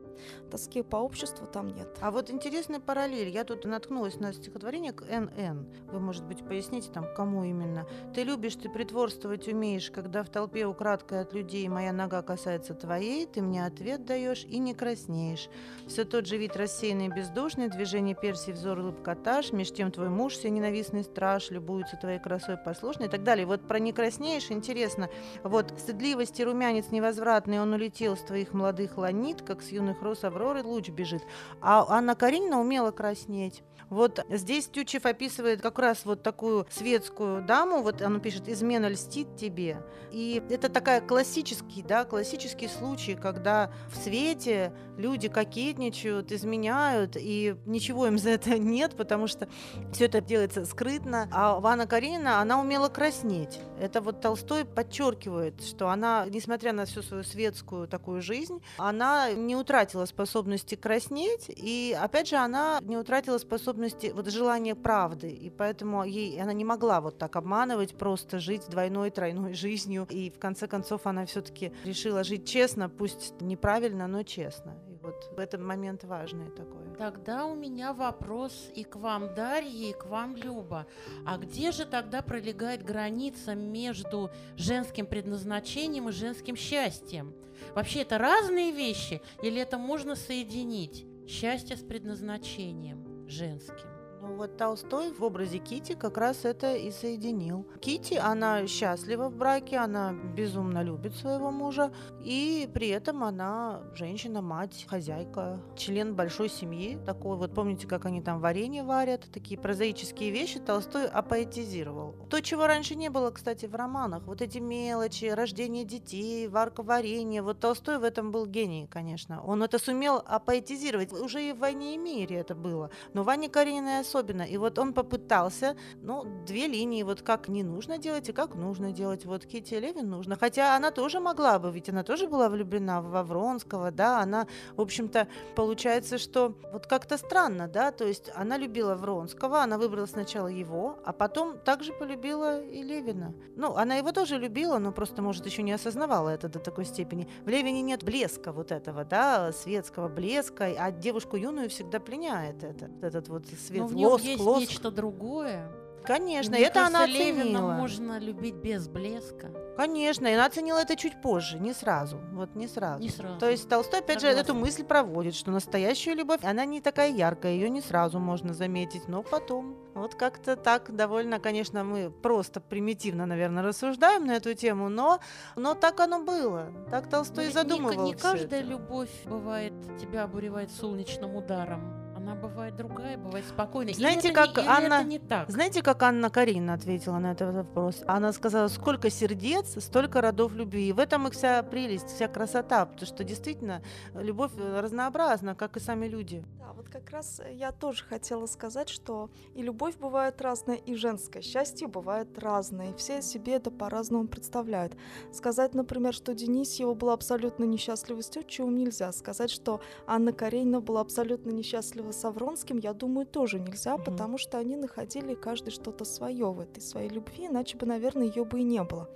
тоски 0.49 0.81
по 0.83 0.97
обществу 0.97 1.47
там 1.47 1.67
нет. 1.67 1.87
А 2.01 2.11
вот 2.11 2.29
интересная 2.29 2.79
параллель. 2.79 3.29
Я 3.29 3.43
тут 3.43 3.65
наткнулась 3.65 4.19
на 4.19 4.33
стихотворение 4.33 4.93
к 4.93 5.03
НН. 5.03 5.67
Вы, 5.91 5.99
может 5.99 6.25
быть, 6.25 6.45
поясните 6.45 6.89
там, 6.91 7.05
кому 7.15 7.43
именно. 7.43 7.87
«Ты 8.13 8.23
любишь, 8.23 8.55
ты 8.55 8.69
притворствовать 8.69 9.47
умеешь, 9.47 9.91
когда 9.91 10.23
в 10.23 10.29
толпе 10.29 10.65
украдкой 10.65 11.21
от 11.21 11.33
людей 11.33 11.67
моя 11.67 11.91
нога 11.91 12.21
касается 12.21 12.73
твоей, 12.73 13.25
ты 13.25 13.41
мне 13.41 13.65
ответ 13.65 14.05
даешь 14.05 14.45
и 14.45 14.59
не 14.59 14.73
краснеешь. 14.73 15.49
Все 15.87 16.05
тот 16.05 16.25
же 16.25 16.37
вид 16.37 16.55
рассеянный 16.55 17.07
и 17.07 17.09
бездушный, 17.09 17.69
движение 17.69 18.15
персий, 18.15 18.51
взор 18.51 18.79
улыбкотаж, 18.79 19.51
меж 19.51 19.71
тем 19.71 19.91
твой 19.91 20.09
муж, 20.09 20.33
все 20.33 20.49
ненавистный 20.49 21.03
страж, 21.03 21.51
любуется 21.51 21.97
твоей 21.97 22.19
красой 22.19 22.57
послушной» 22.57 23.07
и 23.07 23.09
так 23.09 23.23
далее. 23.23 23.45
Вот 23.45 23.67
про 23.67 23.79
«не 23.79 23.93
краснеешь» 23.93 24.51
интересно. 24.51 25.09
Вот 25.43 25.73
стыдливость 25.77 26.39
и 26.39 26.43
румянец 26.43 26.91
невозвратный, 26.91 27.61
он 27.61 27.73
улетел 27.73 28.15
с 28.15 28.21
твоих 28.21 28.53
молодых 28.53 28.97
ланит, 28.97 29.41
как 29.41 29.61
с 29.61 29.69
юных 29.69 30.01
роз 30.07 30.23
Авроры 30.23 30.63
луч 30.63 30.89
бежит. 30.89 31.23
А 31.61 31.85
Анна 31.89 32.15
Каренина 32.15 32.59
умела 32.59 32.91
краснеть. 32.91 33.63
Вот 33.89 34.25
здесь 34.29 34.67
Тючев 34.67 35.05
описывает 35.05 35.61
как 35.61 35.79
раз 35.79 36.03
вот 36.03 36.21
такую 36.21 36.67
светскую 36.69 37.41
даму, 37.41 37.81
вот 37.81 38.01
он 38.01 38.19
пишет 38.19 38.49
«измена 38.49 38.89
льстит 38.89 39.37
тебе». 39.37 39.81
И 40.11 40.41
это 40.49 40.69
такая 40.69 40.99
классический, 40.99 41.83
да, 41.83 42.03
классический 42.03 42.67
случай, 42.67 43.15
когда 43.15 43.71
в 43.89 43.95
свете 43.95 44.73
люди 44.97 45.29
кокетничают, 45.29 46.31
изменяют, 46.31 47.15
и 47.17 47.55
ничего 47.65 48.07
им 48.07 48.17
за 48.17 48.31
это 48.31 48.57
нет, 48.57 48.95
потому 48.95 49.27
что 49.27 49.47
все 49.93 50.05
это 50.05 50.21
делается 50.21 50.65
скрытно. 50.65 51.29
А 51.31 51.59
Ванна 51.59 51.87
Каренина, 51.87 52.41
она 52.41 52.59
умела 52.59 52.89
краснеть. 52.89 53.59
Это 53.79 54.01
вот 54.01 54.21
Толстой 54.21 54.65
подчеркивает, 54.65 55.63
что 55.63 55.89
она, 55.89 56.25
несмотря 56.27 56.73
на 56.73 56.85
всю 56.85 57.01
свою 57.01 57.23
светскую 57.23 57.87
такую 57.87 58.21
жизнь, 58.21 58.61
она 58.77 59.31
не 59.31 59.55
утратила 59.55 59.96
способности 60.05 60.75
краснеть, 60.75 61.49
и 61.49 61.97
опять 61.99 62.27
же 62.27 62.35
она 62.35 62.79
не 62.81 62.97
утратила 62.97 63.37
способности, 63.37 64.11
вот 64.13 64.29
желание 64.29 64.75
правды, 64.75 65.29
и 65.29 65.49
поэтому 65.49 66.03
ей 66.03 66.41
она 66.41 66.53
не 66.53 66.65
могла 66.65 67.01
вот 67.01 67.17
так 67.17 67.35
обманывать, 67.35 67.95
просто 67.97 68.39
жить 68.39 68.67
двойной, 68.69 69.09
тройной 69.11 69.53
жизнью, 69.53 70.07
и 70.09 70.29
в 70.29 70.39
конце 70.39 70.67
концов 70.67 71.05
она 71.05 71.25
все-таки 71.25 71.71
решила 71.83 72.23
жить 72.23 72.47
честно, 72.47 72.89
пусть 72.89 73.33
неправильно, 73.41 74.07
но 74.07 74.23
честно. 74.23 74.75
Вот 75.07 75.29
в 75.31 75.39
этот 75.39 75.61
момент 75.61 76.03
важный 76.03 76.51
такой. 76.51 76.83
Тогда 76.97 77.45
у 77.45 77.55
меня 77.55 77.93
вопрос 77.93 78.69
и 78.75 78.83
к 78.83 78.97
вам, 78.97 79.33
Дарья, 79.33 79.91
и 79.91 79.93
к 79.93 80.05
вам, 80.05 80.35
Люба. 80.35 80.85
А 81.25 81.37
где 81.37 81.71
же 81.71 81.85
тогда 81.85 82.21
пролегает 82.21 82.83
граница 82.83 83.55
между 83.55 84.29
женским 84.57 85.05
предназначением 85.05 86.09
и 86.09 86.11
женским 86.11 86.57
счастьем? 86.57 87.33
Вообще 87.73 88.01
это 88.01 88.17
разные 88.17 88.73
вещи 88.73 89.21
или 89.41 89.61
это 89.61 89.77
можно 89.77 90.17
соединить? 90.17 91.05
Счастье 91.25 91.77
с 91.77 91.81
предназначением 91.81 93.29
женским. 93.29 93.96
Ну 94.27 94.35
вот 94.35 94.57
Толстой 94.57 95.13
в 95.13 95.23
образе 95.23 95.57
Кити 95.59 95.93
как 95.93 96.17
раз 96.17 96.43
это 96.43 96.75
и 96.75 96.91
соединил. 96.91 97.65
Кити, 97.79 98.15
она 98.15 98.67
счастлива 98.67 99.29
в 99.29 99.37
браке, 99.37 99.77
она 99.77 100.11
безумно 100.11 100.83
любит 100.83 101.15
своего 101.15 101.49
мужа, 101.49 101.93
и 102.25 102.69
при 102.73 102.89
этом 102.89 103.23
она 103.23 103.83
женщина, 103.95 104.41
мать, 104.41 104.85
хозяйка, 104.89 105.61
член 105.77 106.13
большой 106.13 106.49
семьи. 106.49 106.99
Такой 107.05 107.37
вот, 107.37 107.53
помните, 107.53 107.87
как 107.87 108.05
они 108.05 108.21
там 108.21 108.41
варенье 108.41 108.83
варят, 108.83 109.31
такие 109.31 109.57
прозаические 109.57 110.31
вещи 110.31 110.59
Толстой 110.59 111.07
апоэтизировал. 111.07 112.13
То, 112.29 112.41
чего 112.41 112.67
раньше 112.67 112.95
не 112.95 113.09
было, 113.09 113.31
кстати, 113.31 113.65
в 113.65 113.75
романах, 113.75 114.23
вот 114.23 114.41
эти 114.41 114.57
мелочи, 114.57 115.25
рождение 115.25 115.85
детей, 115.85 116.49
варка 116.49 116.83
варенья, 116.83 117.41
вот 117.41 117.61
Толстой 117.61 117.97
в 117.97 118.03
этом 118.03 118.33
был 118.33 118.45
гений, 118.45 118.87
конечно. 118.91 119.41
Он 119.45 119.63
это 119.63 119.79
сумел 119.79 120.21
апоэтизировать. 120.25 121.13
Уже 121.13 121.49
и 121.49 121.53
в 121.53 121.59
«Войне 121.59 121.95
и 121.95 121.97
мире» 121.97 122.35
это 122.35 122.55
было. 122.55 122.91
Но 123.13 123.23
Ваня 123.23 123.47
Каренина 123.47 123.99
особенно. 123.99 124.16
И 124.43 124.57
вот 124.57 124.79
он 124.79 124.93
попытался, 124.93 125.75
ну, 126.01 126.25
две 126.45 126.67
линии, 126.67 127.03
вот 127.03 127.21
как 127.21 127.47
не 127.47 127.63
нужно 127.63 127.97
делать 127.97 128.29
и 128.29 128.33
как 128.33 128.55
нужно 128.55 128.91
делать. 128.91 129.25
Вот 129.25 129.45
Кити 129.45 129.75
Левин 129.75 130.09
нужно. 130.09 130.35
Хотя 130.35 130.75
она 130.75 130.91
тоже 130.91 131.19
могла 131.19 131.59
бы, 131.59 131.71
ведь 131.71 131.89
она 131.89 132.03
тоже 132.03 132.27
была 132.27 132.49
влюблена 132.49 133.01
в 133.01 133.23
Вронского, 133.23 133.91
да, 133.91 134.21
она, 134.21 134.47
в 134.75 134.81
общем-то, 134.81 135.27
получается, 135.55 136.17
что 136.17 136.53
вот 136.71 136.87
как-то 136.87 137.17
странно, 137.17 137.67
да, 137.67 137.91
то 137.91 138.05
есть 138.05 138.31
она 138.35 138.57
любила 138.57 138.95
Вронского, 138.95 139.61
она 139.61 139.77
выбрала 139.77 140.05
сначала 140.05 140.47
его, 140.47 140.97
а 141.05 141.13
потом 141.13 141.57
также 141.59 141.93
полюбила 141.93 142.61
и 142.61 142.81
Левина. 142.83 143.33
Ну, 143.55 143.75
она 143.75 143.95
его 143.95 144.11
тоже 144.11 144.37
любила, 144.37 144.77
но 144.77 144.91
просто, 144.91 145.21
может, 145.21 145.45
еще 145.45 145.63
не 145.63 145.71
осознавала 145.71 146.29
это 146.29 146.49
до 146.49 146.59
такой 146.59 146.85
степени. 146.85 147.27
В 147.45 147.49
Левине 147.49 147.81
нет 147.81 148.03
блеска 148.03 148.51
вот 148.51 148.71
этого, 148.71 149.03
да, 149.03 149.51
светского 149.51 150.07
блеска, 150.07 150.65
а 150.77 150.91
девушку 150.91 151.35
юную 151.37 151.69
всегда 151.69 151.99
пленяет 151.99 152.63
это, 152.63 152.89
этот 153.01 153.27
вот 153.29 153.45
свет, 153.47 153.81
Но 153.81 153.87
в 153.87 153.95
нем 153.95 154.06
лоск, 154.07 154.23
есть 154.25 154.43
лоск. 154.43 154.61
нечто 154.61 154.91
другое. 154.91 155.71
Конечно, 156.03 156.53
Мне 156.55 156.63
это 156.67 156.75
кажется, 156.75 156.97
она 156.99 157.05
Левина 157.05 157.41
оценила. 157.41 157.71
можно 157.73 158.17
любить 158.17 158.55
без 158.55 158.87
блеска. 158.87 159.51
Конечно, 159.75 160.25
и 160.25 160.31
она 160.33 160.45
оценила 160.45 160.77
это 160.77 160.95
чуть 160.95 161.21
позже, 161.21 161.59
не 161.59 161.73
сразу. 161.73 162.17
Вот 162.31 162.55
не 162.55 162.67
сразу. 162.69 163.01
Не 163.03 163.09
сразу. 163.09 163.37
То 163.39 163.49
есть 163.49 163.67
Толстой, 163.67 163.99
опять 163.99 164.21
же, 164.21 164.27
Согласна. 164.27 164.51
эту 164.51 164.55
мысль 164.57 164.85
проводит, 164.85 165.35
что 165.35 165.51
настоящая 165.51 166.13
любовь, 166.13 166.39
она 166.45 166.63
не 166.63 166.79
такая 166.79 167.11
яркая, 167.11 167.51
ее 167.51 167.69
не 167.69 167.81
сразу 167.81 168.19
можно 168.19 168.53
заметить, 168.53 169.09
но 169.09 169.21
потом. 169.21 169.75
Вот 169.95 170.15
как-то 170.15 170.55
так 170.55 170.95
довольно, 170.95 171.41
конечно, 171.41 171.83
мы 171.83 172.09
просто 172.09 172.61
примитивно, 172.61 173.25
наверное, 173.25 173.61
рассуждаем 173.61 174.25
на 174.27 174.37
эту 174.37 174.53
тему, 174.53 174.87
но, 174.87 175.19
но 175.57 175.73
так 175.73 175.99
оно 175.99 176.23
было. 176.23 176.71
Так 176.89 177.09
Толстой 177.09 177.43
Но 177.45 177.49
не- 177.49 177.53
задумывал 177.53 178.05
Не, 178.05 178.13
всё 178.15 178.31
каждая 178.31 178.61
это. 178.61 178.69
любовь 178.69 179.11
бывает, 179.25 179.73
тебя 179.99 180.23
обуревает 180.23 180.71
солнечным 180.71 181.35
ударом. 181.35 182.06
Она 182.27 182.35
бывает 182.35 182.75
другая, 182.75 183.17
бывает 183.17 183.45
спокойная. 183.45 183.93
Или 183.93 183.99
Знаете, 183.99 184.19
это 184.19 184.41
не- 184.41 184.47
как 184.53 184.57
или 184.57 184.67
Анна- 184.67 184.93
это 184.95 185.03
не 185.05 185.19
так. 185.19 185.49
Знаете, 185.49 185.81
как 185.81 186.03
Анна 186.03 186.29
Карина 186.29 186.73
ответила 186.73 187.19
на 187.19 187.31
этот 187.31 187.55
вопрос? 187.55 188.03
Она 188.05 188.33
сказала, 188.33 188.67
сколько 188.67 189.09
сердец, 189.09 189.81
столько 189.81 190.19
родов 190.19 190.53
любви. 190.53 190.89
И 190.89 190.91
в 190.91 190.99
этом 190.99 191.29
и 191.29 191.31
вся 191.31 191.63
прелесть, 191.63 192.07
вся 192.09 192.27
красота, 192.27 192.85
потому 192.85 193.07
что 193.07 193.23
действительно 193.23 193.81
любовь 194.13 194.51
э, 194.57 194.81
разнообразна, 194.81 195.55
как 195.55 195.77
и 195.77 195.79
сами 195.79 196.05
люди. 196.07 196.43
Да, 196.59 196.73
вот 196.73 196.89
как 196.89 197.09
раз 197.11 197.39
э, 197.39 197.53
я 197.53 197.71
тоже 197.71 198.03
хотела 198.03 198.45
сказать, 198.45 198.89
что 198.89 199.29
и 199.55 199.61
любовь 199.61 199.95
бывает 199.95 200.41
разная, 200.41 200.75
и 200.75 200.95
женское 200.95 201.41
счастье 201.41 201.87
бывает 201.87 202.37
разное, 202.37 202.91
и 202.91 202.97
все 202.97 203.21
себе 203.21 203.53
это 203.53 203.71
по-разному 203.71 204.27
представляют. 204.27 204.97
Сказать, 205.31 205.73
например, 205.73 206.13
что 206.13 206.33
Денисьева 206.33 206.93
была 206.93 207.13
абсолютно 207.13 207.63
несчастлива 207.63 208.21
с 208.21 208.27
Тютчевым, 208.29 208.75
нельзя. 208.75 209.13
Сказать, 209.13 209.49
что 209.49 209.79
Анна 210.05 210.33
Каренина 210.33 210.81
была 210.81 210.99
абсолютно 210.99 211.51
несчастлива 211.51 212.11
с 212.17 212.25
Авронским, 212.25 212.77
я 212.77 212.93
думаю, 212.93 213.25
тоже 213.25 213.59
нельзя, 213.59 213.95
Мгм. 213.95 214.03
потому 214.05 214.37
что 214.37 214.57
они 214.57 214.75
находили 214.75 215.35
каждый 215.35 215.69
что-то 215.71 216.05
свое 216.05 216.51
в 216.51 216.59
этой 216.59 216.81
своей 216.81 217.09
любви, 217.09 217.47
иначе 217.47 217.77
бы, 217.77 217.85
наверное, 217.85 218.25
ее 218.27 218.43
бы 218.43 218.59
и 218.59 218.63
не 218.63 218.83
было. 218.83 219.07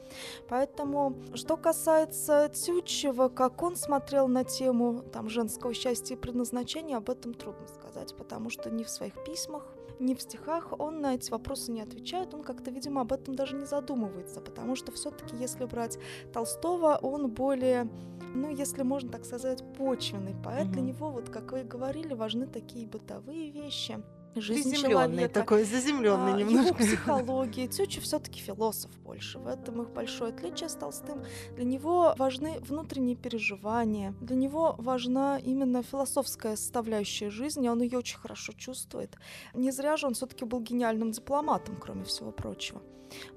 Поэтому, 0.47 1.15
что 1.33 1.57
касается 1.57 2.49
Тютчева, 2.49 3.29
как 3.29 3.63
он 3.63 3.75
смотрел 3.75 4.27
на 4.27 4.43
тему 4.43 5.03
там, 5.11 5.29
женского 5.29 5.73
счастья 5.73 6.15
и 6.15 6.17
предназначения, 6.17 6.97
об 6.97 7.09
этом 7.09 7.33
трудно 7.33 7.67
сказать, 7.67 8.15
потому 8.15 8.49
что 8.49 8.69
ни 8.69 8.83
в 8.83 8.89
своих 8.89 9.13
письмах, 9.23 9.65
ни 10.01 10.15
в 10.15 10.21
стихах 10.21 10.73
он 10.79 11.01
на 11.01 11.15
эти 11.15 11.31
вопросы 11.31 11.71
не 11.71 11.81
отвечает, 11.81 12.33
он 12.33 12.43
как-то, 12.43 12.71
видимо, 12.71 13.01
об 13.01 13.13
этом 13.13 13.35
даже 13.35 13.55
не 13.55 13.65
задумывается, 13.65 14.41
потому 14.41 14.75
что 14.75 14.91
все-таки, 14.91 15.35
если 15.37 15.65
брать 15.65 15.97
Толстого, 16.33 16.97
он 17.01 17.29
более, 17.29 17.87
ну, 18.33 18.49
если 18.49 18.83
можно 18.83 19.11
так 19.11 19.25
сказать, 19.25 19.63
почвенный 19.77 20.35
поэт. 20.43 20.71
Для 20.71 20.81
Мгм. 20.81 20.89
него, 20.89 21.11
вот 21.11 21.29
как 21.29 21.51
вы 21.51 21.61
и 21.61 21.63
говорили, 21.63 22.13
важны 22.13 22.47
такие 22.47 22.87
бытовые 22.87 23.51
вещи, 23.51 24.01
человека, 24.39 25.33
такой, 25.33 25.63
заземленный 25.63 26.33
а, 26.33 26.39
Его 26.39 26.51
немножко. 26.51 26.75
психология. 26.75 27.67
Тютчев 27.67 28.03
все-таки 28.03 28.39
философ 28.39 28.91
больше. 28.99 29.39
В 29.39 29.47
этом 29.47 29.81
их 29.81 29.89
большое 29.89 30.33
отличие 30.33 30.69
с 30.69 30.75
Толстым. 30.75 31.23
Для 31.55 31.65
него 31.65 32.13
важны 32.17 32.59
внутренние 32.61 33.15
переживания. 33.15 34.13
Для 34.21 34.35
него 34.35 34.75
важна 34.77 35.37
именно 35.37 35.83
философская 35.83 36.55
составляющая 36.55 37.29
жизни. 37.29 37.67
Он 37.67 37.81
ее 37.81 37.97
очень 37.97 38.17
хорошо 38.17 38.53
чувствует. 38.53 39.17
Не 39.53 39.71
зря 39.71 39.97
же 39.97 40.07
он 40.07 40.13
все-таки 40.13 40.45
был 40.45 40.61
гениальным 40.61 41.11
дипломатом, 41.11 41.77
кроме 41.79 42.03
всего 42.03 42.31
прочего. 42.31 42.81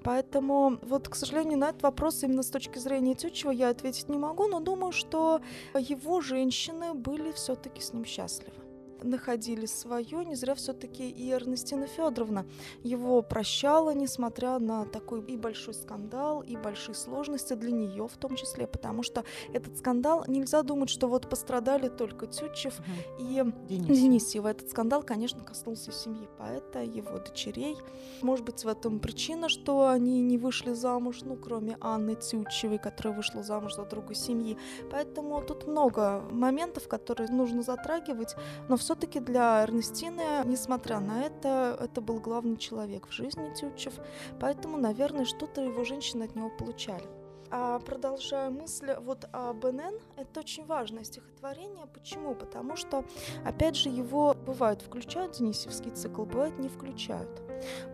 Поэтому, 0.04 0.78
вот, 0.82 1.08
к 1.08 1.16
сожалению, 1.16 1.58
на 1.58 1.70
этот 1.70 1.82
вопрос 1.82 2.22
именно 2.22 2.44
с 2.44 2.50
точки 2.50 2.78
зрения 2.78 3.14
Тютчева 3.14 3.50
я 3.50 3.70
ответить 3.70 4.08
не 4.08 4.18
могу, 4.18 4.46
но 4.46 4.60
думаю, 4.60 4.92
что 4.92 5.40
его 5.76 6.20
женщины 6.20 6.94
были 6.94 7.32
все-таки 7.32 7.80
с 7.80 7.92
ним 7.92 8.04
счастливы 8.04 8.63
находили 9.04 9.66
свое, 9.66 10.24
не 10.24 10.34
зря 10.34 10.54
все-таки 10.54 11.08
и 11.08 11.30
Эрнестина 11.30 11.86
Федоровна 11.86 12.46
его 12.82 13.22
прощала, 13.22 13.94
несмотря 13.94 14.58
на 14.58 14.84
такой 14.86 15.22
и 15.22 15.36
большой 15.36 15.74
скандал, 15.74 16.42
и 16.42 16.56
большие 16.56 16.94
сложности 16.94 17.54
для 17.54 17.70
нее 17.70 18.08
в 18.08 18.16
том 18.16 18.36
числе, 18.36 18.66
потому 18.66 19.02
что 19.02 19.24
этот 19.52 19.76
скандал, 19.78 20.24
нельзя 20.26 20.62
думать, 20.62 20.90
что 20.90 21.08
вот 21.08 21.28
пострадали 21.28 21.88
только 21.88 22.26
Тютчев 22.26 22.74
и 23.18 23.42
Денис. 23.68 23.98
Денисьева. 23.98 24.48
Этот 24.48 24.70
скандал, 24.70 25.02
конечно, 25.02 25.42
коснулся 25.44 25.92
семьи 25.92 26.28
поэта, 26.38 26.82
его 26.82 27.18
дочерей. 27.18 27.76
Может 28.22 28.44
быть, 28.44 28.64
в 28.64 28.68
этом 28.68 29.00
причина, 29.00 29.48
что 29.48 29.88
они 29.88 30.20
не 30.20 30.38
вышли 30.38 30.72
замуж, 30.72 31.20
ну, 31.22 31.36
кроме 31.36 31.76
Анны 31.80 32.14
Тютчевой, 32.14 32.78
которая 32.78 33.14
вышла 33.14 33.42
замуж 33.42 33.74
за 33.74 33.84
друга 33.84 34.14
семьи. 34.14 34.56
Поэтому 34.90 35.42
тут 35.42 35.66
много 35.66 36.22
моментов, 36.30 36.88
которые 36.88 37.30
нужно 37.30 37.62
затрагивать, 37.62 38.34
но 38.68 38.76
все-таки 38.94 39.18
для 39.18 39.64
Эрнестины, 39.64 40.22
несмотря 40.44 41.00
на 41.00 41.24
это, 41.24 41.76
это 41.80 42.00
был 42.00 42.20
главный 42.20 42.56
человек 42.56 43.08
в 43.08 43.12
жизни 43.12 43.52
Тютчев, 43.52 43.94
поэтому, 44.38 44.78
наверное, 44.78 45.24
что-то 45.24 45.62
его 45.62 45.82
женщины 45.82 46.22
от 46.22 46.36
него 46.36 46.48
получали. 46.48 47.04
А 47.50 47.80
продолжая 47.80 48.50
мысль 48.50 48.94
вот 49.00 49.28
об 49.32 49.64
НН, 49.64 49.98
это 50.16 50.40
очень 50.40 50.64
важное 50.64 51.02
стихотворение. 51.02 51.86
Почему? 51.92 52.36
Потому 52.36 52.76
что, 52.76 53.04
опять 53.44 53.74
же, 53.74 53.88
его 53.88 54.36
бывают 54.46 54.80
включают 54.80 55.34
в 55.34 55.38
Денисевский 55.40 55.90
цикл, 55.90 56.24
бывает 56.24 56.56
не 56.60 56.68
включают. 56.68 57.43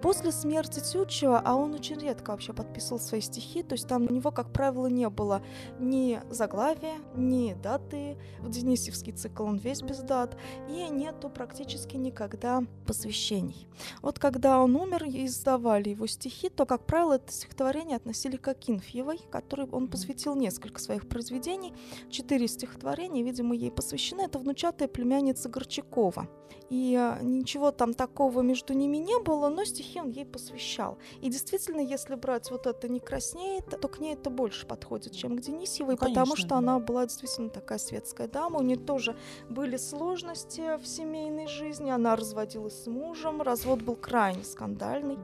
После 0.03 0.33
смерти 0.33 0.81
Тютчева, 0.81 1.41
а 1.45 1.55
он 1.55 1.75
очень 1.75 1.99
редко 1.99 2.31
вообще 2.31 2.53
подписывал 2.53 2.99
свои 2.99 3.21
стихи, 3.21 3.63
то 3.63 3.75
есть 3.75 3.87
там 3.89 4.07
у 4.09 4.13
него, 4.13 4.31
как 4.31 4.53
правило, 4.53 4.87
не 4.87 5.09
было 5.09 5.43
ни 5.79 6.21
заглавия, 6.31 6.97
ни 7.15 7.55
даты. 7.55 8.17
В 8.41 8.51
Денисевский 8.51 9.13
цикл 9.13 9.45
он 9.45 9.57
весь 9.57 9.83
без 9.83 9.99
дат, 9.99 10.37
и 10.69 10.89
нету 10.89 11.29
практически 11.29 11.97
никогда 11.97 12.63
посвящений. 12.87 13.69
Вот 14.03 14.19
когда 14.19 14.61
он 14.61 14.77
умер 14.77 15.05
и 15.05 15.27
издавали 15.27 15.91
его 15.91 16.07
стихи, 16.07 16.49
то, 16.49 16.67
как 16.67 16.87
правило, 16.87 17.15
это 17.15 17.33
стихотворение 17.33 17.97
относили 17.97 18.37
к 18.37 18.49
Акинфьевой, 18.49 19.21
которой 19.31 19.69
он 19.71 19.89
посвятил 19.89 20.35
несколько 20.35 20.81
своих 20.81 21.09
произведений. 21.09 21.75
Четыре 22.11 22.49
стихотворения, 22.49 23.23
видимо, 23.23 23.55
ей 23.55 23.71
посвящены. 23.71 24.23
Это 24.23 24.39
внучатая 24.39 24.89
племянница 24.89 25.49
Горчакова. 25.49 26.29
И 26.69 26.95
а, 26.95 27.19
ничего 27.21 27.73
там 27.73 27.95
такого 27.95 28.43
между 28.43 28.75
ними 28.75 28.99
не 28.99 29.19
было, 29.19 29.49
но 29.49 29.60
стихи 29.65 30.01
он 30.01 30.11
ей 30.11 30.25
посвящал. 30.27 30.99
И 31.21 31.29
действительно, 31.31 31.81
если 31.81 32.15
брать 32.15 32.51
вот 32.51 32.67
это 32.67 32.89
«Не 32.89 33.01
краснеет», 33.01 33.67
то 33.81 33.89
к 33.89 33.99
ней 34.01 34.15
это 34.15 34.31
больше 34.31 34.67
подходит, 34.67 35.15
чем 35.15 35.37
к 35.37 35.41
Денисьевой, 35.41 35.97
потому 35.97 36.15
Конечно, 36.15 36.37
что 36.37 36.49
да. 36.49 36.57
она 36.59 36.79
была 36.79 37.07
действительно 37.07 37.51
такая 37.51 37.79
светская 37.79 38.29
дама. 38.29 38.59
У 38.59 38.63
нее 38.63 38.77
тоже 38.79 39.17
были 39.49 39.77
сложности 39.77 40.77
в 40.79 40.87
семейной 40.87 41.47
жизни. 41.47 41.91
Она 41.91 42.17
разводилась 42.17 42.85
с 42.85 42.87
мужем, 42.87 43.43
развод 43.43 43.83
был 43.83 43.97
крайне 43.97 44.45
скандальный. 44.45 45.19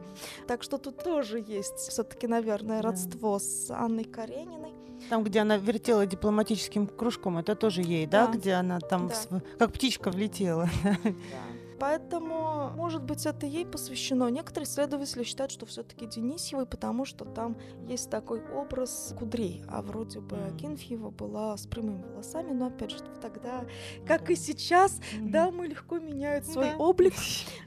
Так 0.46 0.62
что 0.62 0.78
тут 0.78 1.02
тоже 1.02 1.38
есть 1.46 1.76
все-таки, 1.78 2.26
наверное, 2.26 2.82
Да. 2.82 2.88
родство 2.90 3.38
с 3.38 3.70
Анной 3.70 4.04
Карениной. 4.04 4.72
Там, 5.10 5.22
где 5.24 5.40
она 5.40 5.58
вертела 5.58 6.06
дипломатическим 6.06 6.86
кружком, 6.86 7.36
это 7.38 7.54
тоже 7.54 7.82
ей, 7.82 8.06
да? 8.06 8.26
Да. 8.26 8.32
Где 8.32 8.52
она 8.54 8.80
там 8.80 9.08
Да. 9.08 9.14
с- 9.14 9.28
как 9.58 9.72
птичка 9.72 10.10
влетела. 10.10 10.68
Поэтому, 11.78 12.70
может 12.76 13.02
быть, 13.02 13.26
это 13.26 13.46
ей 13.46 13.66
посвящено. 13.66 14.28
Некоторые 14.28 14.66
исследователи 14.66 15.22
считают, 15.24 15.50
что 15.52 15.66
все-таки 15.66 16.06
Денисьевой, 16.06 16.66
потому 16.66 17.04
что 17.04 17.24
там 17.24 17.56
есть 17.88 18.10
такой 18.10 18.42
образ 18.54 19.14
кудрей, 19.18 19.62
а 19.68 19.82
вроде 19.82 20.20
бы. 20.20 20.36
Акинфьева 20.36 21.10
была 21.10 21.56
с 21.56 21.66
прямыми 21.66 22.02
волосами, 22.02 22.52
но 22.52 22.66
опять 22.66 22.90
же 22.92 22.98
тогда, 23.20 23.64
как 24.06 24.30
и 24.30 24.36
сейчас, 24.36 25.00
дамы 25.20 25.66
легко 25.66 25.98
меняют 25.98 26.46
свой 26.46 26.70
Да. 26.70 26.76
облик, 26.78 27.14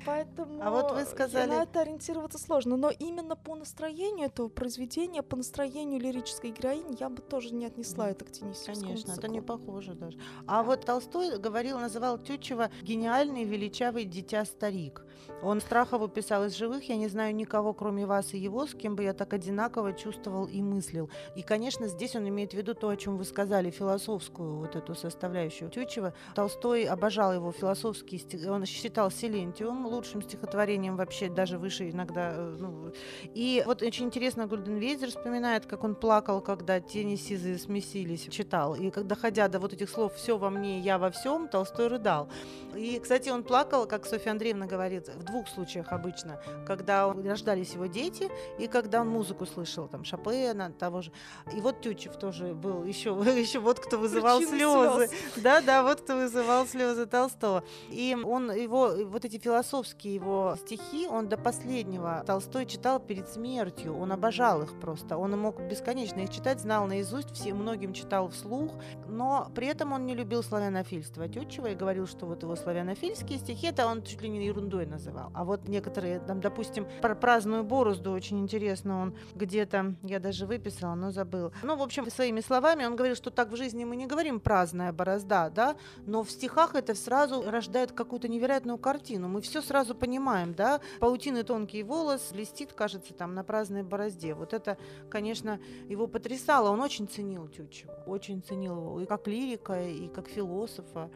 поэтому 0.06 0.62
А 0.62 0.72
вот 0.72 0.92
вы 0.94 1.04
сказали- 1.06 1.50
на 1.50 1.64
это 1.64 1.82
ориентироваться 1.82 2.38
сложно. 2.38 2.78
Но 2.78 2.90
именно 2.90 3.36
по 3.36 3.56
настроению 3.56 4.28
этого 4.28 4.48
произведения, 4.50 5.22
по 5.22 5.36
настроению 5.36 6.00
лирической 6.00 6.52
героини, 6.52 6.96
я 7.00 7.10
бы 7.10 7.22
тоже 7.22 7.54
не 7.54 7.66
отнесла 7.66 8.10
это 8.10 8.26
к 8.26 8.32
Денисьевскому 8.32 8.82
Конечно, 8.94 9.12
это 9.12 9.22
циклу. 9.22 9.34
не 9.34 9.42
похоже 9.42 9.94
даже. 9.94 10.18
А 10.48 10.64
вот 10.64 10.86
Толстой 10.86 11.38
говорил, 11.40 11.80
называл 11.80 12.18
Тютчева 12.18 12.70
гениальный, 12.82 13.44
величавый 13.44 13.99
дитя-старик. 14.06 15.02
Он 15.42 15.62
Страхову 15.62 16.08
писал 16.08 16.46
из 16.46 16.56
живых, 16.56 16.90
я 16.90 16.98
не 16.98 17.08
знаю 17.08 17.34
никого, 17.36 17.74
кроме 17.74 18.06
вас 18.06 18.34
и 18.34 18.38
его, 18.38 18.66
с 18.68 18.74
кем 18.74 18.96
бы 18.96 19.04
я 19.04 19.14
так 19.14 19.34
одинаково 19.34 19.94
чувствовал 19.94 20.46
и 20.46 20.62
мыслил. 20.62 21.10
И, 21.36 21.44
конечно, 21.44 21.88
здесь 21.88 22.16
он 22.16 22.28
имеет 22.28 22.52
в 22.52 22.58
виду 22.58 22.74
то, 22.74 22.90
о 22.90 22.98
чем 22.98 23.18
вы 23.18 23.24
сказали, 23.24 23.70
философскую 23.70 24.58
вот 24.58 24.76
эту 24.76 24.96
составляющую 24.96 25.70
Тютчева. 25.70 26.14
Толстой 26.36 26.84
обожал 26.84 27.34
его 27.34 27.52
философские 27.52 28.20
стихи, 28.20 28.48
он 28.48 28.66
считал 28.66 29.12
Силентиум 29.12 29.86
лучшим 29.86 30.22
стихотворением 30.22 30.98
вообще, 30.98 31.30
даже 31.30 31.58
выше 31.58 31.90
иногда. 31.90 32.32
Э, 32.34 32.58
ну, 32.60 32.92
и 33.34 33.64
вот 33.66 33.82
очень 33.82 34.08
интересно, 34.08 34.48
Гульденвейзер 34.48 35.10
вспоминает, 35.10 35.66
как 35.66 35.84
он 35.84 35.96
плакал, 35.96 36.42
когда 36.42 36.82
тени 36.82 37.16
сизые 37.16 37.58
смесились, 37.58 38.28
читал. 38.30 38.76
И 38.76 38.90
когда, 38.90 39.16
доходя 39.16 39.48
до 39.48 39.60
вот 39.60 39.74
этих 39.74 39.90
слов 39.90 40.14
«все 40.16 40.38
во 40.38 40.50
мне, 40.50 40.80
я 40.80 40.98
во 40.98 41.12
всем», 41.12 41.48
Толстой 41.48 41.88
рыдал. 41.88 42.30
И, 42.76 43.00
кстати, 43.00 43.30
он 43.30 43.44
плакал, 43.44 43.86
как 43.86 44.06
Софья 44.06 44.32
Андреевна 44.32 44.66
говорит, 44.66 45.10
в 45.10 45.29
двух 45.30 45.48
случаях 45.48 45.92
обычно. 45.92 46.40
Когда 46.66 47.12
рождались 47.12 47.74
его 47.74 47.86
дети 47.86 48.30
и 48.58 48.68
когда 48.68 49.02
он 49.02 49.10
музыку 49.10 49.46
слышал, 49.46 49.88
там, 49.88 50.04
Шопена, 50.04 50.72
того 50.72 51.02
же. 51.02 51.12
И 51.54 51.62
вот 51.62 51.82
Тютчев 51.82 52.18
тоже 52.18 52.54
был 52.54 52.84
еще, 52.84 53.10
еще 53.38 53.60
вот 53.60 53.80
кто 53.80 53.98
вызывал 53.98 54.42
слезы. 54.42 55.10
Да, 55.38 55.62
да, 55.62 55.84
вот 55.84 56.02
кто 56.02 56.16
вызывал 56.16 56.66
слезы 56.68 57.06
Толстого. 57.06 57.64
И 57.90 58.18
он 58.24 58.52
его, 58.52 58.94
вот 59.06 59.26
эти 59.26 59.38
философские 59.40 60.16
его 60.16 60.56
стихи, 60.60 61.08
он 61.08 61.28
до 61.28 61.38
последнего 61.38 62.24
Толстой 62.26 62.66
читал 62.66 63.00
перед 63.00 63.30
смертью. 63.30 63.98
Он 63.98 64.12
обожал 64.12 64.64
их 64.64 64.80
просто. 64.80 65.18
Он 65.18 65.38
мог 65.40 65.62
бесконечно 65.62 66.20
их 66.22 66.30
читать, 66.30 66.60
знал 66.60 66.88
наизусть, 66.88 67.32
все, 67.32 67.54
многим 67.54 67.94
читал 67.94 68.30
вслух, 68.30 68.74
но 69.08 69.50
при 69.56 69.68
этом 69.68 69.94
он 69.94 70.06
не 70.06 70.16
любил 70.16 70.44
славянофильство 70.44 71.28
Тютчева 71.28 71.68
и 71.68 71.76
говорил, 71.76 72.08
что 72.08 72.26
вот 72.26 72.44
его 72.44 72.56
славянофильские 72.56 73.40
стихи, 73.40 73.68
это 73.68 73.88
он 73.88 74.04
чуть 74.04 74.22
ли 74.22 74.30
не 74.30 74.46
ерундой 74.46 74.86
называл. 74.86 75.19
А 75.34 75.44
вот 75.44 75.68
некоторые, 75.68 76.20
там, 76.20 76.42
допустим, 76.42 76.88
про 77.02 77.16
праздную 77.16 77.64
борозду 77.64 78.12
очень 78.12 78.40
интересно, 78.40 79.02
он 79.02 79.16
где-то, 79.36 79.96
я 80.04 80.20
даже 80.20 80.46
выписала, 80.46 80.96
но 80.96 81.12
забыл. 81.12 81.52
Ну, 81.64 81.76
в 81.76 81.82
общем, 81.82 82.10
своими 82.10 82.42
словами 82.42 82.86
он 82.86 82.96
говорил, 82.96 83.16
что 83.16 83.30
так 83.30 83.52
в 83.52 83.56
жизни 83.56 83.86
мы 83.86 83.96
не 83.96 84.08
говорим 84.08 84.40
праздная 84.40 84.92
борозда, 84.94 85.52
да, 85.54 85.76
но 86.06 86.24
в 86.24 86.32
стихах 86.32 86.76
это 86.76 86.96
сразу 86.96 87.44
рождает 87.50 87.92
какую-то 87.92 88.28
невероятную 88.28 88.78
картину. 88.78 89.28
Мы 89.28 89.42
все 89.42 89.62
сразу 89.62 89.96
понимаем, 89.96 90.54
да, 90.54 90.80
паутины 91.00 91.44
тонкий 91.44 91.84
волос 91.84 92.30
блестит, 92.32 92.74
кажется, 92.74 93.14
там 93.14 93.34
на 93.34 93.44
праздной 93.44 93.84
борозде. 93.84 94.34
Вот 94.34 94.54
это, 94.54 94.78
конечно, 95.10 95.60
его 95.88 96.08
потрясало. 96.08 96.70
Он 96.70 96.82
очень 96.82 97.08
ценил 97.08 97.48
Тютчева, 97.48 98.04
очень 98.06 98.42
ценил 98.42 98.76
его 98.78 99.02
и 99.02 99.06
как 99.06 99.28
лирика, 99.28 99.82
и 99.88 100.08
как 100.08 100.28
философа. 100.28 101.10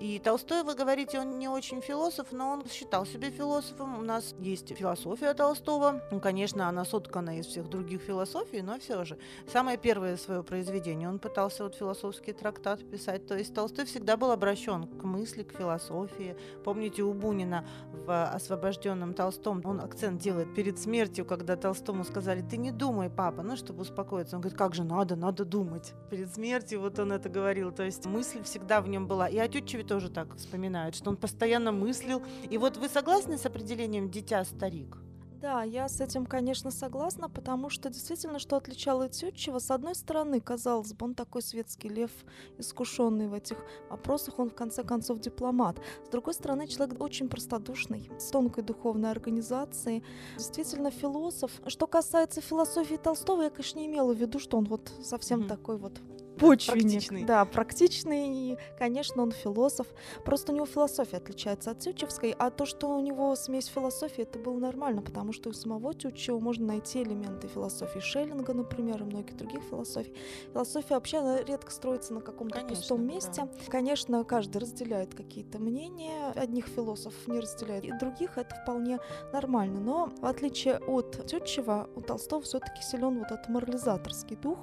И 0.00 0.18
Толстой, 0.18 0.62
вы 0.62 0.74
говорите, 0.74 1.20
он 1.20 1.38
не 1.38 1.46
очень 1.46 1.82
философ, 1.82 2.28
но 2.32 2.52
он 2.52 2.64
считал 2.70 3.04
себя 3.04 3.30
философом. 3.30 3.98
У 3.98 4.02
нас 4.02 4.34
есть 4.38 4.74
философия 4.74 5.34
Толстого. 5.34 6.00
Ну, 6.10 6.20
конечно, 6.20 6.66
она 6.66 6.86
соткана 6.86 7.38
из 7.38 7.44
всех 7.44 7.68
других 7.68 8.00
философий, 8.00 8.62
но 8.62 8.78
все 8.78 9.04
же. 9.04 9.18
Самое 9.46 9.76
первое 9.76 10.16
свое 10.16 10.42
произведение 10.42 11.06
он 11.06 11.18
пытался 11.18 11.64
вот 11.64 11.74
философский 11.74 12.32
трактат 12.32 12.82
писать. 12.90 13.26
То 13.26 13.36
есть 13.36 13.52
Толстой 13.52 13.84
всегда 13.84 14.16
был 14.16 14.30
обращен 14.30 14.86
к 14.86 15.04
мысли, 15.04 15.42
к 15.42 15.52
философии. 15.52 16.34
Помните, 16.64 17.02
у 17.02 17.12
Бунина 17.12 17.66
в 17.92 18.24
«Освобожденном 18.32 19.12
Толстом» 19.12 19.60
он 19.66 19.82
акцент 19.82 20.22
делает 20.22 20.54
перед 20.54 20.78
смертью, 20.78 21.26
когда 21.26 21.56
Толстому 21.56 22.04
сказали, 22.04 22.40
ты 22.40 22.56
не 22.56 22.72
думай, 22.72 23.10
папа, 23.10 23.42
ну, 23.42 23.54
чтобы 23.54 23.82
успокоиться. 23.82 24.36
Он 24.36 24.40
говорит, 24.40 24.58
как 24.58 24.74
же 24.74 24.82
надо, 24.82 25.14
надо 25.14 25.44
думать. 25.44 25.92
Перед 26.08 26.32
смертью 26.32 26.80
вот 26.80 26.98
он 26.98 27.12
это 27.12 27.28
говорил. 27.28 27.70
То 27.70 27.82
есть 27.82 28.06
мысль 28.06 28.42
всегда 28.44 28.80
в 28.80 28.88
нем 28.88 29.06
была. 29.06 29.28
И 29.28 29.36
о 29.36 29.46
Тютчеве 29.46 29.89
тоже 29.90 30.08
так 30.08 30.36
вспоминают, 30.36 30.94
что 30.94 31.10
он 31.10 31.16
постоянно 31.16 31.72
мыслил. 31.72 32.22
И 32.48 32.58
вот 32.58 32.76
вы 32.76 32.88
согласны 32.88 33.36
с 33.36 33.44
определением 33.44 34.08
«дитя-старик»? 34.08 34.96
Да, 35.42 35.64
я 35.64 35.88
с 35.88 36.00
этим, 36.00 36.26
конечно, 36.26 36.70
согласна, 36.70 37.28
потому 37.28 37.70
что 37.70 37.88
действительно, 37.88 38.38
что 38.38 38.56
отличало 38.56 39.08
Тютчева, 39.08 39.58
с 39.58 39.70
одной 39.72 39.96
стороны, 39.96 40.40
казалось 40.40 40.92
бы, 40.92 41.06
он 41.06 41.14
такой 41.14 41.42
светский 41.42 41.88
лев, 41.88 42.12
искушенный 42.58 43.26
в 43.26 43.32
этих 43.34 43.56
вопросах, 43.88 44.38
он 44.38 44.50
в 44.50 44.54
конце 44.54 44.84
концов 44.84 45.18
дипломат. 45.18 45.80
С 46.06 46.10
другой 46.10 46.34
стороны, 46.34 46.68
человек 46.68 47.02
очень 47.02 47.28
простодушный, 47.28 48.12
с 48.16 48.26
тонкой 48.30 48.62
духовной 48.62 49.10
организацией, 49.10 50.04
действительно 50.36 50.92
философ. 50.92 51.50
Что 51.66 51.88
касается 51.88 52.40
философии 52.40 52.96
Толстого, 52.96 53.42
я, 53.42 53.50
конечно, 53.50 53.80
не 53.80 53.86
имела 53.86 54.12
в 54.14 54.16
виду, 54.16 54.38
что 54.38 54.56
он 54.56 54.66
вот 54.66 54.92
совсем 55.02 55.40
mm-hmm. 55.40 55.48
такой 55.48 55.78
вот 55.78 56.00
почвенник. 56.40 56.82
Практичный. 56.82 57.24
Да, 57.24 57.44
практичный. 57.44 58.52
И, 58.52 58.58
конечно, 58.78 59.22
он 59.22 59.32
философ. 59.32 59.86
Просто 60.24 60.52
у 60.52 60.54
него 60.54 60.66
философия 60.66 61.18
отличается 61.18 61.70
от 61.70 61.80
Тютчевской, 61.80 62.34
а 62.38 62.50
то, 62.50 62.66
что 62.66 62.88
у 62.88 63.00
него 63.00 63.34
смесь 63.36 63.66
философии, 63.66 64.22
это 64.22 64.38
было 64.38 64.58
нормально, 64.58 65.02
потому 65.02 65.32
что 65.32 65.50
у 65.50 65.52
самого 65.52 65.94
Тютчева 65.94 66.38
можно 66.38 66.66
найти 66.66 67.02
элементы 67.02 67.48
философии 67.48 68.00
Шеллинга, 68.00 68.54
например, 68.54 69.02
и 69.02 69.04
многих 69.04 69.36
других 69.36 69.62
философий. 69.62 70.14
Философия 70.52 70.94
вообще 70.94 71.18
она 71.18 71.42
редко 71.42 71.70
строится 71.70 72.14
на 72.14 72.20
каком-то 72.20 72.60
пустом 72.60 73.06
месте. 73.06 73.42
Да. 73.42 73.48
Конечно, 73.68 74.24
каждый 74.24 74.58
разделяет 74.58 75.14
какие-то 75.14 75.58
мнения. 75.58 76.32
Одних 76.34 76.66
философов 76.66 77.26
не 77.28 77.40
разделяет, 77.40 77.84
и 77.84 77.92
других 77.92 78.38
это 78.38 78.54
вполне 78.54 78.98
нормально. 79.32 79.80
Но 79.80 80.12
в 80.20 80.26
отличие 80.26 80.78
от 80.78 81.26
Тютчева, 81.26 81.88
у 81.94 82.00
Толстого 82.00 82.42
все-таки 82.42 82.82
силен 82.82 83.18
вот 83.18 83.30
этот 83.30 83.48
морализаторский 83.48 84.36
дух, 84.36 84.58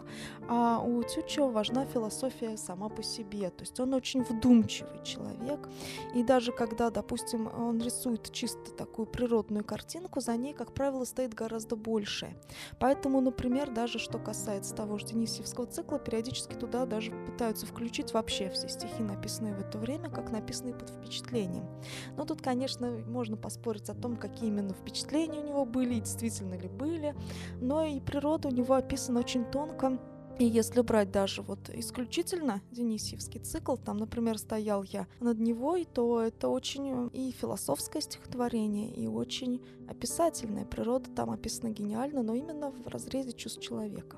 а 0.49 0.79
у 0.79 1.03
Тютчева 1.03 1.51
важна 1.67 1.85
философия 1.85 2.55
сама 2.57 2.89
по 2.89 3.03
себе. 3.03 3.49
То 3.49 3.61
есть 3.61 3.79
он 3.79 3.93
очень 3.93 4.23
вдумчивый 4.23 5.03
человек. 5.03 5.67
И 6.15 6.23
даже 6.23 6.51
когда, 6.51 6.89
допустим, 6.89 7.47
он 7.47 7.81
рисует 7.81 8.31
чисто 8.31 8.71
такую 8.71 9.05
природную 9.05 9.65
картинку, 9.65 10.21
за 10.21 10.35
ней, 10.37 10.53
как 10.53 10.73
правило, 10.73 11.03
стоит 11.03 11.33
гораздо 11.33 11.75
большее. 11.75 12.37
Поэтому, 12.79 13.21
например, 13.21 13.71
даже 13.71 13.99
что 13.99 14.17
касается 14.17 14.75
того 14.75 14.97
же 14.97 15.07
Денисевского 15.07 15.67
цикла, 15.67 15.99
периодически 15.99 16.53
туда 16.53 16.85
даже 16.85 17.11
пытаются 17.25 17.65
включить 17.65 18.13
вообще 18.13 18.49
все 18.49 18.69
стихи, 18.69 19.01
написанные 19.01 19.53
в 19.53 19.59
это 19.59 19.77
время, 19.77 20.09
как 20.09 20.31
написанные 20.31 20.73
под 20.73 20.89
впечатлением. 20.89 21.67
Но 22.15 22.25
тут, 22.25 22.41
конечно, 22.41 22.91
можно 23.07 23.35
поспорить 23.35 23.89
о 23.89 23.93
том, 23.93 24.15
какие 24.15 24.47
именно 24.49 24.73
впечатления 24.73 25.39
у 25.39 25.47
него 25.47 25.65
были, 25.65 25.95
и 25.95 26.01
действительно 26.01 26.55
ли 26.55 26.69
были, 26.69 27.15
но 27.59 27.83
и 27.83 27.99
природа 27.99 28.47
у 28.47 28.51
него 28.51 28.75
описана 28.75 29.19
очень 29.19 29.43
тонко, 29.45 29.99
и 30.39 30.45
если 30.45 30.81
брать 30.81 31.11
даже 31.11 31.41
вот 31.41 31.69
исключительно 31.69 32.61
Денисьевский 32.71 33.39
цикл, 33.39 33.75
там, 33.75 33.97
например, 33.97 34.37
стоял 34.37 34.83
я 34.83 35.07
над 35.19 35.39
него, 35.39 35.77
то 35.85 36.21
это 36.21 36.49
очень 36.49 37.09
и 37.13 37.31
философское 37.31 38.01
стихотворение, 38.01 38.93
и 38.93 39.07
очень 39.07 39.61
описательное. 39.87 40.65
Природа 40.65 41.09
там 41.09 41.31
описана 41.31 41.71
гениально, 41.71 42.21
но 42.23 42.35
именно 42.35 42.71
в 42.71 42.87
разрезе 42.87 43.33
чувств 43.33 43.61
человека. 43.61 44.17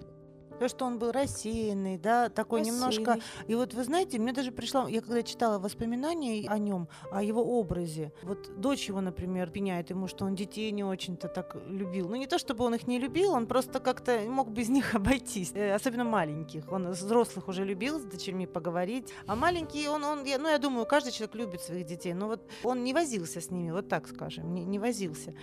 То, 0.59 0.67
что 0.67 0.85
он 0.85 0.99
был 0.99 1.11
рассеянный, 1.11 1.97
да, 1.97 2.29
такой 2.29 2.59
рассеянный. 2.59 2.79
немножко. 2.79 3.19
И 3.47 3.55
вот 3.55 3.73
вы 3.73 3.83
знаете, 3.83 4.19
мне 4.19 4.33
даже 4.33 4.51
пришла, 4.51 4.89
я 4.89 5.01
когда 5.01 5.23
читала 5.23 5.57
воспоминания 5.57 6.47
о 6.49 6.57
нем, 6.57 6.89
о 7.11 7.23
его 7.23 7.41
образе, 7.59 8.11
вот 8.23 8.59
дочь 8.59 8.89
его, 8.89 8.99
например, 8.99 9.49
пеняет 9.49 9.89
ему, 9.89 10.07
что 10.07 10.25
он 10.25 10.35
детей 10.35 10.71
не 10.71 10.83
очень-то 10.83 11.29
так 11.29 11.55
любил. 11.67 12.09
Ну 12.09 12.15
не 12.15 12.27
то, 12.27 12.37
чтобы 12.37 12.65
он 12.65 12.75
их 12.75 12.87
не 12.87 12.99
любил, 12.99 13.31
он 13.31 13.47
просто 13.47 13.79
как-то 13.79 14.19
мог 14.27 14.49
без 14.49 14.69
них 14.69 14.95
обойтись, 14.95 15.51
э, 15.53 15.73
особенно 15.73 16.03
маленьких. 16.03 16.69
Он 16.71 16.89
взрослых 16.91 17.47
уже 17.47 17.63
любил 17.63 17.99
с 17.99 18.03
дочерьми 18.03 18.45
поговорить, 18.45 19.13
а 19.27 19.35
маленький 19.35 19.87
он, 19.87 20.03
он, 20.03 20.25
я, 20.25 20.37
ну 20.37 20.49
я 20.49 20.57
думаю, 20.57 20.85
каждый 20.85 21.11
человек 21.11 21.35
любит 21.35 21.61
своих 21.61 21.85
детей, 21.85 22.13
но 22.13 22.27
вот 22.27 22.41
он 22.63 22.83
не 22.83 22.93
возился 22.93 23.39
с 23.39 23.49
ними, 23.49 23.71
вот 23.71 23.87
так 23.87 24.07
скажем, 24.07 24.53
не, 24.53 24.65
не 24.65 24.79
возился. 24.79 25.33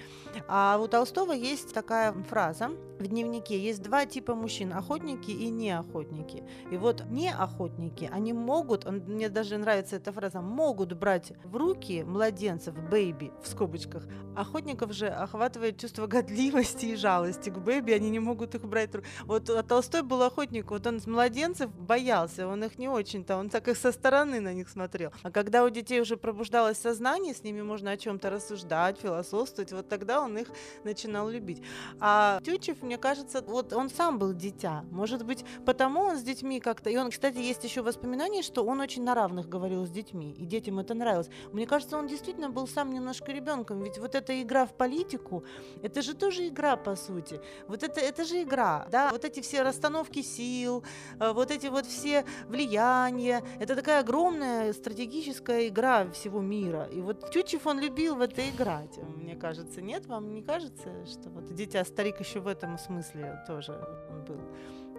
А 0.46 0.78
у 0.78 0.86
Толстого 0.88 1.32
есть 1.32 1.72
такая 1.72 2.12
фраза 2.12 2.70
в 2.98 3.06
дневнике, 3.06 3.58
есть 3.58 3.82
два 3.82 4.04
типа 4.04 4.34
мужчин, 4.34 4.72
охотник 4.72 5.05
охотники 5.06 5.30
и 5.30 5.50
неохотники. 5.50 6.42
И 6.70 6.76
вот 6.76 7.04
неохотники, 7.10 8.10
они 8.12 8.32
могут, 8.32 8.86
он, 8.86 9.02
мне 9.06 9.28
даже 9.28 9.56
нравится 9.56 9.96
эта 9.96 10.12
фраза, 10.12 10.40
могут 10.40 10.92
брать 10.94 11.32
в 11.44 11.56
руки 11.56 12.02
младенцев, 12.02 12.74
baby, 12.90 13.32
в 13.42 13.48
скобочках. 13.48 14.04
Охотников 14.36 14.92
же 14.92 15.06
охватывает 15.06 15.78
чувство 15.78 16.06
гадливости 16.06 16.86
и 16.86 16.96
жалости 16.96 17.50
к 17.50 17.58
baby, 17.58 17.92
они 17.92 18.10
не 18.10 18.18
могут 18.18 18.54
их 18.54 18.64
брать. 18.64 18.90
Вот 19.24 19.50
а 19.50 19.62
Толстой 19.62 20.02
был 20.02 20.22
охотник, 20.22 20.70
вот 20.70 20.86
он 20.86 21.00
с 21.00 21.06
младенцев 21.06 21.70
боялся, 21.70 22.46
он 22.46 22.64
их 22.64 22.78
не 22.78 22.88
очень-то, 22.88 23.36
он 23.36 23.48
так 23.48 23.68
их 23.68 23.76
со 23.76 23.92
стороны 23.92 24.40
на 24.40 24.52
них 24.52 24.68
смотрел. 24.68 25.12
А 25.22 25.30
когда 25.30 25.64
у 25.64 25.70
детей 25.70 26.00
уже 26.00 26.16
пробуждалось 26.16 26.78
сознание, 26.78 27.34
с 27.34 27.42
ними 27.44 27.62
можно 27.62 27.92
о 27.92 27.96
чем-то 27.96 28.30
рассуждать, 28.30 28.98
философствовать, 28.98 29.72
вот 29.72 29.88
тогда 29.88 30.20
он 30.20 30.36
их 30.38 30.48
начинал 30.84 31.28
любить. 31.28 31.62
А 32.00 32.40
Тютчев, 32.44 32.82
мне 32.82 32.98
кажется, 32.98 33.42
вот 33.42 33.72
он 33.72 33.88
сам 33.88 34.18
был 34.18 34.32
дитя, 34.32 34.84
может 34.96 35.24
быть, 35.24 35.44
потому 35.64 36.00
он 36.00 36.16
с 36.16 36.22
детьми 36.22 36.58
как-то... 36.60 36.90
И 36.90 36.96
он, 36.96 37.10
кстати, 37.10 37.38
есть 37.38 37.62
еще 37.64 37.82
воспоминания, 37.82 38.42
что 38.42 38.64
он 38.64 38.80
очень 38.80 39.04
на 39.04 39.14
равных 39.14 39.48
говорил 39.48 39.86
с 39.86 39.90
детьми, 39.90 40.32
и 40.32 40.46
детям 40.46 40.78
это 40.78 40.94
нравилось. 40.94 41.28
Мне 41.52 41.66
кажется, 41.66 41.98
он 41.98 42.06
действительно 42.06 42.50
был 42.50 42.66
сам 42.66 42.92
немножко 42.92 43.30
ребенком, 43.32 43.82
ведь 43.82 43.98
вот 43.98 44.14
эта 44.14 44.42
игра 44.42 44.64
в 44.64 44.72
политику, 44.72 45.44
это 45.82 46.02
же 46.02 46.14
тоже 46.14 46.48
игра, 46.48 46.76
по 46.76 46.96
сути. 46.96 47.40
Вот 47.68 47.82
это, 47.82 48.00
это 48.00 48.24
же 48.24 48.42
игра, 48.42 48.88
да? 48.90 49.10
Вот 49.12 49.24
эти 49.24 49.40
все 49.40 49.62
расстановки 49.62 50.22
сил, 50.22 50.82
э, 51.20 51.32
вот 51.32 51.50
эти 51.50 51.66
вот 51.66 51.86
все 51.86 52.24
влияния, 52.48 53.42
это 53.60 53.76
такая 53.76 54.00
огромная 54.00 54.72
стратегическая 54.72 55.68
игра 55.68 56.10
всего 56.10 56.40
мира. 56.40 56.88
И 56.92 57.00
вот 57.00 57.30
Тютчев, 57.30 57.66
он 57.66 57.80
любил 57.80 58.16
в 58.16 58.20
это 58.20 58.48
играть, 58.48 58.98
мне 59.16 59.36
кажется. 59.36 59.82
Нет, 59.82 60.06
вам 60.06 60.32
не 60.32 60.42
кажется, 60.42 61.04
что 61.06 61.28
вот 61.30 61.54
дитя-старик 61.54 62.20
еще 62.20 62.40
в 62.40 62.46
этом 62.46 62.78
смысле 62.78 63.42
тоже 63.46 63.72
он 64.10 64.24
был? 64.24 64.40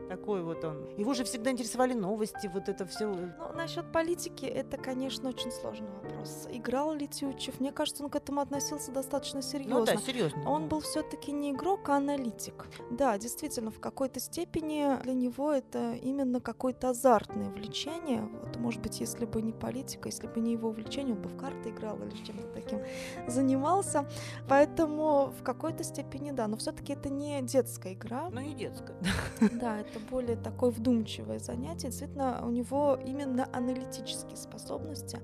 Такой 0.09 0.41
вот 0.41 0.63
он. 0.63 0.89
Его 0.97 1.13
же 1.13 1.23
всегда 1.23 1.51
интересовали 1.51 1.93
новости, 1.93 2.49
вот 2.53 2.69
это 2.69 2.85
все. 2.85 3.07
Ну, 3.07 3.53
насчет 3.55 3.91
политики, 3.91 4.45
это, 4.45 4.77
конечно, 4.77 5.29
очень 5.29 5.51
сложный 5.51 5.89
вопрос. 5.89 6.47
Играл 6.51 6.93
ли 6.93 7.07
Тютчев? 7.07 7.59
Мне 7.59 7.71
кажется, 7.71 8.03
он 8.03 8.09
к 8.09 8.15
этому 8.15 8.41
относился 8.41 8.91
достаточно 8.91 9.41
серьезно. 9.41 9.79
Ну 9.79 9.85
да, 9.85 9.97
серьезно. 9.97 10.49
Он 10.49 10.63
да. 10.63 10.67
был 10.69 10.79
все-таки 10.81 11.31
не 11.31 11.51
игрок, 11.51 11.89
а 11.89 11.97
аналитик. 11.97 12.67
Да, 12.91 13.17
действительно, 13.17 13.71
в 13.71 13.79
какой-то 13.79 14.19
степени 14.19 15.01
для 15.03 15.13
него 15.13 15.51
это 15.51 15.93
именно 15.93 16.39
какое-то 16.39 16.89
азартное 16.89 17.49
влечение. 17.49 18.21
Вот, 18.21 18.57
может 18.57 18.81
быть, 18.81 18.99
если 18.99 19.25
бы 19.25 19.41
не 19.41 19.53
политика, 19.53 20.07
если 20.07 20.27
бы 20.27 20.39
не 20.39 20.53
его 20.53 20.69
увлечение, 20.69 21.15
он 21.15 21.21
бы 21.21 21.29
в 21.29 21.37
карты 21.37 21.69
играл 21.69 22.01
или 22.01 22.11
чем-то 22.11 22.47
таким 22.53 22.79
занимался. 23.27 24.07
Поэтому 24.47 25.33
в 25.39 25.43
какой-то 25.43 25.83
степени 25.83 26.31
да, 26.31 26.47
но 26.47 26.57
все-таки 26.57 26.93
это 26.93 27.09
не 27.09 27.41
детская 27.41 27.93
игра. 27.93 28.29
Ну, 28.31 28.41
не 28.41 28.53
детская. 28.53 28.95
Да, 29.39 29.79
это 29.79 29.96
более 29.99 30.35
такое 30.35 30.71
вдумчивое 30.71 31.39
занятие. 31.39 31.87
Действительно, 31.87 32.45
у 32.45 32.49
него 32.49 32.99
именно 33.05 33.47
аналитические 33.53 34.37
способности 34.37 35.19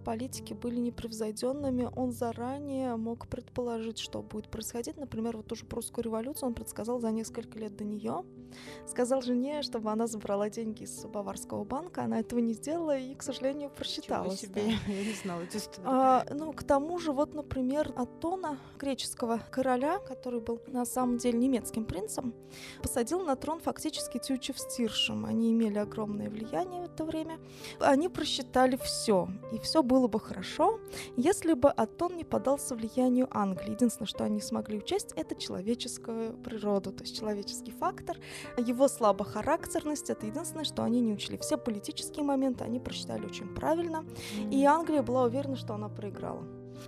в 0.00 0.02
политике 0.02 0.54
были 0.54 0.80
непревзойденными. 0.80 1.90
Он 1.94 2.12
заранее 2.12 2.96
мог 2.96 3.26
предположить, 3.28 3.98
что 3.98 4.22
будет 4.22 4.48
происходить. 4.48 4.96
Например, 4.96 5.36
вот 5.36 5.46
ту 5.46 5.56
же 5.56 5.64
прусскую 5.64 6.04
революцию 6.04 6.48
он 6.48 6.54
предсказал 6.54 7.00
за 7.00 7.10
несколько 7.10 7.58
лет 7.58 7.76
до 7.76 7.84
нее. 7.84 8.24
Сказал 8.86 9.22
жене, 9.22 9.62
чтобы 9.62 9.90
она 9.90 10.06
забрала 10.06 10.50
деньги 10.50 10.84
из 10.84 11.04
Баварского 11.06 11.64
банка. 11.64 12.02
Она 12.02 12.20
этого 12.20 12.40
не 12.40 12.54
сделала 12.54 12.96
и, 12.96 13.14
к 13.14 13.22
сожалению, 13.22 13.70
просчиталась. 13.70 14.40
Чего 14.40 14.52
себе, 14.54 14.62
да. 14.86 14.92
я 14.92 15.04
не 15.04 15.12
знала 15.12 15.40
эту 15.42 15.58
историю. 15.58 15.90
А, 15.90 16.26
ну, 16.30 16.52
к 16.52 16.62
тому 16.62 16.98
же, 16.98 17.12
вот, 17.12 17.34
например, 17.34 17.92
Атона, 17.96 18.58
греческого 18.78 19.40
короля, 19.50 19.98
который 19.98 20.40
был 20.40 20.60
на 20.66 20.84
самом 20.84 21.18
деле 21.18 21.38
немецким 21.38 21.84
принцем, 21.84 22.34
посадил 22.82 23.20
на 23.20 23.36
трон 23.36 23.60
фактически 23.60 24.18
Тютчев 24.18 24.58
с 24.58 24.76
Тиршем. 24.76 25.24
Они 25.24 25.52
имели 25.52 25.78
огромное 25.78 26.28
влияние 26.28 26.82
в 26.82 26.84
это 26.84 27.04
время. 27.04 27.38
Они 27.80 28.08
просчитали 28.08 28.76
все, 28.76 29.28
и 29.52 29.58
все 29.58 29.82
было 29.82 30.08
бы 30.08 30.20
хорошо, 30.20 30.80
если 31.16 31.54
бы 31.54 31.70
Атон 31.70 32.16
не 32.16 32.24
поддался 32.24 32.74
влиянию 32.74 33.28
Англии. 33.30 33.72
Единственное, 33.72 34.06
что 34.06 34.24
они 34.24 34.40
смогли 34.40 34.78
учесть, 34.78 35.12
это 35.16 35.34
человеческую 35.34 36.36
природу, 36.38 36.92
то 36.92 37.02
есть 37.04 37.16
человеческий 37.18 37.72
фактор, 37.72 38.18
его 38.56 38.88
слабохарактерность, 38.88 40.10
это 40.10 40.26
единственное, 40.26 40.64
что 40.64 40.82
они 40.82 41.00
не 41.00 41.12
учли. 41.12 41.38
Все 41.38 41.56
политические 41.56 42.24
моменты 42.24 42.64
они 42.64 42.80
просчитали 42.80 43.26
очень 43.26 43.54
правильно, 43.54 44.04
и 44.50 44.64
Англия 44.64 45.02
была 45.02 45.24
уверена, 45.24 45.56
что 45.56 45.74
она 45.74 45.88
проиграла. 45.88 46.44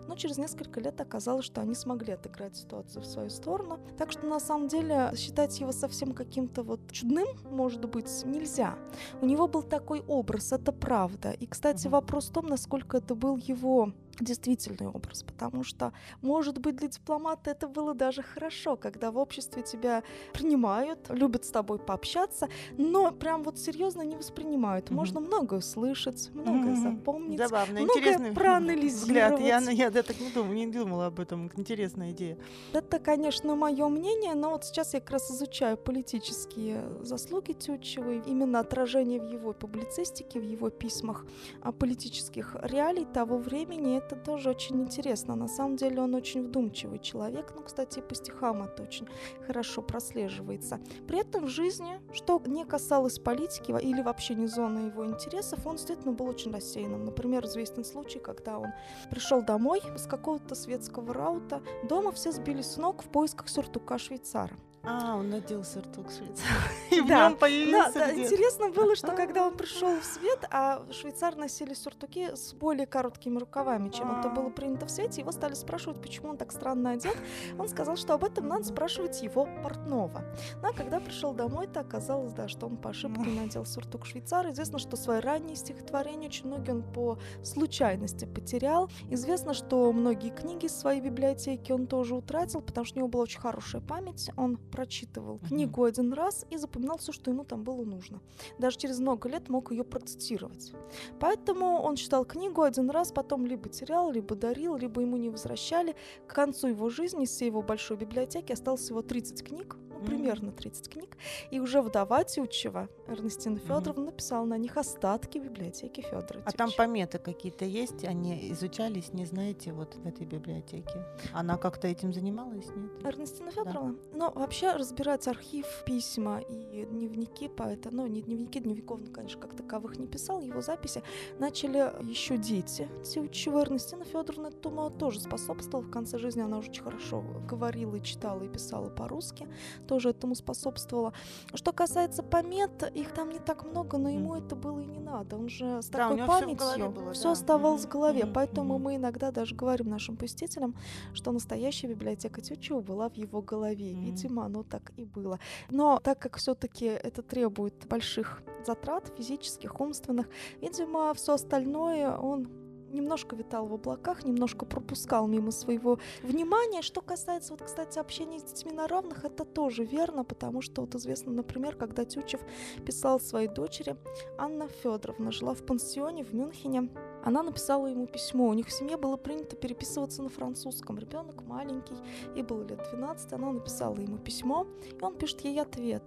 Но 0.08 0.16
через 0.16 0.38
несколько 0.38 0.80
лет 0.80 1.00
оказалось, 1.00 1.44
что 1.44 1.60
они 1.60 1.74
смогли 1.74 2.14
отыграть 2.14 2.56
ситуацию 2.56 3.02
в 3.02 3.06
свою 3.06 3.30
сторону. 3.30 3.78
Так 3.98 4.12
что 4.12 4.26
на 4.26 4.40
самом 4.40 4.68
деле 4.68 5.12
считать 5.16 5.58
его 5.60 5.72
совсем 5.72 6.12
каким-то 6.12 6.62
вот 6.62 6.80
чудным, 6.90 7.26
может 7.44 7.84
быть, 7.84 8.10
нельзя. 8.24 8.78
У 9.20 9.26
него 9.26 9.48
был 9.48 9.62
такой 9.62 10.02
образ, 10.06 10.52
это 10.52 10.72
правда. 10.72 11.30
И, 11.32 11.46
кстати, 11.46 11.88
вопрос 11.88 12.30
в 12.30 12.32
том, 12.32 12.46
насколько 12.46 12.98
это 12.98 13.14
был 13.14 13.36
его 13.36 13.92
действительный 14.20 14.88
образ, 14.88 15.22
потому 15.22 15.64
что, 15.64 15.92
может 16.20 16.58
быть, 16.58 16.76
для 16.76 16.88
дипломата 16.88 17.50
это 17.50 17.68
было 17.68 17.94
даже 17.94 18.22
хорошо, 18.22 18.76
когда 18.76 19.10
в 19.10 19.18
обществе 19.18 19.62
тебя 19.62 20.02
принимают, 20.32 21.10
любят 21.10 21.44
с 21.44 21.50
тобой 21.50 21.78
пообщаться, 21.78 22.48
но 22.76 23.10
прям 23.12 23.42
вот 23.42 23.58
серьезно 23.58 24.02
не 24.02 24.16
воспринимают. 24.16 24.86
Мгм. 24.86 24.96
Можно 24.96 25.20
многое 25.20 25.58
услышать, 25.60 26.30
многое 26.34 26.74
Мгм. 26.74 26.82
запомнить. 26.82 27.38
Забавно, 27.38 27.80
многое 27.80 27.98
интересный 27.98 28.32
проанализировать. 28.32 28.94
взгляд. 29.02 29.40
Я, 29.40 29.58
я, 29.70 29.88
я 29.88 30.02
так 30.02 30.20
не 30.20 30.30
думала, 30.30 30.52
не 30.52 30.66
думала 30.66 31.06
об 31.06 31.20
этом. 31.20 31.50
Интересная 31.56 32.10
идея. 32.12 32.38
Это, 32.72 32.98
конечно, 32.98 33.54
мое 33.56 33.88
мнение, 33.88 34.34
но 34.34 34.50
вот 34.50 34.64
сейчас 34.64 34.94
я 34.94 35.00
как 35.00 35.10
раз 35.10 35.30
изучаю 35.30 35.76
политические 35.76 36.84
заслуги 37.00 37.52
Тютчева, 37.52 38.12
именно 38.26 38.60
отражение 38.60 39.20
в 39.20 39.26
его 39.26 39.52
публицистике, 39.52 40.40
в 40.40 40.44
его 40.44 40.70
письмах 40.70 41.24
о 41.62 41.72
политических 41.72 42.56
реалий 42.62 43.04
того 43.04 43.38
времени. 43.38 44.01
Это 44.06 44.16
тоже 44.16 44.50
очень 44.50 44.82
интересно. 44.82 45.36
На 45.36 45.48
самом 45.48 45.76
деле 45.76 46.00
он 46.00 46.14
очень 46.14 46.44
вдумчивый 46.44 46.98
человек, 46.98 47.52
ну, 47.54 47.62
кстати, 47.62 48.00
по 48.00 48.14
стихам 48.14 48.62
это 48.62 48.82
очень 48.82 49.08
хорошо 49.46 49.82
прослеживается. 49.82 50.80
При 51.06 51.20
этом 51.20 51.46
в 51.46 51.48
жизни, 51.48 52.00
что 52.12 52.40
не 52.46 52.64
касалось 52.64 53.18
политики 53.18 53.72
или 53.80 54.02
вообще 54.02 54.34
не 54.34 54.46
зоны 54.46 54.88
его 54.88 55.06
интересов, 55.06 55.66
он 55.66 55.76
действительно 55.76 56.12
был 56.12 56.26
очень 56.26 56.52
рассеянным. 56.52 57.04
Например, 57.04 57.44
известен 57.44 57.84
случай, 57.84 58.18
когда 58.18 58.58
он 58.58 58.68
пришел 59.10 59.42
домой 59.42 59.80
с 59.96 60.06
какого-то 60.06 60.54
светского 60.54 61.14
раута. 61.14 61.62
Дома 61.88 62.12
все 62.12 62.32
сбились 62.32 62.72
с 62.72 62.76
ног 62.76 63.02
в 63.02 63.08
поисках 63.08 63.48
сюртука 63.48 63.98
швейцара. 63.98 64.56
А, 64.84 65.16
он 65.16 65.30
надел 65.30 65.62
сюртук 65.62 66.10
швейцара. 66.10 66.50
И 66.90 67.00
в 67.00 67.06
Да, 67.06 67.28
нем 67.28 67.38
появился 67.38 67.92
Да, 67.94 68.06
да, 68.06 68.14
интересно 68.14 68.70
было, 68.70 68.96
что 68.96 69.12
когда 69.12 69.46
он 69.46 69.56
пришел 69.56 70.00
в 70.00 70.04
свет, 70.04 70.44
а 70.50 70.82
швейцар 70.90 71.36
носили 71.36 71.74
сюртуки 71.74 72.34
с 72.34 72.52
более 72.52 72.86
короткими 72.86 73.38
рукавами, 73.38 73.90
чем 73.90 74.18
это 74.18 74.28
было 74.28 74.50
принято 74.50 74.86
в 74.86 74.90
свете, 74.90 75.20
его 75.20 75.30
стали 75.30 75.54
спрашивать, 75.54 76.00
почему 76.02 76.30
он 76.30 76.36
так 76.36 76.50
странно 76.50 76.90
одет. 76.90 77.16
Он 77.58 77.68
сказал, 77.68 77.96
что 77.96 78.14
об 78.14 78.24
этом 78.24 78.48
надо 78.48 78.64
спрашивать 78.64 79.22
его 79.22 79.48
портного. 79.62 80.24
Ну, 80.60 80.68
а 80.68 80.72
когда 80.72 80.98
пришел 80.98 81.32
домой, 81.32 81.68
то 81.68 81.80
оказалось, 81.80 82.32
да, 82.32 82.48
что 82.48 82.66
он 82.66 82.76
по 82.76 82.90
ошибке 82.90 83.30
надел 83.30 83.64
сюртук 83.64 84.04
швейцара. 84.04 84.50
Известно, 84.50 84.78
что 84.80 84.96
свои 84.96 85.20
ранние 85.20 85.54
стихотворения 85.54 86.26
очень 86.26 86.46
многие 86.46 86.72
он 86.72 86.82
по 86.82 87.18
случайности 87.44 88.24
потерял. 88.24 88.90
Известно, 89.10 89.54
что 89.54 89.92
многие 89.92 90.30
книги 90.30 90.66
из 90.66 90.76
своей 90.76 91.00
библиотеки 91.00 91.70
он 91.70 91.86
тоже 91.86 92.14
утратил, 92.16 92.62
потому 92.62 92.84
что 92.84 92.96
у 92.96 92.98
него 92.98 93.08
была 93.08 93.22
очень 93.24 93.40
хорошая 93.40 93.80
память. 93.80 94.30
Он 94.36 94.56
прочитывал 94.72 95.34
Мгм. 95.34 95.46
книгу 95.48 95.84
один 95.84 96.12
раз 96.12 96.46
и 96.50 96.56
запоминал 96.56 96.98
все, 96.98 97.12
что 97.12 97.30
ему 97.30 97.44
там 97.44 97.62
было 97.62 97.84
нужно. 97.84 98.20
Даже 98.58 98.78
через 98.78 98.98
много 98.98 99.28
лет 99.28 99.48
мог 99.48 99.70
ее 99.70 99.84
процитировать. 99.84 100.72
Поэтому 101.20 101.80
он 101.82 101.96
читал 101.96 102.24
книгу 102.24 102.62
один 102.62 102.90
раз, 102.90 103.12
потом 103.12 103.46
либо 103.46 103.68
терял, 103.68 104.10
либо 104.10 104.34
дарил, 104.34 104.76
либо 104.76 105.00
ему 105.02 105.16
не 105.16 105.28
возвращали. 105.30 105.94
К 106.26 106.34
концу 106.34 106.68
его 106.68 106.88
жизни 106.88 107.24
из 107.24 107.30
всей 107.30 107.46
его 107.46 107.62
большой 107.62 107.96
библиотеки 107.96 108.52
осталось 108.52 108.80
всего 108.80 109.02
30 109.02 109.42
книг, 109.46 109.76
ну, 110.02 110.08
Мгм. 110.08 110.16
примерно 110.22 110.52
30 110.52 110.88
книг. 110.88 111.16
И 111.50 111.60
уже 111.60 111.80
вдова 111.82 112.24
Тютчева, 112.24 112.88
Эрнестина. 113.08 113.58
Федоровна, 113.58 114.06
написала 114.06 114.44
на 114.44 114.58
них 114.58 114.76
остатки 114.76 115.38
библиотеки 115.38 116.00
Федора 116.00 116.42
А 116.44 116.52
там 116.52 116.70
пометы 116.76 117.18
какие-то 117.18 117.64
есть? 117.64 118.04
Они 118.04 118.50
изучались, 118.52 119.12
не 119.12 119.24
знаете, 119.26 119.72
вот 119.72 119.94
в 119.94 120.06
этой 120.06 120.26
библиотеке? 120.26 121.04
Она 121.32 121.56
как-то 121.56 121.88
этим 121.88 122.12
занималась, 122.12 122.66
нет? 122.74 123.04
Эрнестина 123.04 123.50
Федоровна. 123.50 123.96
Но 124.14 124.30
вообще 124.34 124.72
разбирать 124.72 125.26
архив, 125.28 125.66
письма 125.86 126.40
и 126.40 126.84
дневники 126.84 127.48
поэта, 127.48 127.90
ну 127.92 128.06
не 128.06 128.22
дневники, 128.22 128.60
дневников, 128.60 129.00
он, 129.00 129.06
конечно, 129.06 129.40
как 129.40 129.54
таковых 129.56 129.98
не 129.98 130.06
писал, 130.06 130.40
его 130.40 130.60
записи 130.60 131.02
начали 131.38 131.78
еще 132.08 132.36
дети 132.38 132.88
Тютчева. 133.04 133.60
Эрнестина 133.62 134.04
Федоровна, 134.04 134.50
думаю, 134.50 134.90
тоже 134.90 135.20
способствовала. 135.20 135.86
В 135.86 135.90
конце 135.90 136.18
жизни 136.18 136.40
она 136.42 136.58
уже 136.58 136.70
очень 136.70 136.82
хорошо 136.82 137.22
говорила 137.48 137.94
и 137.96 138.02
читала 138.02 138.42
и 138.42 138.48
писала 138.48 138.88
по-русски, 138.88 139.46
тоже 139.92 140.08
этому 140.08 140.34
способствовала. 140.34 141.12
Что 141.52 141.72
касается 141.72 142.22
помет, 142.22 142.82
их 142.94 143.12
там 143.12 143.28
не 143.28 143.38
так 143.38 143.66
много, 143.66 143.98
но 143.98 144.08
ему 144.08 144.34
это 144.34 144.56
было 144.56 144.80
и 144.80 144.86
не 144.86 145.00
надо. 145.00 145.36
Он 145.36 145.50
же 145.50 145.82
с 145.82 145.88
Да, 145.90 146.08
такой 146.08 146.26
памятью 146.26 146.90
было, 146.90 147.12
все 147.12 147.24
да. 147.24 147.32
оставалось 147.32 147.84
в 147.84 147.88
голове, 147.88 148.26
поэтому 148.26 148.78
мы 148.78 148.96
иногда 148.96 149.30
даже 149.30 149.54
говорим 149.54 149.90
нашим 149.90 150.16
посетителям, 150.16 150.74
что 151.12 151.30
настоящая 151.30 151.88
библиотека 151.88 152.40
Тютчева 152.40 152.80
была 152.80 153.10
в 153.10 153.16
его 153.16 153.42
голове. 153.42 153.92
Видимо, 153.92 154.46
оно 154.46 154.62
так 154.62 154.92
и 154.96 155.04
было. 155.04 155.38
Но 155.68 156.00
так 156.02 156.18
как 156.18 156.36
все-таки 156.38 156.86
это 156.86 157.20
требует 157.20 157.74
больших 157.86 158.42
затрат 158.66 159.12
физических, 159.18 159.78
умственных, 159.78 160.26
видимо, 160.62 161.12
все 161.12 161.34
остальное 161.34 162.16
он 162.16 162.48
немножко 162.92 163.36
витал 163.36 163.66
в 163.66 163.74
облаках, 163.74 164.24
немножко 164.24 164.64
пропускал 164.64 165.26
мимо 165.26 165.50
своего 165.50 165.98
внимания. 166.22 166.82
Что 166.82 167.00
касается, 167.00 167.52
вот, 167.52 167.62
кстати, 167.62 167.98
общения 167.98 168.38
с 168.38 168.44
детьми 168.44 168.72
на 168.72 168.86
равных, 168.86 169.24
это 169.24 169.44
тоже 169.44 169.84
верно, 169.84 170.24
потому 170.24 170.62
что 170.62 170.82
вот 170.82 170.94
известно, 170.94 171.32
например, 171.32 171.76
когда 171.76 172.04
Тютчев 172.04 172.40
писал 172.84 173.20
своей 173.20 173.48
дочери, 173.48 173.96
Анна 174.38 174.68
Федоровна 174.68 175.32
жила 175.32 175.54
в 175.54 175.64
пансионе 175.64 176.24
в 176.24 176.32
Мюнхене, 176.32 176.88
она 177.24 177.42
написала 177.42 177.86
ему 177.86 178.06
письмо. 178.06 178.48
У 178.48 178.52
них 178.52 178.66
в 178.66 178.72
семье 178.72 178.96
было 178.96 179.16
принято 179.16 179.56
переписываться 179.56 180.22
на 180.22 180.28
французском. 180.28 180.98
Ребенок 180.98 181.42
маленький, 181.42 181.96
ей 182.34 182.42
было 182.42 182.62
лет 182.62 182.80
12, 182.90 183.32
она 183.32 183.52
написала 183.52 183.96
ему 183.96 184.18
письмо, 184.18 184.66
и 185.00 185.02
он 185.02 185.16
пишет 185.16 185.42
ей 185.42 185.60
ответ. 185.60 186.02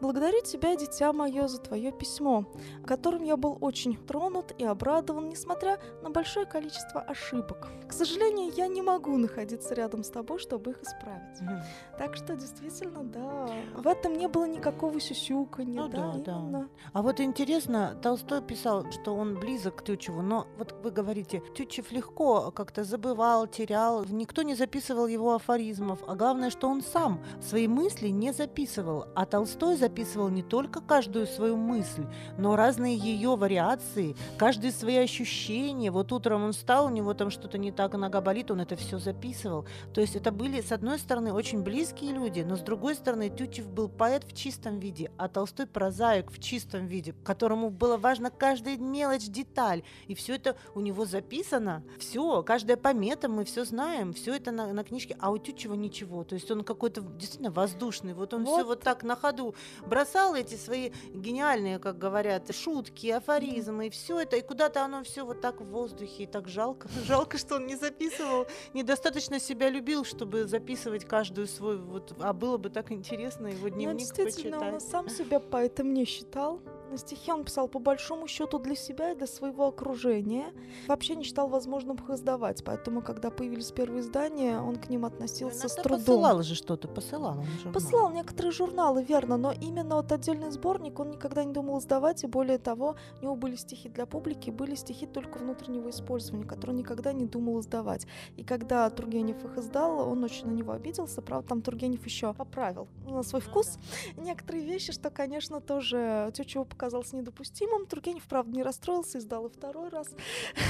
Благодарю 0.00 0.42
тебя, 0.42 0.76
дитя 0.76 1.12
мое, 1.12 1.48
за 1.48 1.58
твое 1.58 1.92
письмо, 1.92 2.44
которым 2.86 3.24
я 3.24 3.36
был 3.36 3.58
очень 3.60 3.96
тронут 3.96 4.54
и 4.58 4.64
обрадован, 4.64 5.28
несмотря 5.28 5.78
на 6.02 6.10
большое 6.10 6.46
количество 6.46 7.00
ошибок. 7.00 7.68
К 7.88 7.92
сожалению, 7.92 8.52
я 8.56 8.68
не 8.68 8.82
могу 8.82 9.16
находиться 9.16 9.74
рядом 9.74 10.02
с 10.04 10.10
тобой, 10.10 10.38
чтобы 10.38 10.72
их 10.72 10.82
исправить. 10.82 11.40
Мгм. 11.40 11.60
Так 11.98 12.16
что 12.16 12.36
действительно, 12.36 13.04
да, 13.04 13.48
в 13.76 13.86
этом 13.86 14.16
не 14.16 14.28
было 14.28 14.46
никакого 14.46 15.00
сюсюканья, 15.00 15.82
Ну 15.82 15.88
да, 15.88 16.12
да, 16.24 16.38
да. 16.50 16.68
А 16.92 17.02
вот 17.02 17.20
интересно, 17.20 17.96
Толстой 18.02 18.42
писал, 18.42 18.90
что 18.90 19.14
он 19.14 19.34
близок 19.38 19.76
к 19.76 19.84
Тютчеву, 19.84 20.22
но 20.22 20.46
вот 20.56 20.74
вы 20.82 20.90
говорите, 20.90 21.42
Тютчев 21.54 21.92
легко 21.92 22.50
как-то 22.50 22.84
забывал, 22.84 23.46
терял, 23.46 24.04
никто 24.04 24.42
не 24.42 24.54
записывал 24.54 25.06
его 25.06 25.34
афоризмов, 25.34 26.00
а 26.06 26.14
главное, 26.14 26.50
что 26.50 26.68
он 26.68 26.82
сам 26.82 27.22
свои 27.40 27.68
мысли 27.68 28.08
не 28.08 28.32
записывал, 28.32 29.06
а 29.14 29.26
Толстой 29.26 29.59
Толстой 29.60 29.76
записывал 29.76 30.30
не 30.30 30.42
только 30.42 30.80
каждую 30.80 31.26
свою 31.26 31.56
мысль, 31.56 32.06
но 32.38 32.56
разные 32.56 32.96
ее 32.96 33.36
вариации, 33.36 34.16
каждые 34.38 34.72
свои 34.72 34.96
ощущения. 34.96 35.90
Вот 35.90 36.12
утром 36.12 36.44
он 36.44 36.52
встал, 36.52 36.86
у 36.86 36.88
него 36.88 37.12
там 37.12 37.30
что-то 37.30 37.58
не 37.58 37.70
так, 37.70 37.92
нога 37.92 38.22
болит, 38.22 38.50
он 38.50 38.62
это 38.62 38.74
все 38.76 38.98
записывал. 38.98 39.66
То 39.92 40.00
есть 40.00 40.16
это 40.16 40.32
были, 40.32 40.62
с 40.62 40.72
одной 40.72 40.98
стороны, 40.98 41.32
очень 41.32 41.62
близкие 41.62 42.12
люди, 42.12 42.40
но 42.40 42.56
с 42.56 42.60
другой 42.60 42.94
стороны, 42.94 43.28
Тютчев 43.28 43.68
был 43.68 43.88
поэт 43.88 44.24
в 44.24 44.34
чистом 44.34 44.80
виде, 44.80 45.10
а 45.18 45.28
Толстой 45.28 45.66
прозаик 45.66 46.32
в 46.32 46.40
чистом 46.40 46.86
виде, 46.86 47.14
которому 47.22 47.70
было 47.70 47.98
важно 47.98 48.30
каждая 48.30 48.78
мелочь, 48.78 49.26
деталь. 49.26 49.82
И 50.08 50.14
все 50.14 50.36
это 50.36 50.56
у 50.74 50.80
него 50.80 51.04
записано. 51.04 51.82
Все, 51.98 52.42
каждая 52.42 52.78
помета, 52.78 53.28
мы 53.28 53.44
все 53.44 53.64
знаем, 53.64 54.14
все 54.14 54.34
это 54.34 54.52
на, 54.52 54.72
на 54.72 54.84
книжке, 54.84 55.16
а 55.20 55.30
у 55.30 55.36
Тютчева 55.36 55.74
ничего. 55.74 56.24
То 56.24 56.34
есть 56.34 56.50
он 56.50 56.64
какой-то 56.64 57.02
действительно 57.02 57.50
воздушный. 57.50 58.14
Вот 58.14 58.32
он 58.32 58.44
вот. 58.44 58.54
все 58.54 58.66
вот 58.66 58.80
так 58.80 59.02
на 59.02 59.16
ходу 59.16 59.39
бросал 59.86 60.34
эти 60.34 60.54
свои 60.54 60.90
гениальные, 61.14 61.78
как 61.78 61.98
говорят, 61.98 62.54
шутки, 62.54 63.08
афоризмы, 63.08 63.88
и 63.88 63.90
все 63.90 64.20
это, 64.20 64.36
и 64.36 64.42
куда-то 64.42 64.84
оно 64.84 65.02
все 65.02 65.24
вот 65.24 65.40
так 65.40 65.60
в 65.60 65.64
воздухе, 65.64 66.24
и 66.24 66.26
так 66.26 66.48
жалко. 66.48 66.88
Жалко, 67.06 67.38
что 67.38 67.56
он 67.56 67.66
не 67.66 67.76
записывал, 67.76 68.46
недостаточно 68.74 69.40
себя 69.40 69.70
любил, 69.70 70.04
чтобы 70.04 70.44
записывать 70.44 71.04
каждую 71.04 71.46
свою, 71.46 71.82
вот, 71.84 72.12
а 72.20 72.32
было 72.32 72.56
бы 72.56 72.70
так 72.70 72.92
интересно 72.92 73.48
его 73.48 73.68
ну, 73.68 73.74
дневник 73.74 73.94
ну, 73.94 73.98
действительно, 73.98 74.58
почитать. 74.58 74.74
он 74.74 74.80
сам 74.80 75.08
себя 75.08 75.40
поэтому 75.40 75.92
не 75.92 76.04
считал, 76.04 76.60
на 76.90 76.98
стихи 76.98 77.32
он 77.32 77.44
писал 77.44 77.68
по 77.68 77.78
большому 77.78 78.26
счету 78.26 78.58
для 78.58 78.74
себя 78.74 79.12
и 79.12 79.16
для 79.16 79.26
своего 79.26 79.68
окружения. 79.68 80.52
Вообще 80.88 81.14
не 81.14 81.24
считал 81.24 81.48
возможным 81.48 81.96
их 81.96 82.10
издавать, 82.10 82.64
поэтому, 82.64 83.02
когда 83.02 83.30
появились 83.30 83.70
первые 83.70 84.00
издания, 84.00 84.60
он 84.60 84.76
к 84.76 84.88
ним 84.88 85.04
относился 85.04 85.68
с 85.68 85.74
трудом. 85.74 85.98
посылал 85.98 86.42
же 86.42 86.54
что-то, 86.54 86.88
посылал 86.88 87.38
он. 87.64 87.72
Посылал 87.72 88.10
некоторые 88.10 88.52
журналы, 88.52 89.02
верно, 89.02 89.36
но 89.36 89.52
именно 89.52 89.96
вот 89.96 90.12
отдельный 90.12 90.50
сборник 90.50 90.98
он 90.98 91.10
никогда 91.10 91.44
не 91.44 91.52
думал 91.52 91.78
издавать, 91.78 92.24
и 92.24 92.26
более 92.26 92.58
того, 92.58 92.96
у 93.20 93.22
него 93.22 93.36
были 93.36 93.56
стихи 93.56 93.88
для 93.88 94.06
публики, 94.06 94.50
были 94.50 94.74
стихи 94.74 95.06
только 95.06 95.38
внутреннего 95.38 95.90
использования, 95.90 96.44
которые 96.44 96.74
он 96.74 96.78
никогда 96.78 97.12
не 97.12 97.26
думал 97.26 97.60
издавать. 97.60 98.06
И 98.36 98.42
когда 98.42 98.88
Тургенев 98.90 99.44
их 99.44 99.58
издал, 99.58 100.08
он 100.08 100.24
очень 100.24 100.46
на 100.46 100.52
него 100.52 100.72
обиделся, 100.72 101.22
правда, 101.22 101.48
там 101.48 101.62
Тургенев 101.62 102.04
еще 102.04 102.32
поправил 102.34 102.88
на 103.06 103.22
свой 103.22 103.42
вкус 103.42 103.78
некоторые 104.16 104.64
вещи, 104.64 104.92
что, 104.92 105.10
конечно, 105.10 105.60
тоже 105.60 106.30
Тютчеву 106.34 106.64
оказался 106.80 107.16
недопустимым. 107.16 107.86
Тургенев, 107.86 108.26
правда, 108.26 108.56
не 108.56 108.62
расстроился 108.62 109.18
и 109.18 109.20
сдал 109.20 109.46
и 109.46 109.50
второй 109.50 109.90
раз. 109.90 110.08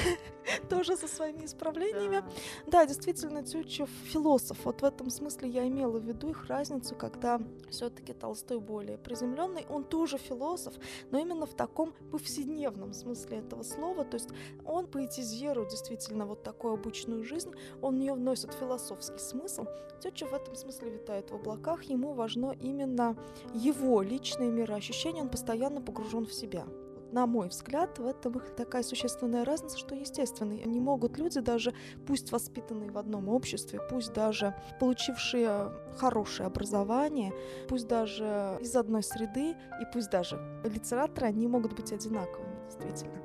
Тоже 0.68 0.96
со 0.96 1.06
своими 1.06 1.44
исправлениями. 1.44 2.24
Да, 2.66 2.84
действительно, 2.84 3.44
Тютчев 3.44 3.88
философ. 4.06 4.58
Вот 4.64 4.82
в 4.82 4.84
этом 4.84 5.08
смысле 5.10 5.48
я 5.48 5.68
имела 5.68 5.98
в 5.98 6.04
виду 6.04 6.30
их 6.30 6.46
разницу, 6.46 6.96
когда 6.96 7.40
все-таки 7.70 8.12
Толстой 8.12 8.58
более 8.58 8.98
приземленный. 8.98 9.66
Он 9.70 9.84
тоже 9.84 10.18
философ, 10.18 10.74
но 11.12 11.18
именно 11.20 11.46
в 11.46 11.54
таком 11.54 11.92
повседневном 12.10 12.92
смысле 12.92 13.38
этого 13.38 13.62
слова. 13.62 14.04
То 14.04 14.16
есть 14.16 14.30
он 14.64 14.88
поэтизирует 14.88 15.68
действительно 15.70 16.26
вот 16.26 16.42
такую 16.42 16.74
обычную 16.74 17.22
жизнь, 17.22 17.52
он 17.80 17.94
в 17.94 17.98
нее 17.98 18.14
вносит 18.14 18.52
философский 18.54 19.18
смысл. 19.18 19.66
Тютчев 20.02 20.30
в 20.30 20.34
этом 20.34 20.56
смысле 20.56 20.90
витает 20.90 21.30
в 21.30 21.34
облаках, 21.34 21.84
ему 21.84 22.14
важно 22.14 22.56
именно 22.60 23.16
его 23.54 24.00
личное 24.02 24.48
мироощущение, 24.48 25.22
он 25.22 25.28
постоянно 25.28 25.80
погружен 25.80 25.99
погружен 26.00 26.26
в 26.26 26.32
себя. 26.32 26.66
На 27.12 27.26
мой 27.26 27.48
взгляд, 27.48 27.98
в 27.98 28.06
этом 28.06 28.36
их 28.36 28.54
такая 28.54 28.84
существенная 28.84 29.44
разница, 29.44 29.76
что, 29.76 29.96
естественно, 29.96 30.52
не 30.52 30.78
могут 30.78 31.18
люди, 31.18 31.40
даже 31.40 31.74
пусть 32.06 32.30
воспитанные 32.30 32.92
в 32.92 32.98
одном 32.98 33.28
обществе, 33.28 33.80
пусть 33.90 34.12
даже 34.12 34.54
получившие 34.78 35.72
хорошее 35.96 36.46
образование, 36.46 37.32
пусть 37.68 37.88
даже 37.88 38.58
из 38.60 38.76
одной 38.76 39.02
среды, 39.02 39.50
и 39.50 39.84
пусть 39.92 40.10
даже 40.10 40.36
литераторы, 40.64 41.26
они 41.26 41.48
могут 41.48 41.74
быть 41.74 41.92
одинаковыми, 41.92 42.64
действительно 42.66 43.20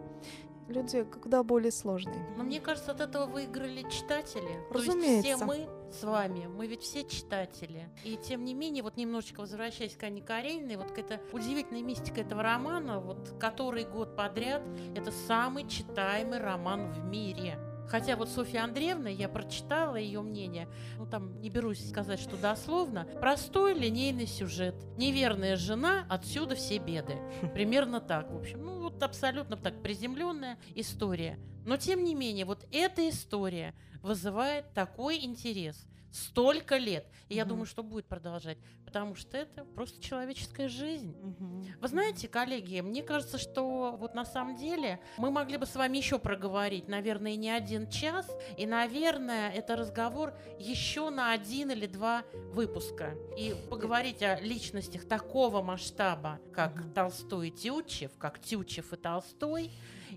люди 0.68 1.04
куда 1.04 1.44
более 1.44 1.72
сложные. 1.72 2.26
Но 2.38 2.44
мне 2.44 2.60
кажется, 2.60 2.92
от 2.92 3.02
этого 3.02 3.28
выиграли 3.28 3.88
читатели. 3.90 4.66
Разумеется. 4.72 5.22
То 5.22 5.28
есть 5.28 5.36
все 5.36 5.46
мы 5.46 5.68
с 5.94 6.04
вами, 6.04 6.48
мы 6.48 6.68
ведь 6.68 6.82
все 6.82 7.04
читатели. 7.04 7.90
И 8.04 8.18
тем 8.18 8.44
не 8.46 8.54
менее, 8.54 8.84
вот 8.84 8.98
немножечко 8.98 9.42
возвращаясь 9.42 9.96
к 9.96 10.04
Анне 10.04 10.22
Карениной, 10.22 10.78
вот 10.78 10.92
к 10.92 10.98
этой 10.98 11.20
удивительной 11.32 11.82
мистика 11.82 12.22
этого 12.22 12.44
романа, 12.44 13.00
вот 13.00 13.34
который 13.40 13.86
год 13.86 14.16
подряд, 14.16 14.64
это 14.96 15.12
самый 15.12 15.68
читаемый 15.68 16.40
роман 16.40 16.92
в 16.92 17.06
мире. 17.06 17.60
Хотя 17.88 18.16
вот 18.16 18.30
Софья 18.30 18.64
Андреевна, 18.64 19.10
я 19.10 19.30
прочитала 19.30 19.96
ее 19.96 20.22
мнение, 20.22 20.68
ну 20.98 21.06
там 21.06 21.40
не 21.42 21.50
берусь 21.50 21.88
сказать, 21.90 22.20
что 22.20 22.38
дословно, 22.38 23.08
простой 23.20 23.74
линейный 23.74 24.28
сюжет. 24.28 24.76
Неверная 24.98 25.56
жена, 25.56 26.06
отсюда 26.10 26.56
все 26.56 26.78
беды. 26.78 27.18
Примерно 27.54 28.02
так, 28.02 28.32
в 28.32 28.38
общем. 28.38 28.64
Ну 28.64 28.82
вот 28.82 29.02
абсолютно 29.04 29.58
так 29.58 29.82
приземленная 29.82 30.58
история. 30.74 31.40
Но 31.66 31.78
тем 31.78 32.04
не 32.04 32.16
менее, 32.16 32.46
вот 32.46 32.66
эта 32.72 33.08
история 33.10 33.74
вызывает 34.02 34.74
такой 34.74 35.24
интерес– 35.24 35.86
столько 36.16 36.78
лет. 36.78 37.06
И 37.28 37.36
я 37.36 37.46
думаю, 37.46 37.66
что 37.66 37.84
будет 37.84 38.06
продолжать, 38.06 38.58
потому 38.86 39.16
что 39.16 39.38
это 39.38 39.66
просто 39.66 40.02
человеческая 40.02 40.70
жизнь. 40.70 41.16
Угу. 41.22 41.66
Вы 41.82 41.88
знаете, 41.88 42.28
коллеги, 42.28 42.80
мне 42.80 43.04
кажется, 43.04 43.38
что 43.38 43.96
вот 44.00 44.16
на 44.16 44.26
самом 44.26 44.56
деле 44.56 45.00
мы 45.18 45.32
могли 45.32 45.58
бы 45.58 45.66
с 45.66 45.76
вами 45.76 45.98
еще 45.98 46.20
проговорить, 46.20 46.88
наверное, 46.88 47.36
не 47.36 47.50
один 47.50 47.90
час, 47.90 48.30
и, 48.58 48.66
наверное, 48.66 49.52
это 49.52 49.76
разговор 49.76 50.34
еще 50.58 51.10
на 51.10 51.32
один 51.32 51.72
или 51.72 51.86
два 51.86 52.24
выпуска. 52.54 53.16
И 53.38 53.54
поговорить 53.70 54.24
о 54.24 54.40
личностях 54.40 55.06
такого 55.06 55.62
масштаба, 55.62 56.40
как 56.54 56.76
угу. 56.76 56.90
Толстой 56.94 57.50
и 57.50 57.52
Тютчев, 57.52 58.12
как 58.18 58.40
Тютчев 58.40 58.94
и 58.94 58.96
Толстой, 58.96 59.72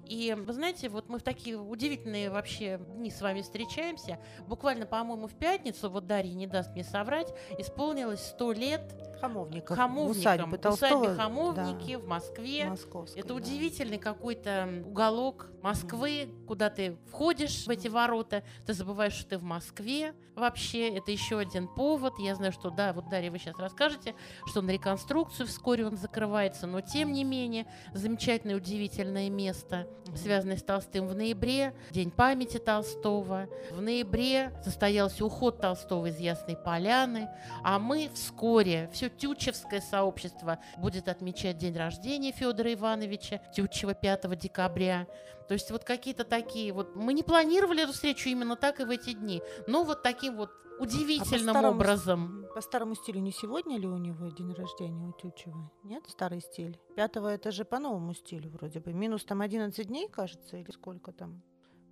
и 0.07 0.35
вы 0.35 0.53
знаете, 0.53 0.89
вот 0.89 1.09
мы 1.09 1.19
в 1.19 1.23
такие 1.23 1.59
удивительные 1.59 2.31
вообще 2.31 2.81
дни 2.97 3.11
с 3.11 3.21
вами 3.21 3.43
встречаемся. 3.43 4.19
Буквально, 4.47 4.87
по-моему, 4.87 5.27
в 5.27 5.35
пятницу, 5.35 5.91
вот 5.91 6.07
Дарья 6.07 6.35
не 6.35 6.47
даст 6.47 6.73
мне 6.73 6.85
соврать, 6.85 7.33
исполнилось 7.59 8.21
сто 8.21 8.53
лет 8.53 8.83
Хамовников. 9.21 9.77
Хамовникам. 9.77 10.21
Усадьбы, 10.21 10.59
Толстого, 10.59 11.01
усадьбе 11.01 11.17
Хамовники 11.17 11.93
да. 11.97 11.99
в 11.99 12.07
Москве. 12.07 12.69
Московской, 12.69 13.21
Это 13.21 13.29
да. 13.29 13.35
удивительный 13.35 13.99
какой-то 13.99 14.85
уголок 14.87 15.49
Москвы, 15.63 16.23
mm. 16.23 16.47
куда 16.47 16.71
ты 16.71 16.97
входишь 17.11 17.67
в 17.67 17.71
эти 17.71 17.89
ворота, 17.89 18.45
ты 18.65 18.73
забываешь, 18.75 19.13
что 19.13 19.31
ты 19.31 19.39
в 19.39 19.43
Москве. 19.43 20.15
Вообще, 20.37 20.89
это 20.97 21.11
еще 21.11 21.39
один 21.39 21.67
повод. 21.67 22.15
Я 22.19 22.37
знаю, 22.37 22.53
что, 22.53 22.71
да, 22.71 22.93
вот 22.93 23.09
Дарья, 23.09 23.31
вы 23.31 23.39
сейчас 23.39 23.59
расскажете, 23.59 24.15
что 24.47 24.63
на 24.63 24.71
реконструкцию 24.71 25.49
вскоре 25.49 25.85
он 25.85 25.97
закрывается, 25.97 26.67
но 26.67 26.81
тем 26.81 27.13
не 27.13 27.25
менее, 27.25 27.67
замечательное, 27.93 28.57
удивительное 28.57 29.31
место, 29.31 29.89
mm. 30.05 30.17
связанное 30.17 30.57
с 30.57 30.63
Толстым 30.63 31.09
в 31.09 31.15
ноябре, 31.15 31.75
День 31.91 32.11
памяти 32.11 32.59
Толстого. 32.59 33.49
В 33.73 33.81
ноябре 33.81 34.53
состоялся 34.63 35.25
уход 35.25 35.61
Толстого 35.61 36.07
из 36.07 36.19
Ясной 36.19 36.57
Поляны, 36.57 37.29
а 37.65 37.79
мы 37.79 38.11
вскоре, 38.15 38.89
все 38.93 39.08
Тютчевское 39.09 39.81
сообщество 39.81 40.59
будет 40.79 41.09
отмечать 41.09 41.59
день 41.59 41.77
рождения 41.77 42.33
Федора 42.33 42.73
Ивановича 42.73 43.39
Тютчева 43.55 43.95
5 43.95 44.39
декабря. 44.39 45.07
То 45.49 45.55
есть 45.55 45.71
вот 45.71 45.85
какие-то 45.85 46.25
такие 46.25 46.73
вот... 46.73 46.95
Мы 46.95 47.15
не 47.15 47.23
планировали 47.23 47.83
эту 47.83 47.93
встречу 47.93 48.29
именно 48.29 48.57
так 48.57 48.81
и 48.81 48.85
в 48.85 48.91
эти 48.91 49.13
дни, 49.13 49.43
но 49.67 49.85
вот 49.85 50.03
таким 50.03 50.37
вот 50.37 50.51
удивительным 50.79 51.57
а 51.57 51.63
по 51.63 51.67
образом. 51.69 52.47
По 52.55 52.61
старому 52.61 52.95
стилю 52.95 53.21
не 53.21 53.33
сегодня 53.33 53.79
ли 53.79 53.87
у 53.87 53.97
него 53.97 54.29
день 54.29 54.53
рождения 54.53 55.07
у 55.07 55.13
Тютчева? 55.13 55.71
Нет, 55.83 56.05
старый 56.09 56.41
стиль. 56.41 56.79
Пятого 56.97 57.29
это 57.29 57.51
же 57.51 57.65
по 57.65 57.79
новому 57.79 58.15
стилю 58.15 58.51
вроде 58.51 58.81
бы. 58.81 58.93
Минус 58.93 59.25
там 59.25 59.41
11 59.41 59.87
дней, 59.87 60.09
кажется, 60.09 60.57
или 60.57 60.71
сколько 60.71 61.13
там? 61.13 61.43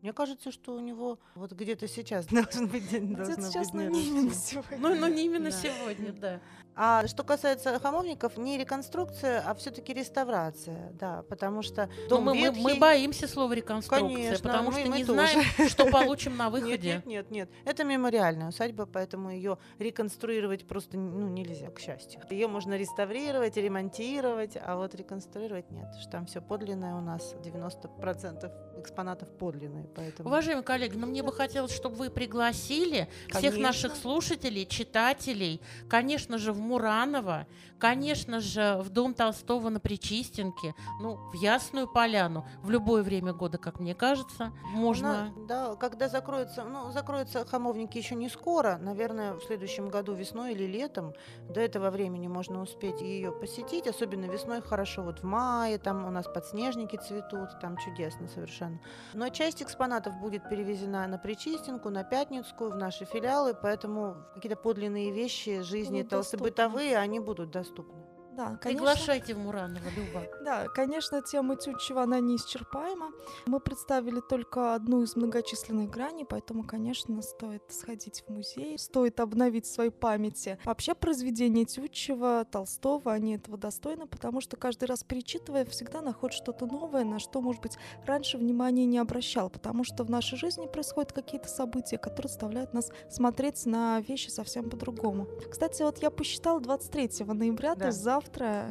Мне 0.03 0.13
кажется, 0.13 0.53
что 0.53 0.75
у 0.75 0.81
него 0.81 1.19
вот 1.35 1.53
где-то 1.53 1.89
сейчас 1.89 2.27
должен 2.31 2.69
быть 2.69 2.89
день, 2.89 3.15
должен 3.15 3.43
сейчас, 3.43 3.73
быть 3.73 3.75
но 3.75 3.91
не 3.91 4.09
именно 4.09 4.35
сегодня. 4.35 4.79
Ну, 4.79 4.95
но 4.95 5.09
не 5.09 5.25
именно 5.25 5.51
да. 5.51 5.57
сегодня, 5.57 6.13
да. 6.13 6.41
А 6.79 7.07
что 7.07 7.25
касается 7.25 7.79
хамовников, 7.79 8.37
не 8.37 8.59
реконструкция, 8.59 9.43
а 9.47 9.55
все-таки 9.55 9.95
реставрация, 9.95 10.93
да, 10.93 11.23
потому 11.23 11.63
что 11.63 11.89
дом 12.11 12.25
мы, 12.25 12.37
ветхий... 12.37 12.61
мы, 12.61 12.75
мы 12.75 12.79
боимся 12.79 13.27
слова 13.27 13.51
реконструкция, 13.55 14.15
Конечно, 14.15 14.43
потому 14.43 14.71
мы, 14.71 14.81
что 14.81 14.91
мы 14.91 14.97
не 14.99 15.05
тоже. 15.07 15.31
знаем, 15.31 15.45
что 15.71 15.87
получим 15.91 16.37
на 16.37 16.51
выходе. 16.51 16.97
Нет, 16.97 17.07
нет, 17.07 17.31
нет, 17.31 17.51
это 17.65 17.83
мемориальная 17.83 18.49
усадьба, 18.49 18.85
поэтому 18.85 19.31
ее 19.31 19.57
реконструировать 19.79 20.69
просто 20.69 20.99
ну, 20.99 21.29
нельзя, 21.29 21.71
к 21.71 21.81
счастью. 21.81 22.21
Ее 22.29 22.47
можно 22.47 22.77
реставрировать, 22.77 23.57
ремонтировать, 23.57 24.59
а 24.63 24.77
вот 24.77 24.95
реконструировать 24.95 25.71
нет, 25.71 25.89
что 25.99 26.11
там 26.11 26.27
все 26.27 26.43
подлинное 26.43 26.95
у 26.95 27.01
нас 27.01 27.35
90% 27.43 28.81
экспонатов 28.81 29.31
подлинные. 29.31 29.89
Поэтому... 29.95 30.29
Уважаемые 30.29 30.63
коллеги, 30.63 30.97
но 30.99 31.07
мне 31.07 31.23
бы 31.23 31.33
хотелось, 31.33 31.75
чтобы 31.75 31.97
вы 31.97 32.11
пригласили 32.11 33.09
всех 33.29 33.53
Конечно. 33.53 33.63
наших 33.63 33.97
слушателей, 33.97 34.67
читателей, 34.67 35.63
конечно 35.89 36.37
же, 36.37 36.53
в 36.53 36.66
Мураново, 36.67 37.47
конечно 37.79 38.41
же, 38.41 38.79
в 38.81 38.91
Дом 38.91 39.15
Толстого 39.15 39.69
на 39.69 39.81
Причистенке, 39.81 40.75
ну, 41.01 41.17
в 41.31 41.35
Ясную 41.35 41.87
Поляну, 41.89 42.47
в 42.63 42.71
любое 42.71 43.03
время 43.03 43.33
года, 43.33 43.59
как 43.59 43.81
мне 43.81 43.95
кажется, 43.95 44.53
можно... 44.73 45.11
Она- 45.11 45.33
да, 45.49 45.77
когда 45.77 46.09
закроются, 46.09 46.65
ну, 46.65 46.91
закроются 46.91 47.45
хамовники 47.45 47.99
еще 47.99 48.15
не 48.15 48.29
скоро, 48.29 48.79
наверное, 48.79 49.35
в 49.35 49.43
следующем 49.45 49.89
году 49.89 50.15
весной 50.15 50.53
или 50.53 50.65
летом. 50.65 51.13
До 51.49 51.61
этого 51.61 51.91
времени 51.91 52.27
можно 52.27 52.63
успеть 52.63 53.01
ее 53.01 53.33
посетить, 53.33 53.87
особенно 53.87 54.27
весной 54.27 54.61
хорошо, 54.63 55.03
вот 55.03 55.21
в 55.21 55.25
мае, 55.25 55.79
там 55.79 56.05
у 56.07 56.11
нас 56.11 56.27
подснежники 56.27 56.97
цветут, 56.97 57.61
там 57.61 57.77
чудесно 57.77 58.29
совершенно. 58.29 58.81
Но 59.15 59.29
часть 59.29 59.63
экспонатов 59.63 60.15
будет 60.15 60.49
перевезена 60.49 61.07
на 61.07 61.19
Причистенку, 61.19 61.91
на 61.91 62.05
Пятницкую, 62.05 62.71
в 62.71 62.77
наши 62.77 63.05
филиалы, 63.05 63.55
поэтому 63.55 64.17
какие-то 64.35 64.57
подлинные 64.57 65.13
вещи 65.13 65.63
жизни 65.63 66.03
Будут 66.03 66.56
толстобытовые, 66.57 66.97
они 66.99 67.21
будут 67.21 67.51
доступны. 67.51 68.06
Да, 68.37 68.57
конечно. 68.57 68.85
Приглашайте 68.87 69.35
в 69.35 69.39
Мураново, 69.39 69.85
Люба. 69.97 70.27
Да, 70.45 70.69
конечно, 70.69 71.23
тема 71.23 71.57
Тютчева, 71.57 72.03
она 72.03 72.21
неисчерпаема. 72.21 73.11
Мы 73.47 73.61
представили 73.61 74.21
только 74.21 74.75
одну 74.75 75.03
из 75.03 75.17
многочисленных 75.17 75.91
граней, 75.91 76.27
поэтому, 76.27 76.63
конечно, 76.65 77.23
стоит 77.23 77.63
сходить 77.71 78.23
в 78.27 78.31
музей, 78.31 78.79
стоит 78.79 79.21
обновить 79.21 79.65
в 79.65 79.73
своей 79.73 79.91
памяти. 79.91 80.59
Вообще, 80.65 80.95
произведения 80.95 81.65
Тютчева, 81.65 82.45
Толстого, 82.51 83.13
они 83.13 83.37
этого 83.37 83.57
достойны, 83.57 84.07
потому 84.07 84.41
что 84.43 84.57
каждый 84.57 84.85
раз 84.85 85.03
перечитывая, 85.03 85.65
всегда 85.65 86.03
находит 86.03 86.37
что-то 86.37 86.67
новое, 86.67 87.05
на 87.05 87.19
что, 87.19 87.41
может 87.41 87.63
быть, 87.63 87.79
раньше 88.05 88.37
внимания 88.37 88.85
не 88.85 88.99
обращал, 88.99 89.49
потому 89.49 89.83
что 89.85 90.05
в 90.05 90.11
нашей 90.11 90.37
жизни 90.37 90.67
происходят 90.67 91.13
какие-то 91.13 91.49
события, 91.49 91.97
которые 91.97 92.29
заставляют 92.29 92.75
нас 92.75 92.91
смотреть 93.11 93.65
на 93.65 94.01
вещи 94.01 94.29
совсем 94.29 94.69
по-другому. 94.69 95.27
Кстати, 95.51 95.83
вот 95.83 95.99
я 96.03 96.11
посчитала 96.11 96.61
23 96.61 97.33
ноября, 97.33 97.75
то 97.75 97.81
Да. 97.81 97.87
есть 97.87 98.01
завтра, 98.03 98.26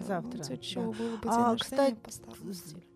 Завтра, 0.08 0.44
Тютчева 0.44 0.92
да. 0.92 0.98
было 0.98 1.16
бы 1.18 1.22
день 1.24 1.32
А, 1.32 1.52
рождения 1.52 1.58
кстати. 1.58 1.98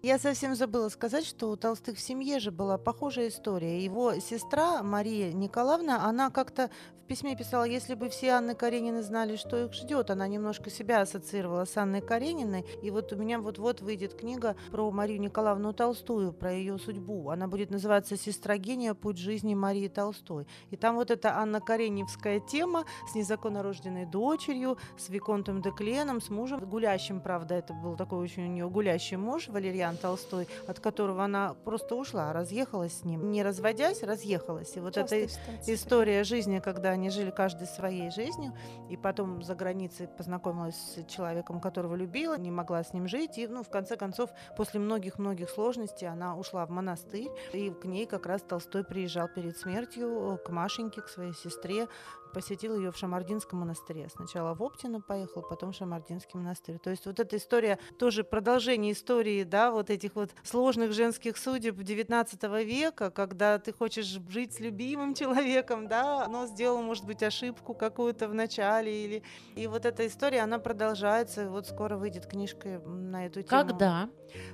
Я 0.02 0.18
совсем 0.18 0.56
забыла 0.56 0.88
сказать, 0.88 1.26
что 1.26 1.50
у 1.50 1.58
Толстых 1.58 1.98
в 1.98 2.00
семье 2.00 2.40
же 2.40 2.52
была 2.52 2.78
похожая 2.78 3.28
история. 3.28 3.84
Его 3.84 4.18
сестра 4.22 4.82
Мария 4.82 5.34
Николаевна, 5.34 6.06
она 6.06 6.30
как-то 6.30 6.70
в 7.04 7.06
письме 7.10 7.36
писала, 7.36 7.64
если 7.64 7.96
бы 7.96 8.08
все 8.08 8.30
Анны 8.30 8.54
Каренины 8.54 9.02
знали, 9.02 9.36
что 9.36 9.66
их 9.66 9.74
ждет, 9.74 10.12
она 10.12 10.28
немножко 10.28 10.70
себя 10.70 11.02
ассоциировала 11.02 11.66
с 11.66 11.76
Анной 11.76 12.02
Карениной. 12.02 12.64
И 12.84 12.92
вот 12.92 13.12
у 13.12 13.18
меня 13.18 13.40
вот-вот 13.40 13.82
выйдет 13.82 14.14
книга 14.14 14.56
про 14.72 14.90
Марию 14.92 15.20
Николаевну 15.20 15.74
Толстую, 15.74 16.32
про 16.32 16.54
ее 16.54 16.78
судьбу. 16.78 17.32
Она 17.32 17.48
будет 17.48 17.72
называться 17.72 18.16
«Сестра 18.16 18.58
гения. 18.58 18.94
Путь 18.94 19.18
жизни 19.18 19.56
Марии 19.56 19.88
Толстой». 19.88 20.48
И 20.70 20.78
там 20.78 20.96
вот 20.96 21.10
эта 21.10 21.36
Анна 21.36 21.60
Кареневская 21.60 22.40
тема 22.40 22.86
с 23.12 23.16
незаконно 23.16 23.64
рожденной 23.64 24.06
дочерью, 24.06 24.78
с 24.98 25.10
Виконтом 25.10 25.64
де 25.64 25.72
Кленом, 25.72 26.22
с 26.22 26.30
мужем, 26.30 26.60
гулящим, 26.60 27.22
правда, 27.22 27.56
это 27.56 27.74
был 27.74 27.98
такой 27.98 28.20
очень 28.20 28.44
у 28.44 28.48
нее 28.48 28.70
гулящий 28.70 29.18
муж, 29.18 29.48
Валерьян 29.48 29.89
Толстой, 29.98 30.48
от 30.68 30.80
которого 30.80 31.24
она 31.24 31.56
просто 31.66 31.96
ушла, 31.96 32.34
разъехалась 32.34 33.00
с 33.00 33.04
ним. 33.06 33.32
Не 33.32 33.44
разводясь, 33.44 34.04
разъехалась. 34.04 34.76
И 34.76 34.80
вот 34.80 34.96
Частая 34.96 35.24
эта 35.24 35.34
ситуация. 35.34 35.76
история 35.76 36.24
жизни, 36.24 36.60
когда 36.60 36.90
они 36.90 37.10
жили 37.10 37.32
каждый 37.32 37.68
своей 37.68 38.12
жизнью, 38.12 38.54
и 38.90 38.98
потом 38.98 39.42
за 39.44 39.56
границей 39.56 40.08
познакомилась 40.08 40.76
с 40.76 41.06
человеком, 41.06 41.60
которого 41.60 41.96
любила, 41.96 42.38
не 42.38 42.52
могла 42.52 42.84
с 42.84 42.94
ним 42.94 43.08
жить, 43.08 43.38
и, 43.38 43.48
ну, 43.48 43.64
в 43.64 43.70
конце 43.70 43.96
концов, 43.98 44.30
после 44.58 44.80
многих-многих 44.80 45.50
сложностей 45.50 46.08
она 46.08 46.36
ушла 46.38 46.66
в 46.66 46.70
монастырь, 46.70 47.30
и 47.54 47.70
к 47.70 47.86
ней 47.86 48.06
как 48.06 48.26
раз 48.26 48.42
Толстой 48.42 48.84
приезжал 48.84 49.28
перед 49.28 49.58
смертью 49.58 50.34
э, 50.34 50.38
к 50.46 50.50
Машеньке, 50.50 51.02
к 51.02 51.08
своей 51.08 51.34
сестре, 51.34 51.88
посетил 52.34 52.78
ее 52.78 52.92
в 52.92 52.98
Шамардинском 52.98 53.60
монастыре. 53.60 54.08
Сначала 54.10 54.54
в 54.54 54.62
Оптино 54.62 55.02
поехал, 55.02 55.42
потом 55.42 55.72
в 55.72 55.76
Шамардинский 55.76 56.40
монастырь. 56.40 56.80
То 56.80 56.90
есть 56.90 57.06
вот 57.06 57.20
эта 57.20 57.38
история, 57.38 57.80
тоже 57.98 58.24
продолжение 58.24 58.94
истории, 58.94 59.44
да, 59.44 59.72
вот 59.72 59.90
этих 59.90 60.16
вот 60.16 60.32
сложных 60.44 60.94
женских 60.94 61.38
судеб 61.38 61.76
XIX 61.76 62.64
века, 62.64 63.12
когда 63.12 63.60
ты 63.60 63.74
хочешь 63.74 64.20
жить 64.30 64.54
с 64.54 64.60
любимым 64.60 65.14
человеком, 65.14 65.88
да, 65.88 66.28
но 66.28 66.46
сделал, 66.48 66.82
может 66.82 67.06
быть, 67.06 67.24
ошибку 67.24 67.74
какую-то 67.74 68.28
в 68.28 68.34
начале, 68.34 69.06
или... 69.06 69.24
И 69.56 69.68
вот 69.68 69.86
эта 69.86 70.08
история, 70.08 70.42
она 70.42 70.60
продолжается, 70.60 71.50
вот 71.50 71.68
скоро 71.68 71.98
выйдет 71.98 72.26
книжка 72.26 72.80
на 72.86 73.26
эту 73.26 73.42
тему. 73.42 73.50
Когда? 73.50 74.10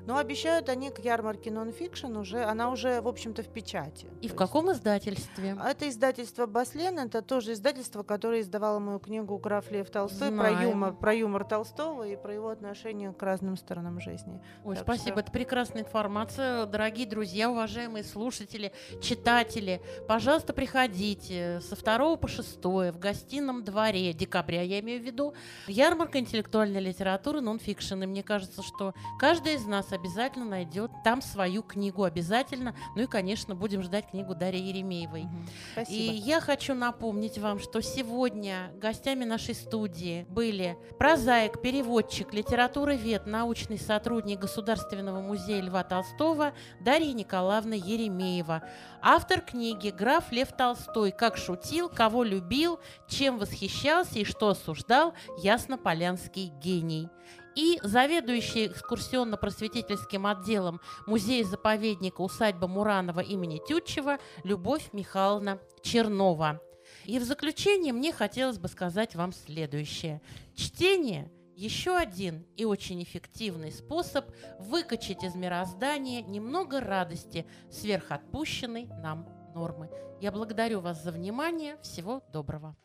Но 0.06 0.18
обещают 0.18 0.70
они 0.70 0.90
к 0.92 1.00
ярмарке 1.00 1.52
нонфикшн 1.52 2.16
уже, 2.18 2.44
она 2.44 2.70
уже, 2.70 3.02
в 3.02 3.08
общем-то, 3.08 3.44
в 3.44 3.48
печати. 3.48 4.06
И 4.22 4.28
в 4.28 4.32
есть- 4.32 4.36
каком 4.36 4.72
издательстве? 4.72 5.58
это 5.66 5.90
издательство 5.90 6.46
Баслен, 6.46 7.00
это 7.00 7.22
тоже 7.22 7.54
издательство, 7.54 8.04
которое 8.04 8.42
издавало 8.42 8.80
мою 8.80 9.00
книгу 9.00 9.38
«Граф 9.38 9.72
Лев 9.72 9.90
Толстой» 9.90 10.32
про 10.32 10.50
юмор, 10.64 10.94
про 10.94 11.14
юмор 11.14 11.44
Толстого 11.46 12.08
и 12.08 12.16
про 12.16 12.34
его 12.34 12.50
отношение 12.50 13.14
к 13.14 13.22
разным 13.22 13.58
сторонам 13.58 14.00
жизни. 14.00 14.42
Ой, 14.64 14.76
Так 14.76 14.84
спасибо, 14.84 15.12
что- 15.12 15.20
это 15.22 15.32
прекрасная 15.32 15.82
информация. 15.84 16.66
Дорогие 16.66 17.08
друзья, 17.08 17.50
уважаемые 17.50 18.04
слушатели, 18.04 18.72
читатели, 19.02 19.82
пожалуйста, 20.08 20.54
приходите 20.54 21.62
со 21.62 21.76
2 21.76 22.18
по 22.18 22.28
6 22.28 22.92
в 22.92 23.00
гостином 23.00 23.64
дворе 23.64 24.14
декабря, 24.14 24.62
я 24.62 24.80
имею 24.80 25.02
в 25.02 25.06
виду, 25.06 25.34
ярмарка 25.68 26.20
интеллектуальной 26.20 26.82
литературы 26.82 27.42
нонфикшн. 27.42 28.04
И 28.04 28.06
мне 28.06 28.24
кажется, 28.24 28.62
что 28.62 28.94
каждый 29.20 29.56
из 29.56 29.65
нас 29.66 29.92
обязательно 29.92 30.46
найдет 30.46 30.92
там 31.04 31.22
свою 31.22 31.64
книгу, 31.64 32.04
обязательно. 32.04 32.76
Ну 32.96 33.04
и, 33.04 33.08
конечно, 33.08 33.56
будем 33.56 33.84
ждать 33.84 34.10
книгу 34.10 34.36
Дарьи 34.36 34.62
Еремеевой. 34.62 35.24
Мгм. 35.24 35.48
И 35.90 36.02
я 36.02 36.42
хочу 36.42 36.74
напомнить 36.74 37.38
вам, 37.38 37.60
что 37.60 37.82
сегодня 37.82 38.72
гостями 38.76 39.26
нашей 39.26 39.56
студии 39.56 40.26
были 40.30 40.78
прозаик, 40.98 41.62
переводчик, 41.62 42.34
литературовед, 42.34 43.26
научный 43.26 43.80
сотрудник 43.80 44.40
Государственного 44.40 45.22
музея 45.22 45.62
Льва 45.62 45.84
Толстого 45.84 46.54
Дарья 46.82 47.14
Николаевна 47.14 47.76
Еремеева, 47.76 48.64
автор 49.02 49.42
книги 49.42 49.90
«Граф 49.90 50.32
Лев 50.32 50.52
Толстой. 50.52 51.12
Как 51.12 51.38
шутил, 51.38 51.90
кого 51.90 52.24
любил, 52.24 52.80
чем 53.08 53.38
восхищался 53.38 54.20
и 54.20 54.26
что 54.26 54.50
осуждал 54.50 55.14
Яснополянский 55.38 56.48
гений» 56.48 57.10
и 57.56 57.80
заведующий 57.84 58.68
экскурсионно-просветительским 58.68 60.30
отделом 60.30 60.82
музея-заповедника 61.08 62.22
усадьба 62.22 62.68
Муранова 62.68 63.22
имени 63.22 63.62
Тютчева 63.66 64.20
Любовь 64.44 64.90
Михайловна 64.94 65.60
Чернова. 65.82 66.62
И 67.06 67.20
в 67.20 67.24
заключение 67.24 67.94
мне 67.94 68.12
хотелось 68.12 68.58
бы 68.58 68.68
сказать 68.68 69.16
вам 69.16 69.32
следующее. 69.34 70.22
Чтение– 70.56 71.32
еще 71.56 71.96
один 71.96 72.46
и 72.58 72.66
очень 72.66 73.02
эффективный 73.02 73.72
способ 73.72 74.26
выкачать 74.60 75.24
из 75.24 75.36
мироздания 75.36 76.22
немного 76.22 76.82
радости 76.82 77.46
сверхотпущенной 77.72 78.88
нам 79.02 79.26
нормы. 79.54 79.90
Я 80.20 80.34
благодарю 80.34 80.82
вас 80.82 81.02
за 81.02 81.12
внимание. 81.12 81.78
Всего 81.82 82.22
доброго. 82.34 82.76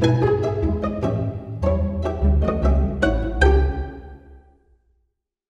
Thank 0.00 0.43